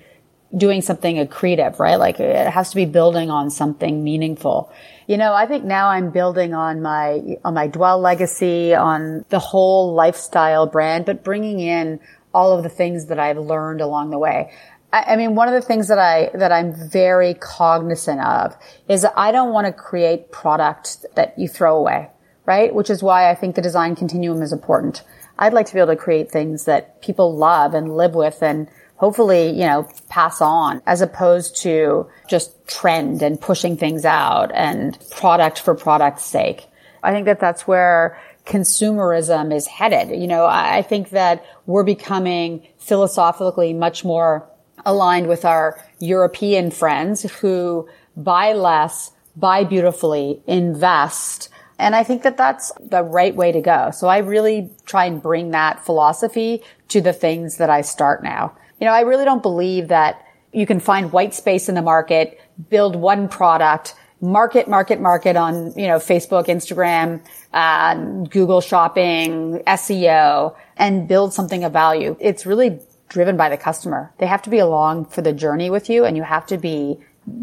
doing 0.56 0.82
something 0.82 1.16
accretive, 1.16 1.78
right? 1.78 1.96
Like 1.96 2.20
it 2.20 2.48
has 2.48 2.70
to 2.70 2.76
be 2.76 2.84
building 2.84 3.30
on 3.30 3.50
something 3.50 4.04
meaningful. 4.04 4.72
You 5.06 5.16
know, 5.16 5.34
I 5.34 5.46
think 5.46 5.64
now 5.64 5.88
I'm 5.88 6.10
building 6.10 6.54
on 6.54 6.82
my, 6.82 7.38
on 7.44 7.54
my 7.54 7.66
dwell 7.66 8.00
legacy, 8.00 8.74
on 8.74 9.24
the 9.28 9.38
whole 9.38 9.94
lifestyle 9.94 10.66
brand, 10.66 11.04
but 11.04 11.24
bringing 11.24 11.60
in 11.60 12.00
all 12.32 12.56
of 12.56 12.62
the 12.62 12.68
things 12.68 13.06
that 13.06 13.18
I've 13.18 13.38
learned 13.38 13.80
along 13.80 14.10
the 14.10 14.18
way. 14.18 14.52
I 14.92 15.16
mean, 15.16 15.34
one 15.34 15.48
of 15.48 15.54
the 15.54 15.66
things 15.66 15.88
that 15.88 15.98
I, 15.98 16.30
that 16.34 16.52
I'm 16.52 16.72
very 16.90 17.34
cognizant 17.34 18.20
of 18.20 18.56
is 18.88 19.02
that 19.02 19.12
I 19.16 19.32
don't 19.32 19.52
want 19.52 19.66
to 19.66 19.72
create 19.72 20.30
product 20.30 21.04
that 21.16 21.38
you 21.38 21.48
throw 21.48 21.76
away 21.76 22.10
right? 22.46 22.72
Which 22.74 22.88
is 22.88 23.02
why 23.02 23.28
I 23.28 23.34
think 23.34 23.54
the 23.54 23.62
design 23.62 23.94
continuum 23.96 24.40
is 24.40 24.52
important. 24.52 25.02
I'd 25.38 25.52
like 25.52 25.66
to 25.66 25.74
be 25.74 25.80
able 25.80 25.92
to 25.92 25.96
create 25.96 26.30
things 26.30 26.64
that 26.64 27.02
people 27.02 27.36
love 27.36 27.74
and 27.74 27.94
live 27.94 28.14
with 28.14 28.42
and 28.42 28.68
hopefully, 28.96 29.50
you 29.50 29.66
know, 29.66 29.88
pass 30.08 30.40
on 30.40 30.82
as 30.86 31.00
opposed 31.00 31.56
to 31.62 32.06
just 32.28 32.52
trend 32.66 33.22
and 33.22 33.40
pushing 33.40 33.76
things 33.76 34.04
out 34.04 34.50
and 34.54 34.98
product 35.10 35.60
for 35.60 35.74
product's 35.74 36.24
sake. 36.24 36.66
I 37.02 37.12
think 37.12 37.26
that 37.26 37.40
that's 37.40 37.66
where 37.66 38.20
consumerism 38.46 39.54
is 39.54 39.66
headed. 39.66 40.18
You 40.18 40.26
know, 40.26 40.46
I 40.46 40.82
think 40.82 41.10
that 41.10 41.44
we're 41.66 41.84
becoming 41.84 42.66
philosophically 42.78 43.72
much 43.72 44.04
more 44.04 44.48
aligned 44.84 45.26
with 45.26 45.44
our 45.44 45.82
European 45.98 46.70
friends 46.70 47.22
who 47.40 47.88
buy 48.16 48.52
less, 48.52 49.10
buy 49.34 49.64
beautifully, 49.64 50.40
invest, 50.46 51.48
and 51.78 51.94
I 51.94 52.04
think 52.04 52.22
that 52.22 52.36
that's 52.36 52.72
the 52.80 53.02
right 53.02 53.34
way 53.34 53.52
to 53.52 53.60
go. 53.60 53.90
So 53.92 54.08
I 54.08 54.18
really 54.18 54.70
try 54.86 55.04
and 55.04 55.22
bring 55.22 55.50
that 55.50 55.84
philosophy 55.84 56.62
to 56.88 57.00
the 57.00 57.12
things 57.12 57.58
that 57.58 57.68
I 57.68 57.82
start 57.82 58.22
now. 58.22 58.56
You 58.80 58.86
know, 58.86 58.92
I 58.92 59.00
really 59.00 59.24
don't 59.24 59.42
believe 59.42 59.88
that 59.88 60.24
you 60.52 60.66
can 60.66 60.80
find 60.80 61.12
white 61.12 61.34
space 61.34 61.68
in 61.68 61.74
the 61.74 61.82
market, 61.82 62.40
build 62.70 62.96
one 62.96 63.28
product, 63.28 63.94
market, 64.20 64.68
market, 64.68 65.00
market 65.00 65.36
on, 65.36 65.72
you 65.78 65.86
know, 65.86 65.98
Facebook, 65.98 66.46
Instagram, 66.46 67.22
uh, 67.52 67.94
Google 68.24 68.60
shopping, 68.60 69.62
SEO, 69.66 70.56
and 70.76 71.06
build 71.08 71.34
something 71.34 71.64
of 71.64 71.72
value. 71.72 72.16
It's 72.20 72.46
really 72.46 72.80
driven 73.08 73.36
by 73.36 73.48
the 73.48 73.56
customer. 73.56 74.12
They 74.18 74.26
have 74.26 74.42
to 74.42 74.50
be 74.50 74.58
along 74.58 75.06
for 75.06 75.22
the 75.22 75.32
journey 75.32 75.70
with 75.70 75.88
you 75.88 76.04
and 76.04 76.16
you 76.16 76.22
have 76.22 76.46
to 76.46 76.58
be 76.58 76.98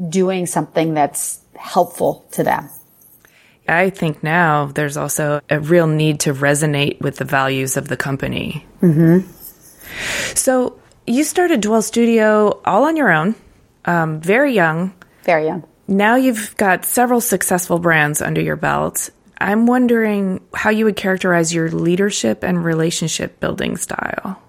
doing 0.10 0.46
something 0.46 0.94
that's 0.94 1.40
helpful 1.56 2.26
to 2.32 2.44
them. 2.44 2.70
I 3.68 3.90
think 3.92 4.24
now 4.24 4.66
there's 4.66 4.98
also 4.98 5.40
a 5.50 5.60
real 5.60 5.88
need 5.88 6.20
to 6.22 6.34
resonate 6.34 7.00
with 7.00 7.18
the 7.18 7.26
values 7.26 7.78
of 7.78 7.88
the 7.88 7.96
company. 7.96 8.66
Mm-hmm. 8.82 9.30
So 10.36 10.80
you 11.06 11.24
started 11.24 11.62
Dwell 11.62 11.82
Studio 11.82 12.62
all 12.66 12.86
on 12.86 12.96
your 12.96 13.12
own, 13.12 13.36
um, 13.86 14.22
very 14.22 14.54
young. 14.54 14.94
Very 15.24 15.46
young. 15.46 15.64
Now 15.88 16.16
you've 16.16 16.56
got 16.58 16.86
several 16.86 17.22
successful 17.22 17.80
brands 17.80 18.22
under 18.22 18.42
your 18.42 18.56
belt. 18.56 19.10
I'm 19.40 19.66
wondering 19.66 20.42
how 20.54 20.70
you 20.70 20.86
would 20.86 20.96
characterize 20.96 21.54
your 21.54 21.70
leadership 21.70 22.44
and 22.44 22.64
relationship 22.64 23.40
building 23.40 23.76
style. 23.76 24.42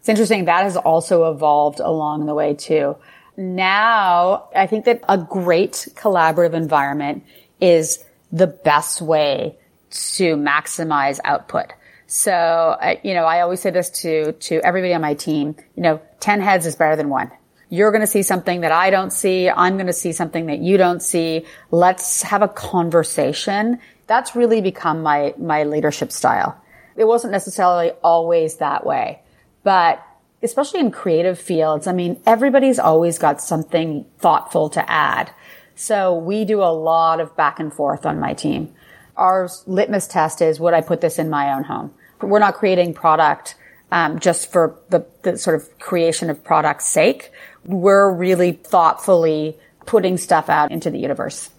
It's 0.00 0.08
interesting. 0.08 0.44
That 0.44 0.62
has 0.62 0.76
also 0.76 1.30
evolved 1.32 1.80
along 1.80 2.26
the 2.26 2.34
way 2.34 2.54
too. 2.54 2.96
Now, 3.36 4.48
I 4.54 4.66
think 4.66 4.84
that 4.84 5.02
a 5.08 5.18
great 5.18 5.88
collaborative 5.94 6.54
environment 6.54 7.24
is 7.60 8.04
the 8.30 8.46
best 8.46 9.02
way 9.02 9.56
to 9.90 10.36
maximize 10.36 11.18
output. 11.24 11.72
So, 12.10 12.32
uh, 12.32 12.96
you 13.02 13.12
know, 13.12 13.24
I 13.24 13.42
always 13.42 13.60
say 13.60 13.68
this 13.68 13.90
to, 14.00 14.32
to 14.32 14.60
everybody 14.64 14.94
on 14.94 15.02
my 15.02 15.12
team, 15.12 15.54
you 15.76 15.82
know, 15.82 16.00
10 16.20 16.40
heads 16.40 16.64
is 16.64 16.74
better 16.74 16.96
than 16.96 17.10
one. 17.10 17.30
You're 17.68 17.90
going 17.90 18.00
to 18.00 18.06
see 18.06 18.22
something 18.22 18.62
that 18.62 18.72
I 18.72 18.88
don't 18.88 19.12
see. 19.12 19.50
I'm 19.50 19.74
going 19.74 19.88
to 19.88 19.92
see 19.92 20.12
something 20.12 20.46
that 20.46 20.58
you 20.58 20.78
don't 20.78 21.02
see. 21.02 21.44
Let's 21.70 22.22
have 22.22 22.40
a 22.40 22.48
conversation. 22.48 23.78
That's 24.06 24.34
really 24.34 24.62
become 24.62 25.02
my, 25.02 25.34
my 25.36 25.64
leadership 25.64 26.10
style. 26.10 26.58
It 26.96 27.04
wasn't 27.04 27.32
necessarily 27.32 27.90
always 28.02 28.56
that 28.56 28.86
way, 28.86 29.20
but 29.62 30.02
especially 30.42 30.80
in 30.80 30.90
creative 30.90 31.38
fields, 31.38 31.86
I 31.86 31.92
mean, 31.92 32.22
everybody's 32.24 32.78
always 32.78 33.18
got 33.18 33.42
something 33.42 34.06
thoughtful 34.18 34.70
to 34.70 34.90
add. 34.90 35.30
So 35.74 36.14
we 36.14 36.46
do 36.46 36.62
a 36.62 36.72
lot 36.72 37.20
of 37.20 37.36
back 37.36 37.60
and 37.60 37.70
forth 37.70 38.06
on 38.06 38.18
my 38.18 38.32
team. 38.32 38.74
Our 39.14 39.50
litmus 39.66 40.06
test 40.06 40.40
is 40.40 40.58
would 40.58 40.72
I 40.72 40.80
put 40.80 41.02
this 41.02 41.18
in 41.18 41.28
my 41.28 41.52
own 41.52 41.64
home? 41.64 41.92
We're 42.20 42.38
not 42.38 42.54
creating 42.54 42.94
product 42.94 43.54
um, 43.90 44.18
just 44.18 44.52
for 44.52 44.78
the, 44.90 45.06
the 45.22 45.38
sort 45.38 45.56
of 45.56 45.78
creation 45.78 46.30
of 46.30 46.42
product's 46.44 46.86
sake. 46.86 47.32
We're 47.64 48.10
really 48.10 48.52
thoughtfully 48.52 49.56
putting 49.86 50.18
stuff 50.18 50.48
out 50.48 50.70
into 50.70 50.90
the 50.90 50.98
universe. 50.98 51.50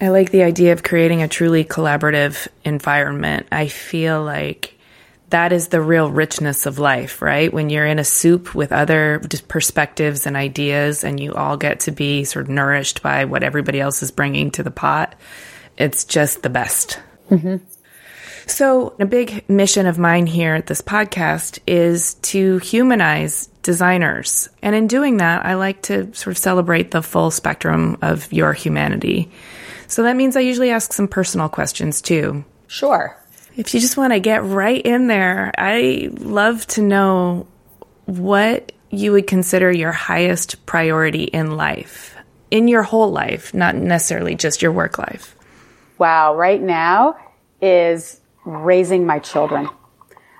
I 0.00 0.08
like 0.08 0.30
the 0.30 0.42
idea 0.42 0.72
of 0.72 0.82
creating 0.82 1.22
a 1.22 1.28
truly 1.28 1.64
collaborative 1.64 2.48
environment. 2.64 3.46
I 3.52 3.68
feel 3.68 4.22
like 4.22 4.74
that 5.28 5.52
is 5.52 5.68
the 5.68 5.80
real 5.80 6.10
richness 6.10 6.66
of 6.66 6.78
life, 6.78 7.22
right? 7.22 7.52
When 7.52 7.70
you're 7.70 7.86
in 7.86 7.98
a 7.98 8.04
soup 8.04 8.54
with 8.54 8.72
other 8.72 9.20
perspectives 9.46 10.26
and 10.26 10.36
ideas 10.36 11.04
and 11.04 11.20
you 11.20 11.34
all 11.34 11.56
get 11.56 11.80
to 11.80 11.92
be 11.92 12.24
sort 12.24 12.46
of 12.46 12.50
nourished 12.50 13.02
by 13.02 13.26
what 13.26 13.42
everybody 13.42 13.80
else 13.80 14.02
is 14.02 14.10
bringing 14.10 14.50
to 14.52 14.62
the 14.62 14.70
pot, 14.70 15.14
it's 15.78 16.04
just 16.04 16.42
the 16.42 16.50
best. 16.50 16.98
Mm-hmm. 17.30 17.56
So, 18.50 18.96
a 18.98 19.06
big 19.06 19.48
mission 19.48 19.86
of 19.86 19.96
mine 19.96 20.26
here 20.26 20.56
at 20.56 20.66
this 20.66 20.82
podcast 20.82 21.60
is 21.68 22.14
to 22.14 22.58
humanize 22.58 23.46
designers. 23.62 24.48
And 24.60 24.74
in 24.74 24.88
doing 24.88 25.18
that, 25.18 25.46
I 25.46 25.54
like 25.54 25.82
to 25.82 26.12
sort 26.14 26.34
of 26.34 26.38
celebrate 26.38 26.90
the 26.90 27.00
full 27.00 27.30
spectrum 27.30 27.96
of 28.02 28.30
your 28.32 28.52
humanity. 28.52 29.30
So 29.86 30.02
that 30.02 30.16
means 30.16 30.36
I 30.36 30.40
usually 30.40 30.70
ask 30.70 30.92
some 30.92 31.06
personal 31.06 31.48
questions 31.48 32.02
too. 32.02 32.44
Sure. 32.66 33.16
If 33.56 33.72
you 33.72 33.78
just 33.78 33.96
want 33.96 34.14
to 34.14 34.20
get 34.20 34.42
right 34.42 34.84
in 34.84 35.06
there, 35.06 35.52
I 35.56 36.10
love 36.18 36.66
to 36.68 36.82
know 36.82 37.46
what 38.06 38.72
you 38.90 39.12
would 39.12 39.28
consider 39.28 39.70
your 39.70 39.92
highest 39.92 40.66
priority 40.66 41.24
in 41.24 41.56
life, 41.56 42.16
in 42.50 42.66
your 42.66 42.82
whole 42.82 43.12
life, 43.12 43.54
not 43.54 43.76
necessarily 43.76 44.34
just 44.34 44.60
your 44.60 44.72
work 44.72 44.98
life. 44.98 45.36
Wow, 45.98 46.34
right 46.34 46.60
now 46.60 47.16
is 47.62 48.20
raising 48.44 49.06
my 49.06 49.18
children. 49.18 49.68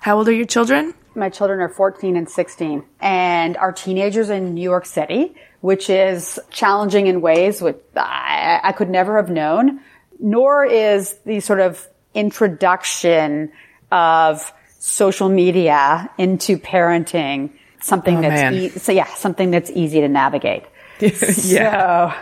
How 0.01 0.19
old 0.19 0.29
are 0.29 0.33
your 0.33 0.47
children? 0.47 0.95
My 1.15 1.29
children 1.29 1.61
are 1.61 1.69
14 1.69 2.17
and 2.17 2.29
16 2.29 2.85
and 3.01 3.57
are 3.57 3.73
teenagers 3.73 4.31
in 4.31 4.55
New 4.55 4.63
York 4.63 4.87
City, 4.87 5.35
which 5.61 5.91
is 5.91 6.39
challenging 6.51 7.07
in 7.07 7.21
ways 7.21 7.61
which 7.61 7.77
I, 7.97 8.61
I 8.63 8.73
could 8.73 8.89
never 8.89 9.17
have 9.17 9.29
known, 9.29 9.81
nor 10.19 10.65
is 10.65 11.15
the 11.27 11.41
sort 11.41 11.61
of 11.61 11.87
introduction 12.15 13.53
of 13.91 14.53
social 14.79 15.29
media 15.29 16.11
into 16.17 16.57
parenting 16.57 17.51
something 17.83 18.19
Oh, 18.19 18.23
that's 18.23 18.55
e- 18.55 18.69
so 18.71 18.93
yeah, 18.93 19.07
something 19.15 19.51
that's 19.51 19.71
easy 19.71 20.01
to 20.01 20.09
navigate. 20.09 20.65
So 21.01 22.13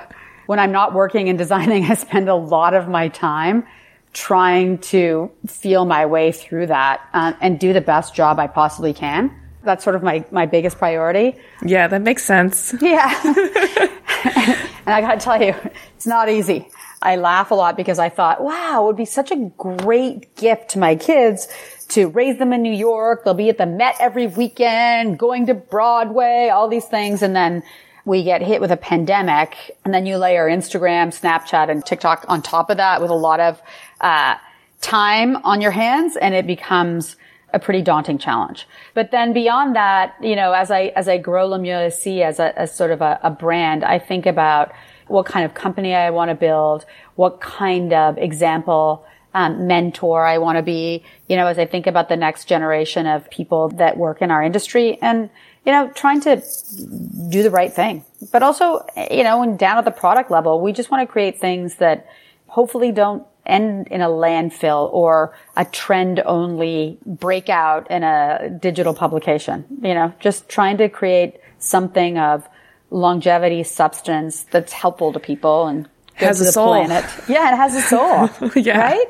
when 0.46 0.58
I'm 0.58 0.72
not 0.72 0.94
working 0.94 1.28
and 1.28 1.36
designing, 1.36 1.84
I 1.90 1.94
spend 1.94 2.28
a 2.28 2.34
lot 2.34 2.74
of 2.74 2.88
my 2.88 3.08
time 3.08 3.66
trying 4.12 4.78
to 4.78 5.30
feel 5.46 5.84
my 5.84 6.06
way 6.06 6.32
through 6.32 6.66
that 6.66 7.00
uh, 7.12 7.32
and 7.40 7.58
do 7.58 7.72
the 7.72 7.80
best 7.80 8.14
job 8.14 8.38
I 8.38 8.46
possibly 8.46 8.92
can. 8.92 9.34
That's 9.64 9.84
sort 9.84 9.96
of 9.96 10.02
my, 10.02 10.24
my 10.30 10.46
biggest 10.46 10.78
priority. 10.78 11.36
Yeah, 11.64 11.88
that 11.88 12.02
makes 12.02 12.24
sense. 12.24 12.74
Yeah. 12.80 13.12
and 13.24 14.88
I 14.88 15.00
gotta 15.00 15.20
tell 15.20 15.42
you, 15.42 15.54
it's 15.96 16.06
not 16.06 16.28
easy. 16.28 16.68
I 17.00 17.16
laugh 17.16 17.50
a 17.50 17.54
lot 17.54 17.76
because 17.76 17.98
I 17.98 18.08
thought, 18.08 18.42
wow, 18.42 18.82
it 18.82 18.86
would 18.86 18.96
be 18.96 19.04
such 19.04 19.30
a 19.30 19.36
great 19.56 20.34
gift 20.36 20.70
to 20.70 20.78
my 20.78 20.96
kids 20.96 21.46
to 21.88 22.08
raise 22.08 22.38
them 22.38 22.52
in 22.52 22.62
New 22.62 22.72
York. 22.72 23.24
They'll 23.24 23.34
be 23.34 23.48
at 23.48 23.58
the 23.58 23.66
Met 23.66 23.96
every 24.00 24.26
weekend, 24.26 25.18
going 25.18 25.46
to 25.46 25.54
Broadway, 25.54 26.50
all 26.52 26.68
these 26.68 26.84
things. 26.84 27.22
And 27.22 27.36
then 27.36 27.62
we 28.08 28.24
get 28.24 28.40
hit 28.40 28.60
with 28.60 28.72
a 28.72 28.76
pandemic 28.76 29.76
and 29.84 29.92
then 29.92 30.06
you 30.06 30.16
layer 30.16 30.48
Instagram, 30.48 31.08
Snapchat 31.08 31.70
and 31.70 31.84
TikTok 31.84 32.24
on 32.26 32.40
top 32.40 32.70
of 32.70 32.78
that 32.78 33.02
with 33.02 33.10
a 33.10 33.14
lot 33.14 33.38
of, 33.38 33.62
uh, 34.00 34.36
time 34.80 35.36
on 35.44 35.60
your 35.60 35.72
hands 35.72 36.16
and 36.16 36.34
it 36.34 36.46
becomes 36.46 37.16
a 37.52 37.58
pretty 37.58 37.82
daunting 37.82 38.16
challenge. 38.18 38.66
But 38.94 39.10
then 39.10 39.32
beyond 39.32 39.76
that, 39.76 40.14
you 40.22 40.36
know, 40.36 40.52
as 40.52 40.70
I, 40.70 40.92
as 40.96 41.06
I 41.06 41.18
grow 41.18 41.50
Lemieux 41.50 41.92
C 41.92 42.22
as 42.22 42.38
a, 42.38 42.58
as 42.58 42.74
sort 42.74 42.92
of 42.92 43.02
a, 43.02 43.20
a 43.22 43.30
brand, 43.30 43.84
I 43.84 43.98
think 43.98 44.24
about 44.24 44.72
what 45.06 45.26
kind 45.26 45.44
of 45.44 45.52
company 45.54 45.94
I 45.94 46.10
want 46.10 46.30
to 46.30 46.34
build, 46.34 46.86
what 47.16 47.40
kind 47.40 47.92
of 47.92 48.16
example, 48.18 49.04
um, 49.34 49.66
mentor 49.66 50.24
I 50.26 50.38
want 50.38 50.56
to 50.56 50.62
be, 50.62 51.04
you 51.28 51.36
know, 51.36 51.46
as 51.46 51.58
I 51.58 51.66
think 51.66 51.86
about 51.86 52.08
the 52.08 52.16
next 52.16 52.46
generation 52.46 53.06
of 53.06 53.28
people 53.30 53.68
that 53.70 53.98
work 53.98 54.22
in 54.22 54.30
our 54.30 54.42
industry 54.42 54.98
and, 55.02 55.28
you 55.68 55.74
know, 55.74 55.90
trying 55.90 56.18
to 56.22 56.42
do 57.28 57.42
the 57.42 57.50
right 57.50 57.70
thing. 57.70 58.02
But 58.32 58.42
also, 58.42 58.86
you 59.10 59.22
know, 59.22 59.42
and 59.42 59.58
down 59.58 59.76
at 59.76 59.84
the 59.84 59.90
product 59.90 60.30
level, 60.30 60.62
we 60.62 60.72
just 60.72 60.90
want 60.90 61.06
to 61.06 61.12
create 61.12 61.38
things 61.40 61.74
that 61.74 62.06
hopefully 62.46 62.90
don't 62.90 63.26
end 63.44 63.86
in 63.88 64.00
a 64.00 64.08
landfill 64.08 64.90
or 64.94 65.34
a 65.58 65.66
trend 65.66 66.22
only 66.24 66.96
breakout 67.04 67.90
in 67.90 68.02
a 68.02 68.48
digital 68.58 68.94
publication. 68.94 69.66
You 69.82 69.92
know, 69.92 70.14
just 70.20 70.48
trying 70.48 70.78
to 70.78 70.88
create 70.88 71.34
something 71.58 72.16
of 72.16 72.48
longevity, 72.90 73.62
substance 73.62 74.44
that's 74.44 74.72
helpful 74.72 75.12
to 75.12 75.20
people 75.20 75.66
and 75.66 75.86
good 76.18 76.28
Has 76.28 76.38
to 76.38 76.44
a 76.44 76.46
the 76.46 76.52
soul. 76.52 76.68
planet. 76.86 77.04
Yeah, 77.28 77.52
it 77.52 77.56
has 77.58 77.74
a 77.74 77.82
soul. 77.82 78.30
Yeah. 78.56 78.78
Right? 78.80 79.06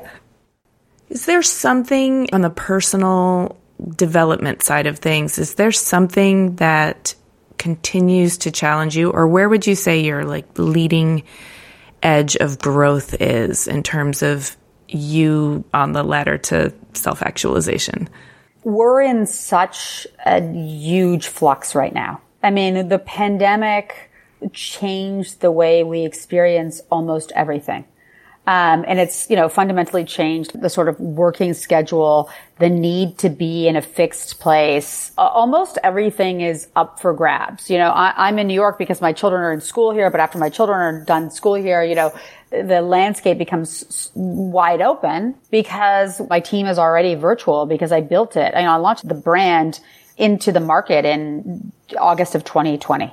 Is 1.09 1.25
there 1.27 1.41
something 1.45 2.27
on 2.33 2.41
the 2.41 2.51
personal 2.51 3.57
development 3.97 4.63
side 4.63 4.87
of 4.87 4.99
things? 4.99 5.39
Is 5.39 5.55
there 5.55 5.73
something 5.73 6.57
that 6.57 7.15
continues 7.59 8.39
to 8.39 8.51
challenge 8.51 8.97
you, 8.97 9.11
or 9.11 9.27
where 9.27 9.49
would 9.49 9.67
you 9.67 9.75
say 9.75 10.01
your 10.01 10.25
like 10.25 10.47
leading 10.59 11.25
edge 12.03 12.37
of 12.37 12.59
growth 12.59 13.21
is 13.21 13.67
in 13.67 13.83
terms 13.83 14.23
of 14.23 14.57
you 14.89 15.65
on 15.75 15.93
the 15.93 16.03
ladder 16.03 16.39
to 16.39 16.73
self 16.95 17.23
actualization? 17.23 18.09
we're 18.69 19.01
in 19.01 19.27
such 19.27 20.07
a 20.27 20.43
huge 20.43 21.29
flux 21.29 21.75
right 21.75 21.95
now. 21.95 22.21
I 22.43 22.51
mean, 22.51 22.89
the 22.89 22.99
pandemic 22.99 24.11
changed 24.53 25.41
the 25.41 25.51
way 25.51 25.83
we 25.83 26.05
experience 26.05 26.83
almost 26.91 27.33
everything. 27.35 27.87
Um, 28.49 28.87
and 28.89 28.99
it's, 28.99 29.29
you 29.29 29.37
know, 29.37 29.51
fundamentally 29.51 30.07
changed 30.07 30.59
the 30.59 30.71
sort 30.71 30.89
of 30.89 30.99
working 30.99 31.53
schedule, 31.53 32.31
the 32.59 32.71
need 32.71 33.19
to 33.19 33.29
be 33.29 33.69
in 33.69 33.77
a 33.77 33.83
fixed 33.83 34.41
place. 34.41 35.13
Almost 35.19 35.77
everything 35.85 36.41
is 36.41 36.67
up 36.75 36.99
for 36.99 37.13
grabs. 37.13 37.69
You 37.69 37.77
know, 37.77 37.91
I, 37.91 38.15
I'm 38.17 38.39
in 38.39 38.47
New 38.47 38.55
York 38.55 38.79
because 38.79 39.03
my 39.03 39.13
children 39.13 39.43
are 39.43 39.53
in 39.53 39.61
school 39.61 39.93
here, 39.93 40.09
but 40.09 40.21
after 40.21 40.39
my 40.39 40.49
children 40.49 40.79
are 40.79 41.05
done 41.05 41.31
school 41.31 41.57
here, 41.57 41.83
you 41.83 41.95
know, 41.95 42.11
the 42.49 42.81
landscape 42.81 43.37
becomes 43.37 44.11
wide 44.15 44.81
open 44.81 45.35
because 45.51 46.23
my 46.31 46.41
team 46.41 46.67
is 46.67 46.79
already 46.79 47.17
virtual 47.17 47.67
because 47.67 47.93
I 47.93 48.01
built 48.01 48.35
it. 48.35 48.55
You 48.57 48.63
know, 48.63 48.71
I 48.71 48.77
launched 48.77 49.07
the 49.07 49.15
brand 49.15 49.79
into 50.17 50.53
the 50.53 50.61
market 50.61 51.05
in 51.05 51.71
August 51.99 52.35
of 52.35 52.45
2020 52.45 53.13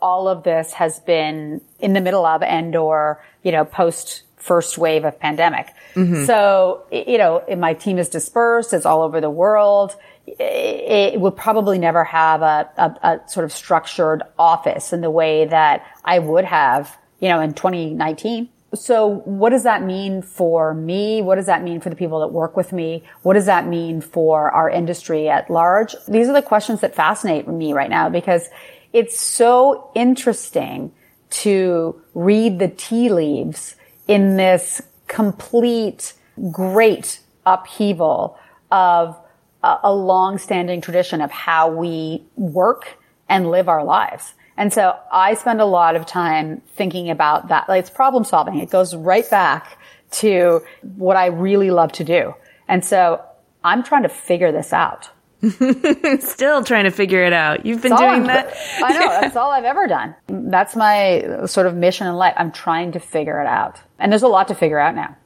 all 0.00 0.28
of 0.28 0.44
this 0.44 0.74
has 0.74 1.00
been 1.00 1.60
in 1.80 1.92
the 1.92 2.00
middle 2.00 2.24
of 2.24 2.40
and 2.44 2.76
or, 2.76 3.20
you 3.42 3.50
know, 3.50 3.64
post 3.64 4.22
first 4.48 4.78
wave 4.78 5.04
of 5.04 5.20
pandemic. 5.20 5.68
Mm-hmm. 5.94 6.24
So, 6.24 6.86
you 6.90 7.18
know, 7.18 7.44
my 7.56 7.74
team 7.74 7.98
is 7.98 8.08
dispersed, 8.08 8.72
it's 8.72 8.86
all 8.86 9.02
over 9.02 9.20
the 9.20 9.30
world. 9.30 9.94
It 10.26 11.20
would 11.20 11.36
probably 11.36 11.78
never 11.78 12.04
have 12.04 12.42
a, 12.42 12.68
a, 12.76 13.08
a 13.08 13.28
sort 13.28 13.44
of 13.44 13.52
structured 13.52 14.22
office 14.38 14.92
in 14.92 15.00
the 15.00 15.10
way 15.10 15.46
that 15.46 15.86
I 16.04 16.18
would 16.18 16.44
have, 16.44 16.96
you 17.20 17.28
know, 17.28 17.40
in 17.40 17.54
2019. 17.54 18.48
So 18.74 19.22
what 19.24 19.50
does 19.50 19.62
that 19.62 19.82
mean 19.82 20.20
for 20.20 20.74
me? 20.74 21.22
What 21.22 21.36
does 21.36 21.46
that 21.46 21.62
mean 21.62 21.80
for 21.80 21.88
the 21.88 21.96
people 21.96 22.20
that 22.20 22.28
work 22.28 22.56
with 22.56 22.72
me? 22.72 23.04
What 23.22 23.34
does 23.34 23.46
that 23.46 23.66
mean 23.66 24.00
for 24.00 24.50
our 24.50 24.68
industry 24.68 25.28
at 25.28 25.48
large? 25.48 25.94
These 26.06 26.28
are 26.28 26.34
the 26.34 26.42
questions 26.42 26.80
that 26.82 26.94
fascinate 26.94 27.48
me 27.48 27.72
right 27.72 27.88
now 27.88 28.10
because 28.10 28.48
it's 28.92 29.18
so 29.18 29.90
interesting 29.94 30.92
to 31.30 32.00
read 32.14 32.58
the 32.58 32.68
tea 32.68 33.08
leaves 33.08 33.74
in 34.08 34.36
this 34.36 34.82
complete 35.06 36.14
great 36.50 37.20
upheaval 37.46 38.38
of 38.70 39.16
a, 39.62 39.76
a 39.84 39.92
long-standing 39.94 40.80
tradition 40.80 41.20
of 41.20 41.30
how 41.30 41.70
we 41.70 42.24
work 42.36 42.98
and 43.28 43.50
live 43.50 43.68
our 43.68 43.84
lives. 43.84 44.34
And 44.56 44.72
so 44.72 44.98
I 45.12 45.34
spend 45.34 45.60
a 45.60 45.66
lot 45.66 45.94
of 45.94 46.04
time 46.04 46.62
thinking 46.74 47.10
about 47.10 47.48
that. 47.48 47.68
Like 47.68 47.80
it's 47.80 47.90
problem 47.90 48.24
solving. 48.24 48.58
It 48.58 48.70
goes 48.70 48.96
right 48.96 49.28
back 49.30 49.78
to 50.10 50.62
what 50.96 51.16
I 51.16 51.26
really 51.26 51.70
love 51.70 51.92
to 51.92 52.04
do. 52.04 52.34
And 52.66 52.84
so 52.84 53.22
I'm 53.62 53.82
trying 53.82 54.02
to 54.02 54.08
figure 54.08 54.50
this 54.50 54.72
out. 54.72 55.10
Still 56.20 56.64
trying 56.64 56.84
to 56.84 56.90
figure 56.90 57.24
it 57.24 57.32
out. 57.32 57.64
You've 57.64 57.82
been 57.82 57.94
doing 57.96 58.02
I'm- 58.02 58.26
that. 58.26 58.54
I 58.82 58.92
know. 58.92 59.08
That's 59.20 59.36
all 59.36 59.50
I've 59.50 59.64
ever 59.64 59.86
done. 59.86 60.14
That's 60.26 60.74
my 60.76 61.44
sort 61.46 61.66
of 61.66 61.74
mission 61.74 62.06
in 62.06 62.14
life. 62.14 62.34
I'm 62.36 62.52
trying 62.52 62.92
to 62.92 63.00
figure 63.00 63.40
it 63.40 63.46
out. 63.46 63.80
And 63.98 64.10
there's 64.12 64.22
a 64.22 64.28
lot 64.28 64.48
to 64.48 64.54
figure 64.54 64.78
out 64.78 64.94
now. 64.94 65.16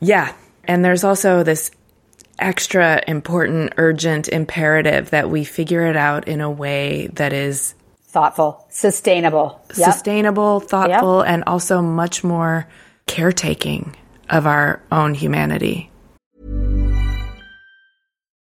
Yeah. 0.00 0.32
And 0.64 0.84
there's 0.84 1.04
also 1.04 1.42
this 1.42 1.70
extra 2.38 3.02
important, 3.06 3.74
urgent 3.76 4.28
imperative 4.28 5.10
that 5.10 5.30
we 5.30 5.44
figure 5.44 5.86
it 5.86 5.96
out 5.96 6.26
in 6.26 6.40
a 6.40 6.50
way 6.50 7.08
that 7.14 7.32
is 7.32 7.74
Thoughtful, 8.08 8.66
sustainable. 8.70 9.60
Yep. 9.76 9.92
sustainable, 9.92 10.58
thoughtful, 10.58 11.20
and 11.20 11.44
also 11.46 11.80
much 11.80 12.24
more 12.24 12.66
caretaking 13.06 13.94
of 14.28 14.46
our 14.48 14.82
own 14.90 15.14
humanity. 15.14 15.89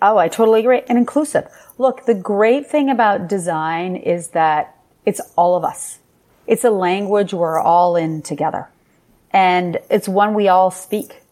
Oh, 0.00 0.16
I 0.16 0.28
totally 0.28 0.60
agree. 0.60 0.82
And 0.88 0.96
inclusive. 0.96 1.46
Look, 1.78 2.06
the 2.06 2.14
great 2.14 2.66
thing 2.66 2.88
about 2.88 3.28
design 3.28 3.96
is 3.96 4.28
that 4.28 4.76
it's 5.04 5.20
all 5.36 5.56
of 5.56 5.64
us. 5.64 5.98
It's 6.46 6.64
a 6.64 6.70
language 6.70 7.34
we're 7.34 7.60
all 7.60 7.96
in 7.96 8.22
together. 8.22 8.68
And 9.30 9.78
it's 9.90 10.08
one 10.08 10.34
we 10.34 10.48
all 10.48 10.70
speak. 10.70 11.22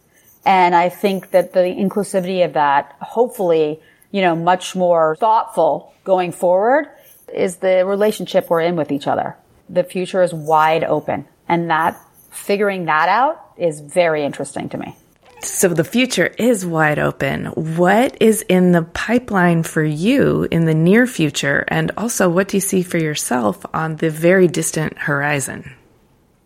And 0.44 0.74
I 0.74 0.88
think 0.88 1.30
that 1.30 1.52
the 1.52 1.60
inclusivity 1.60 2.44
of 2.44 2.54
that, 2.54 2.96
hopefully, 3.00 3.80
you 4.10 4.20
know, 4.20 4.34
much 4.34 4.74
more 4.74 5.16
thoughtful 5.16 5.92
going 6.04 6.32
forward 6.32 6.88
is 7.32 7.56
the 7.56 7.86
relationship 7.86 8.50
we're 8.50 8.60
in 8.60 8.76
with 8.76 8.90
each 8.90 9.06
other. 9.06 9.36
The 9.68 9.84
future 9.84 10.22
is 10.22 10.34
wide 10.34 10.84
open 10.84 11.26
and 11.48 11.70
that 11.70 12.00
figuring 12.30 12.86
that 12.86 13.08
out 13.08 13.52
is 13.56 13.80
very 13.80 14.24
interesting 14.24 14.68
to 14.70 14.78
me. 14.78 14.96
So 15.44 15.68
the 15.68 15.84
future 15.84 16.26
is 16.38 16.64
wide 16.64 17.00
open. 17.00 17.46
What 17.46 18.16
is 18.20 18.42
in 18.42 18.70
the 18.70 18.82
pipeline 18.82 19.64
for 19.64 19.82
you 19.82 20.46
in 20.50 20.66
the 20.66 20.74
near 20.74 21.06
future? 21.06 21.64
And 21.66 21.90
also, 21.96 22.28
what 22.28 22.48
do 22.48 22.56
you 22.56 22.60
see 22.60 22.82
for 22.82 22.98
yourself 22.98 23.66
on 23.74 23.96
the 23.96 24.08
very 24.08 24.46
distant 24.46 24.98
horizon? 24.98 25.74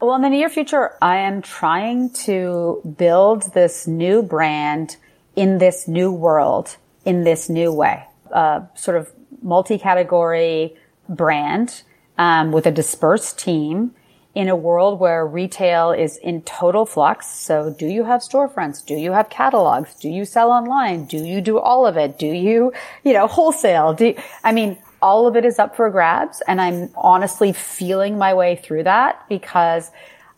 Well, 0.00 0.14
in 0.16 0.22
the 0.22 0.30
near 0.30 0.48
future, 0.48 0.94
I 1.02 1.18
am 1.18 1.42
trying 1.42 2.10
to 2.24 2.80
build 2.96 3.52
this 3.52 3.86
new 3.86 4.22
brand 4.22 4.96
in 5.34 5.58
this 5.58 5.86
new 5.86 6.10
world, 6.10 6.76
in 7.04 7.24
this 7.24 7.50
new 7.50 7.72
way. 7.72 8.02
A 8.30 8.62
sort 8.76 8.96
of 8.96 9.10
multi-category 9.42 10.74
brand 11.08 11.82
um, 12.16 12.50
with 12.50 12.66
a 12.66 12.72
dispersed 12.72 13.38
team 13.38 13.94
in 14.36 14.50
a 14.50 14.54
world 14.54 15.00
where 15.00 15.26
retail 15.26 15.92
is 15.92 16.18
in 16.18 16.42
total 16.42 16.84
flux. 16.84 17.26
So 17.26 17.70
do 17.70 17.86
you 17.86 18.04
have 18.04 18.20
storefronts? 18.20 18.84
Do 18.84 18.94
you 18.94 19.12
have 19.12 19.30
catalogs? 19.30 19.94
Do 19.94 20.10
you 20.10 20.26
sell 20.26 20.52
online? 20.52 21.06
Do 21.06 21.16
you 21.16 21.40
do 21.40 21.58
all 21.58 21.86
of 21.86 21.96
it? 21.96 22.18
Do 22.18 22.26
you, 22.26 22.70
you 23.02 23.14
know, 23.14 23.28
wholesale? 23.28 23.94
Do, 23.94 24.14
I 24.44 24.52
mean, 24.52 24.76
all 25.00 25.26
of 25.26 25.36
it 25.36 25.46
is 25.46 25.58
up 25.58 25.74
for 25.74 25.88
grabs. 25.88 26.42
And 26.46 26.60
I'm 26.60 26.90
honestly 26.94 27.54
feeling 27.54 28.18
my 28.18 28.34
way 28.34 28.56
through 28.56 28.84
that 28.84 29.26
because 29.26 29.90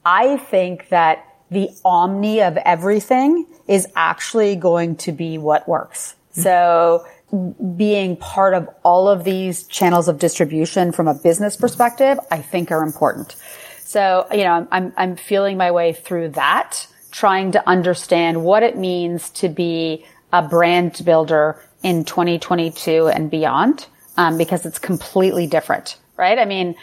I 0.06 0.36
think 0.36 0.90
that 0.90 1.24
the 1.50 1.68
omni 1.84 2.40
of 2.40 2.56
everything 2.58 3.46
is 3.66 3.88
actually 3.96 4.54
going 4.54 4.94
to 4.96 5.10
be 5.10 5.38
what 5.38 5.68
works. 5.68 6.14
So 6.30 7.04
being 7.76 8.16
part 8.16 8.54
of 8.54 8.68
all 8.84 9.08
of 9.08 9.24
these 9.24 9.64
channels 9.64 10.06
of 10.06 10.20
distribution 10.20 10.92
from 10.92 11.08
a 11.08 11.14
business 11.14 11.56
perspective, 11.56 12.20
I 12.30 12.40
think 12.42 12.70
are 12.70 12.84
important. 12.84 13.34
So, 13.88 14.26
you 14.30 14.44
know, 14.44 14.68
I'm, 14.70 14.92
I'm 14.98 15.16
feeling 15.16 15.56
my 15.56 15.70
way 15.70 15.94
through 15.94 16.32
that, 16.32 16.86
trying 17.10 17.52
to 17.52 17.66
understand 17.66 18.44
what 18.44 18.62
it 18.62 18.76
means 18.76 19.30
to 19.30 19.48
be 19.48 20.04
a 20.30 20.46
brand 20.46 21.00
builder 21.06 21.58
in 21.82 22.04
2022 22.04 23.08
and 23.08 23.30
beyond, 23.30 23.86
um, 24.18 24.36
because 24.36 24.66
it's 24.66 24.78
completely 24.78 25.46
different, 25.46 25.96
right? 26.18 26.38
I 26.38 26.44
mean, 26.44 26.74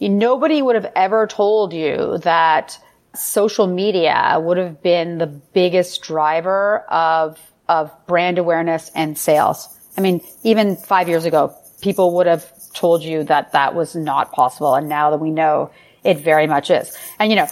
nobody 0.00 0.62
would 0.62 0.74
have 0.74 0.90
ever 0.96 1.26
told 1.26 1.74
you 1.74 2.16
that 2.22 2.78
social 3.14 3.66
media 3.66 4.38
would 4.40 4.56
have 4.56 4.82
been 4.82 5.18
the 5.18 5.26
biggest 5.26 6.00
driver 6.00 6.78
of, 6.88 7.38
of 7.68 7.92
brand 8.06 8.38
awareness 8.38 8.90
and 8.94 9.18
sales. 9.18 9.68
I 9.98 10.00
mean, 10.00 10.22
even 10.44 10.76
five 10.76 11.10
years 11.10 11.26
ago, 11.26 11.54
people 11.82 12.14
would 12.14 12.26
have 12.26 12.50
told 12.72 13.02
you 13.02 13.22
that 13.24 13.52
that 13.52 13.74
was 13.74 13.94
not 13.94 14.32
possible. 14.32 14.74
And 14.74 14.88
now 14.88 15.10
that 15.10 15.18
we 15.18 15.30
know 15.30 15.70
it 16.04 16.18
very 16.18 16.46
much 16.46 16.70
is. 16.70 16.96
And 17.18 17.30
you 17.30 17.36
know, 17.36 17.48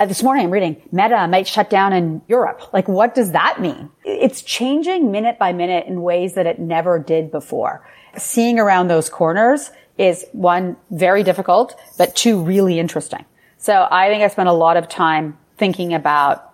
uh, 0.00 0.06
this 0.06 0.22
morning 0.22 0.46
I'm 0.46 0.50
reading 0.50 0.82
Meta 0.90 1.26
might 1.28 1.46
shut 1.46 1.70
down 1.70 1.92
in 1.92 2.22
Europe. 2.28 2.72
Like, 2.72 2.88
what 2.88 3.14
does 3.14 3.32
that 3.32 3.60
mean? 3.60 3.90
It's 4.04 4.42
changing 4.42 5.10
minute 5.10 5.38
by 5.38 5.52
minute 5.52 5.86
in 5.86 6.02
ways 6.02 6.34
that 6.34 6.46
it 6.46 6.58
never 6.58 6.98
did 6.98 7.30
before. 7.30 7.86
Seeing 8.16 8.58
around 8.58 8.88
those 8.88 9.08
corners 9.08 9.70
is 9.98 10.26
one, 10.32 10.76
very 10.90 11.22
difficult, 11.22 11.78
but 11.98 12.16
two, 12.16 12.42
really 12.42 12.78
interesting. 12.78 13.24
So 13.58 13.86
I 13.90 14.08
think 14.08 14.22
I 14.22 14.28
spent 14.28 14.48
a 14.48 14.52
lot 14.52 14.76
of 14.76 14.88
time 14.88 15.38
thinking 15.56 15.94
about 15.94 16.52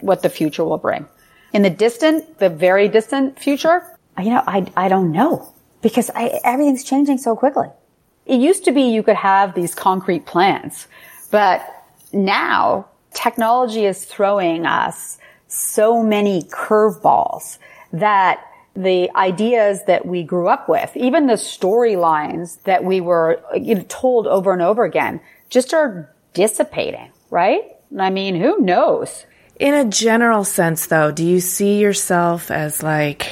what 0.00 0.22
the 0.22 0.28
future 0.28 0.64
will 0.64 0.78
bring. 0.78 1.06
In 1.52 1.62
the 1.62 1.70
distant, 1.70 2.38
the 2.38 2.50
very 2.50 2.88
distant 2.88 3.38
future, 3.38 3.82
you 4.18 4.30
know, 4.30 4.42
I, 4.46 4.66
I 4.76 4.88
don't 4.88 5.12
know 5.12 5.54
because 5.82 6.10
I, 6.14 6.40
everything's 6.44 6.84
changing 6.84 7.18
so 7.18 7.36
quickly. 7.36 7.68
It 8.28 8.40
used 8.40 8.64
to 8.66 8.72
be 8.72 8.82
you 8.82 9.02
could 9.02 9.16
have 9.16 9.54
these 9.54 9.74
concrete 9.74 10.26
plans, 10.26 10.86
but 11.30 11.62
now 12.12 12.86
technology 13.14 13.86
is 13.86 14.04
throwing 14.04 14.66
us 14.66 15.18
so 15.48 16.02
many 16.02 16.42
curveballs 16.42 17.58
that 17.92 18.44
the 18.76 19.10
ideas 19.16 19.80
that 19.86 20.06
we 20.06 20.22
grew 20.22 20.46
up 20.46 20.68
with, 20.68 20.94
even 20.94 21.26
the 21.26 21.34
storylines 21.34 22.62
that 22.64 22.84
we 22.84 23.00
were 23.00 23.42
told 23.88 24.26
over 24.26 24.52
and 24.52 24.62
over 24.62 24.84
again, 24.84 25.20
just 25.48 25.72
are 25.72 26.14
dissipating, 26.34 27.10
right? 27.30 27.62
I 27.98 28.10
mean, 28.10 28.36
who 28.36 28.60
knows? 28.60 29.24
In 29.58 29.74
a 29.74 29.86
general 29.86 30.44
sense, 30.44 30.86
though, 30.86 31.10
do 31.10 31.24
you 31.24 31.40
see 31.40 31.80
yourself 31.80 32.50
as 32.50 32.82
like 32.82 33.26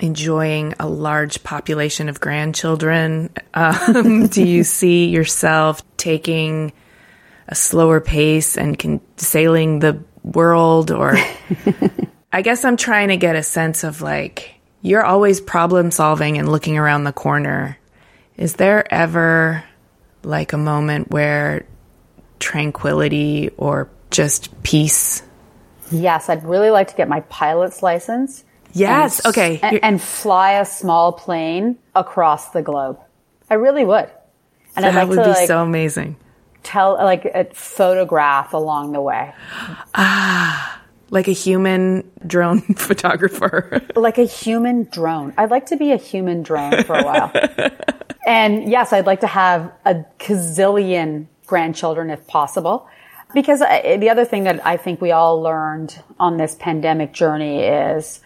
enjoying 0.00 0.74
a 0.78 0.88
large 0.88 1.42
population 1.42 2.08
of 2.08 2.20
grandchildren? 2.20 3.30
Um, 3.54 4.26
do 4.28 4.44
you 4.44 4.64
see 4.64 5.06
yourself 5.06 5.82
taking 5.96 6.72
a 7.48 7.54
slower 7.54 8.00
pace 8.00 8.56
and 8.56 8.78
can, 8.78 9.00
sailing 9.16 9.78
the 9.78 10.02
world? 10.22 10.90
Or 10.90 11.16
I 12.32 12.42
guess 12.42 12.64
I'm 12.64 12.76
trying 12.76 13.08
to 13.08 13.16
get 13.16 13.36
a 13.36 13.42
sense 13.42 13.84
of 13.84 14.02
like, 14.02 14.54
you're 14.82 15.04
always 15.04 15.40
problem 15.40 15.90
solving 15.90 16.38
and 16.38 16.50
looking 16.50 16.78
around 16.78 17.04
the 17.04 17.12
corner. 17.12 17.78
Is 18.36 18.54
there 18.54 18.92
ever 18.92 19.64
like 20.22 20.52
a 20.52 20.58
moment 20.58 21.10
where 21.10 21.66
tranquility 22.38 23.50
or 23.56 23.88
just 24.10 24.62
peace? 24.62 25.22
Yes, 25.90 26.28
I'd 26.28 26.44
really 26.44 26.70
like 26.70 26.88
to 26.88 26.94
get 26.94 27.08
my 27.08 27.20
pilot's 27.20 27.82
license 27.82 28.44
Yes. 28.72 29.20
And, 29.20 29.30
okay. 29.30 29.60
And, 29.62 29.80
and, 29.82 30.02
fly 30.02 30.52
a 30.52 30.64
small 30.64 31.12
plane 31.12 31.78
across 31.94 32.50
the 32.50 32.62
globe. 32.62 32.98
I 33.50 33.54
really 33.54 33.84
would. 33.84 34.10
And 34.76 34.84
that 34.84 34.94
like 34.94 35.08
would 35.08 35.16
to, 35.16 35.24
be 35.24 35.30
like, 35.30 35.46
so 35.46 35.62
amazing. 35.62 36.16
Tell 36.62 36.94
like 36.94 37.24
a 37.24 37.46
photograph 37.52 38.52
along 38.52 38.92
the 38.92 39.00
way. 39.00 39.32
Ah, 39.94 40.80
like 41.10 41.28
a 41.28 41.32
human 41.32 42.10
drone 42.26 42.60
photographer. 42.76 43.82
like 43.96 44.18
a 44.18 44.24
human 44.24 44.84
drone. 44.84 45.32
I'd 45.36 45.50
like 45.50 45.66
to 45.66 45.76
be 45.76 45.92
a 45.92 45.96
human 45.96 46.42
drone 46.42 46.84
for 46.84 46.96
a 46.96 47.04
while. 47.04 47.32
and 48.26 48.70
yes, 48.70 48.92
I'd 48.92 49.06
like 49.06 49.20
to 49.20 49.26
have 49.26 49.72
a 49.84 50.04
gazillion 50.18 51.26
grandchildren 51.46 52.10
if 52.10 52.26
possible. 52.26 52.88
Because 53.34 53.60
I, 53.60 53.98
the 53.98 54.08
other 54.08 54.24
thing 54.24 54.44
that 54.44 54.64
I 54.66 54.76
think 54.76 55.00
we 55.00 55.12
all 55.12 55.42
learned 55.42 56.02
on 56.18 56.38
this 56.38 56.54
pandemic 56.54 57.12
journey 57.12 57.60
is 57.60 58.20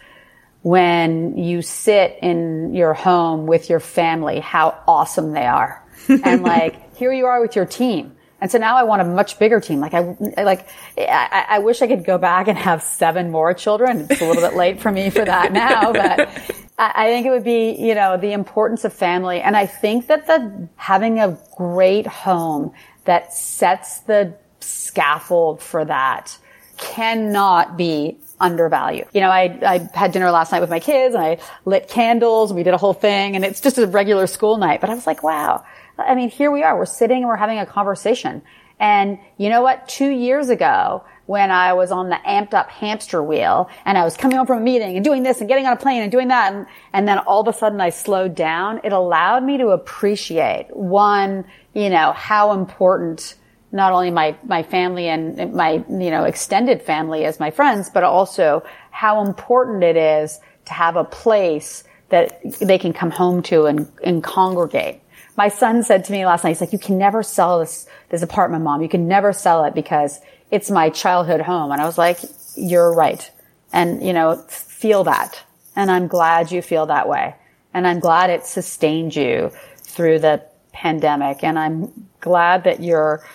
when 0.63 1.37
you 1.37 1.61
sit 1.61 2.17
in 2.21 2.73
your 2.73 2.93
home 2.93 3.45
with 3.45 3.69
your 3.69 3.79
family, 3.79 4.39
how 4.39 4.81
awesome 4.87 5.33
they 5.33 5.45
are. 5.45 5.83
and 6.07 6.41
like, 6.41 6.95
here 6.95 7.13
you 7.13 7.25
are 7.25 7.41
with 7.41 7.55
your 7.55 7.65
team. 7.65 8.15
And 8.41 8.51
so 8.51 8.57
now 8.57 8.75
I 8.75 8.83
want 8.83 9.01
a 9.01 9.05
much 9.05 9.39
bigger 9.39 9.61
team. 9.61 9.79
Like 9.79 9.93
I, 9.93 10.15
like, 10.43 10.67
I, 10.97 11.45
I 11.47 11.59
wish 11.59 11.81
I 11.81 11.87
could 11.87 12.03
go 12.03 12.17
back 12.17 12.47
and 12.47 12.57
have 12.57 12.81
seven 12.83 13.31
more 13.31 13.53
children. 13.53 14.07
It's 14.09 14.21
a 14.21 14.25
little 14.25 14.41
bit 14.41 14.55
late 14.55 14.81
for 14.81 14.91
me 14.91 15.09
for 15.09 15.23
that 15.23 15.53
now, 15.53 15.93
but 15.93 16.29
I 16.77 17.07
think 17.07 17.25
it 17.25 17.29
would 17.29 17.45
be, 17.45 17.71
you 17.71 17.95
know, 17.95 18.17
the 18.17 18.33
importance 18.33 18.83
of 18.83 18.93
family. 18.93 19.39
And 19.39 19.55
I 19.55 19.65
think 19.65 20.07
that 20.07 20.27
the 20.27 20.67
having 20.75 21.19
a 21.19 21.37
great 21.55 22.07
home 22.07 22.73
that 23.05 23.33
sets 23.33 24.01
the 24.01 24.33
scaffold 24.59 25.61
for 25.61 25.85
that 25.85 26.37
cannot 26.77 27.77
be 27.77 28.17
undervalued. 28.43 29.07
You 29.13 29.21
know, 29.21 29.29
I, 29.29 29.57
I 29.65 29.89
had 29.93 30.11
dinner 30.11 30.29
last 30.29 30.51
night 30.51 30.59
with 30.59 30.69
my 30.69 30.79
kids 30.79 31.15
and 31.15 31.23
I 31.23 31.39
lit 31.65 31.87
candles 31.87 32.51
and 32.51 32.57
we 32.57 32.63
did 32.63 32.73
a 32.73 32.77
whole 32.77 32.93
thing 32.93 33.35
and 33.35 33.45
it's 33.45 33.61
just 33.61 33.77
a 33.77 33.87
regular 33.87 34.27
school 34.27 34.57
night. 34.57 34.81
But 34.81 34.89
I 34.89 34.95
was 34.95 35.07
like, 35.07 35.23
wow. 35.23 35.63
I 35.97 36.13
mean, 36.15 36.29
here 36.29 36.51
we 36.51 36.63
are. 36.63 36.77
We're 36.77 36.85
sitting 36.85 37.17
and 37.17 37.27
we're 37.27 37.37
having 37.37 37.59
a 37.59 37.65
conversation. 37.65 38.41
And 38.79 39.17
you 39.37 39.49
know 39.49 39.61
what? 39.61 39.87
Two 39.87 40.09
years 40.09 40.49
ago, 40.49 41.03
when 41.25 41.51
I 41.51 41.73
was 41.73 41.91
on 41.91 42.09
the 42.09 42.17
amped 42.27 42.53
up 42.53 42.69
hamster 42.69 43.23
wheel 43.23 43.69
and 43.85 43.97
I 43.97 44.03
was 44.03 44.17
coming 44.17 44.35
home 44.35 44.45
from 44.45 44.57
a 44.57 44.61
meeting 44.61 44.97
and 44.97 45.05
doing 45.05 45.23
this 45.23 45.39
and 45.39 45.47
getting 45.47 45.65
on 45.65 45.73
a 45.73 45.77
plane 45.77 46.01
and 46.01 46.11
doing 46.11 46.27
that. 46.27 46.53
And, 46.53 46.67
and 46.91 47.07
then 47.07 47.19
all 47.19 47.41
of 47.41 47.47
a 47.47 47.57
sudden 47.57 47.79
I 47.79 47.91
slowed 47.91 48.35
down. 48.35 48.81
It 48.83 48.91
allowed 48.91 49.43
me 49.43 49.57
to 49.59 49.67
appreciate 49.69 50.67
one, 50.75 51.45
you 51.73 51.89
know, 51.89 52.11
how 52.11 52.51
important 52.51 53.35
not 53.73 53.91
only 53.91 54.11
my, 54.11 54.37
my 54.45 54.61
family 54.63 55.09
and 55.09 55.53
my, 55.53 55.83
you 55.89 56.11
know, 56.11 56.23
extended 56.23 56.81
family 56.81 57.25
as 57.25 57.39
my 57.39 57.49
friends, 57.49 57.89
but 57.89 58.03
also 58.03 58.63
how 58.91 59.25
important 59.25 59.83
it 59.83 59.97
is 59.97 60.39
to 60.65 60.73
have 60.73 60.95
a 60.95 61.03
place 61.03 61.83
that 62.09 62.39
they 62.59 62.77
can 62.77 62.93
come 62.93 63.09
home 63.09 63.41
to 63.41 63.65
and, 63.65 63.91
and 64.03 64.23
congregate. 64.23 65.01
My 65.35 65.49
son 65.49 65.81
said 65.81 66.05
to 66.05 66.11
me 66.11 66.23
last 66.23 66.43
night, 66.43 66.51
he's 66.51 66.61
like, 66.61 66.71
you 66.71 66.77
can 66.77 66.99
never 66.99 67.23
sell 67.23 67.59
this, 67.59 67.87
this 68.09 68.21
apartment, 68.21 68.63
mom. 68.63 68.83
You 68.83 68.89
can 68.89 69.07
never 69.07 69.33
sell 69.33 69.65
it 69.65 69.73
because 69.73 70.19
it's 70.51 70.69
my 70.69 70.91
childhood 70.91 71.41
home. 71.41 71.71
And 71.71 71.81
I 71.81 71.85
was 71.85 71.97
like, 71.97 72.19
you're 72.55 72.93
right. 72.93 73.29
And, 73.73 74.05
you 74.05 74.13
know, 74.13 74.35
feel 74.47 75.03
that. 75.05 75.41
And 75.75 75.89
I'm 75.89 76.05
glad 76.05 76.51
you 76.51 76.61
feel 76.61 76.85
that 76.85 77.09
way. 77.09 77.35
And 77.73 77.87
I'm 77.87 77.99
glad 77.99 78.29
it 78.29 78.45
sustained 78.45 79.15
you 79.15 79.51
through 79.77 80.19
the 80.19 80.45
pandemic. 80.73 81.43
And 81.43 81.57
I'm 81.57 82.07
glad 82.19 82.65
that 82.65 82.83
you're 82.83 83.25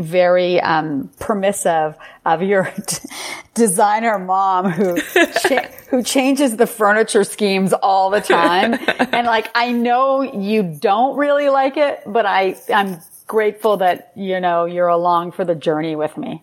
very 0.00 0.60
um, 0.60 1.10
permissive 1.18 1.96
of 2.24 2.42
your 2.42 2.72
designer 3.54 4.18
mom 4.18 4.70
who 4.70 5.00
cha- 5.42 5.68
who 5.90 6.02
changes 6.02 6.56
the 6.56 6.66
furniture 6.66 7.24
schemes 7.24 7.72
all 7.72 8.10
the 8.10 8.20
time. 8.20 8.74
and 9.12 9.26
like 9.26 9.50
I 9.54 9.72
know 9.72 10.22
you 10.22 10.62
don't 10.62 11.16
really 11.16 11.48
like 11.48 11.76
it, 11.76 12.02
but 12.06 12.26
I 12.26 12.56
I'm 12.72 12.98
grateful 13.26 13.78
that 13.78 14.12
you 14.16 14.40
know 14.40 14.64
you're 14.64 14.88
along 14.88 15.32
for 15.32 15.44
the 15.44 15.54
journey 15.54 15.96
with 15.96 16.16
me. 16.16 16.42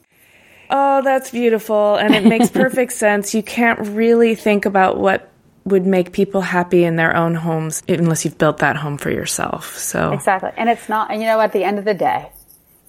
Oh, 0.71 1.01
that's 1.01 1.31
beautiful 1.31 1.95
and 1.95 2.13
it 2.13 2.23
makes 2.25 2.49
perfect 2.51 2.93
sense. 2.93 3.33
You 3.33 3.41
can't 3.41 3.79
really 3.79 4.35
think 4.35 4.65
about 4.65 4.99
what 4.99 5.29
would 5.65 5.85
make 5.85 6.11
people 6.11 6.41
happy 6.41 6.83
in 6.83 6.95
their 6.95 7.15
own 7.15 7.35
homes 7.35 7.81
unless 7.87 8.23
you've 8.23 8.37
built 8.37 8.59
that 8.59 8.75
home 8.75 8.97
for 8.97 9.09
yourself. 9.09 9.77
So 9.77 10.13
Exactly. 10.13 10.51
And 10.57 10.69
it's 10.69 10.87
not 10.87 11.11
and 11.11 11.21
you 11.21 11.27
know 11.27 11.39
at 11.39 11.53
the 11.53 11.63
end 11.63 11.79
of 11.79 11.85
the 11.85 11.95
day, 11.95 12.31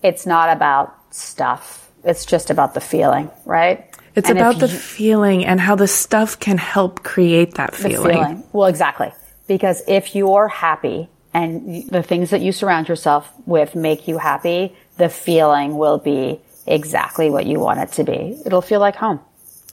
it's 0.03 0.27
not 0.27 0.55
about 0.55 0.97
stuff. 1.11 1.91
It's 2.05 2.25
just 2.25 2.51
about 2.51 2.75
the 2.75 2.81
feeling, 2.81 3.31
right? 3.45 3.87
It's 4.15 4.29
and 4.29 4.39
about 4.39 4.59
the 4.59 4.69
you, 4.69 4.77
feeling 4.77 5.45
and 5.45 5.61
how 5.61 5.77
the 5.77 5.87
stuff 5.87 6.39
can 6.39 6.59
help 6.59 7.03
create 7.03 7.55
that 7.55 7.75
feeling. 7.75 8.15
feeling. 8.15 8.45
Well, 8.53 8.69
exactly. 8.69 9.13
Because 9.47 9.83
if 9.87 10.15
you're 10.15 10.49
happy 10.49 11.09
and 11.33 11.89
the 11.89 12.03
things 12.03 12.31
that 12.31 12.41
you 12.41 12.53
surround 12.53 12.89
yourself 12.89 13.31
with 13.47 13.75
make 13.75 14.09
you 14.09 14.19
happy, 14.19 14.75
the 14.97 15.09
feeling 15.09 15.77
will 15.77 15.99
be 15.99 16.41
exactly 16.67 17.31
what 17.31 17.47
you 17.47 17.61
want 17.61 17.81
it 17.81 17.93
to 17.93 18.05
be. 18.05 18.41
It'll 18.45 18.63
feel 18.63 18.81
like 18.81 18.97
home. 18.97 19.21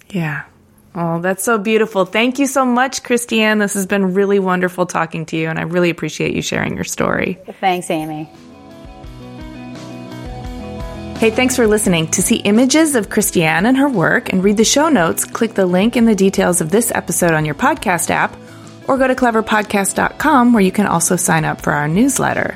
Yeah. 0.09 0.43
Oh, 0.95 1.21
that's 1.21 1.43
so 1.43 1.57
beautiful. 1.59 2.05
Thank 2.05 2.39
you 2.39 2.47
so 2.47 2.65
much, 2.65 3.03
Christiane. 3.03 3.59
This 3.59 3.75
has 3.75 3.86
been 3.86 4.13
really 4.13 4.39
wonderful 4.39 4.88
talking 4.88 5.28
to 5.28 5.38
you, 5.38 5.47
and 5.47 5.59
I 5.59 5.63
really 5.63 5.91
appreciate 5.91 6.34
you 6.34 6.41
sharing 6.41 6.75
your 6.75 6.86
story. 6.86 7.38
Thanks, 7.59 7.91
Amy. 7.91 8.30
Hey, 11.20 11.32
thanks 11.32 11.55
for 11.55 11.65
listening. 11.65 12.09
To 12.11 12.22
see 12.22 12.36
images 12.36 12.93
of 12.93 13.09
Christiane 13.09 13.65
and 13.65 13.76
her 13.78 13.89
work 13.89 14.32
and 14.32 14.43
read 14.43 14.57
the 14.57 14.63
show 14.63 14.88
notes, 14.88 15.26
click 15.26 15.55
the 15.55 15.65
link 15.65 15.97
in 15.97 16.05
the 16.05 16.13
details 16.13 16.61
of 16.61 16.70
this 16.70 16.91
episode 16.91 17.34
on 17.34 17.43
your 17.43 17.55
podcast 17.55 18.11
app 18.11 18.38
or 18.88 18.99
go 18.99 19.07
to 19.07 19.15
cleverpodcast.com 19.15 20.53
where 20.53 20.61
you 20.61 20.72
can 20.72 20.86
also 20.86 21.15
sign 21.15 21.43
up 21.43 21.61
for 21.61 21.74
our 21.74 21.88
newsletter. 21.88 22.55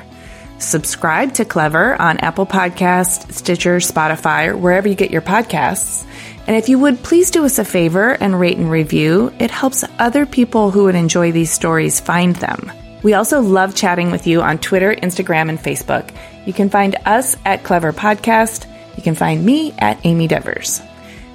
Subscribe 0.60 1.34
to 1.34 1.44
Clever 1.44 2.00
on 2.00 2.18
Apple 2.18 2.46
Podcast, 2.46 3.32
Stitcher, 3.32 3.78
Spotify, 3.78 4.46
or 4.46 4.56
wherever 4.56 4.86
you 4.86 4.94
get 4.94 5.10
your 5.10 5.22
podcasts. 5.22 6.06
And 6.46 6.54
if 6.54 6.68
you 6.68 6.78
would 6.78 7.02
please 7.02 7.32
do 7.32 7.44
us 7.44 7.58
a 7.58 7.64
favor 7.64 8.12
and 8.12 8.38
rate 8.38 8.58
and 8.58 8.70
review, 8.70 9.34
it 9.40 9.50
helps 9.50 9.84
other 9.98 10.24
people 10.24 10.70
who 10.70 10.84
would 10.84 10.94
enjoy 10.94 11.32
these 11.32 11.50
stories 11.50 11.98
find 11.98 12.36
them. 12.36 12.70
We 13.02 13.14
also 13.14 13.40
love 13.40 13.74
chatting 13.74 14.12
with 14.12 14.28
you 14.28 14.40
on 14.40 14.58
Twitter, 14.58 14.94
Instagram, 14.94 15.48
and 15.48 15.58
Facebook. 15.58 16.14
You 16.44 16.52
can 16.52 16.70
find 16.70 16.96
us 17.04 17.36
at 17.44 17.64
Clever 17.64 17.92
Podcast. 17.92 18.66
You 18.96 19.02
can 19.02 19.14
find 19.14 19.44
me 19.44 19.72
at 19.78 20.04
Amy 20.04 20.26
Devers. 20.26 20.80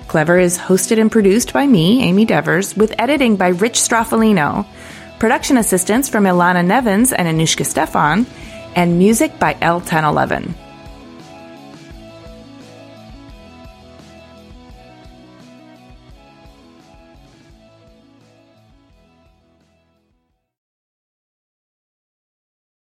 Clever 0.08 0.40
is 0.40 0.58
hosted 0.58 1.00
and 1.00 1.12
produced 1.12 1.54
by 1.54 1.68
me, 1.68 2.04
Amy 2.04 2.26
Devers, 2.26 2.76
with 2.76 2.96
editing 3.00 3.36
by 3.36 3.50
Rich 3.50 3.76
Stroffolino, 3.76 4.66
production 5.20 5.58
assistance 5.58 6.08
from 6.08 6.24
Ilana 6.24 6.66
Nevins 6.66 7.12
and 7.12 7.28
Anouchka 7.28 7.66
Stephan, 7.66 8.26
and 8.76 8.98
music 8.98 9.38
by 9.40 9.58
El 9.62 9.82
Ten 9.82 10.06
Eleven. 10.06 10.56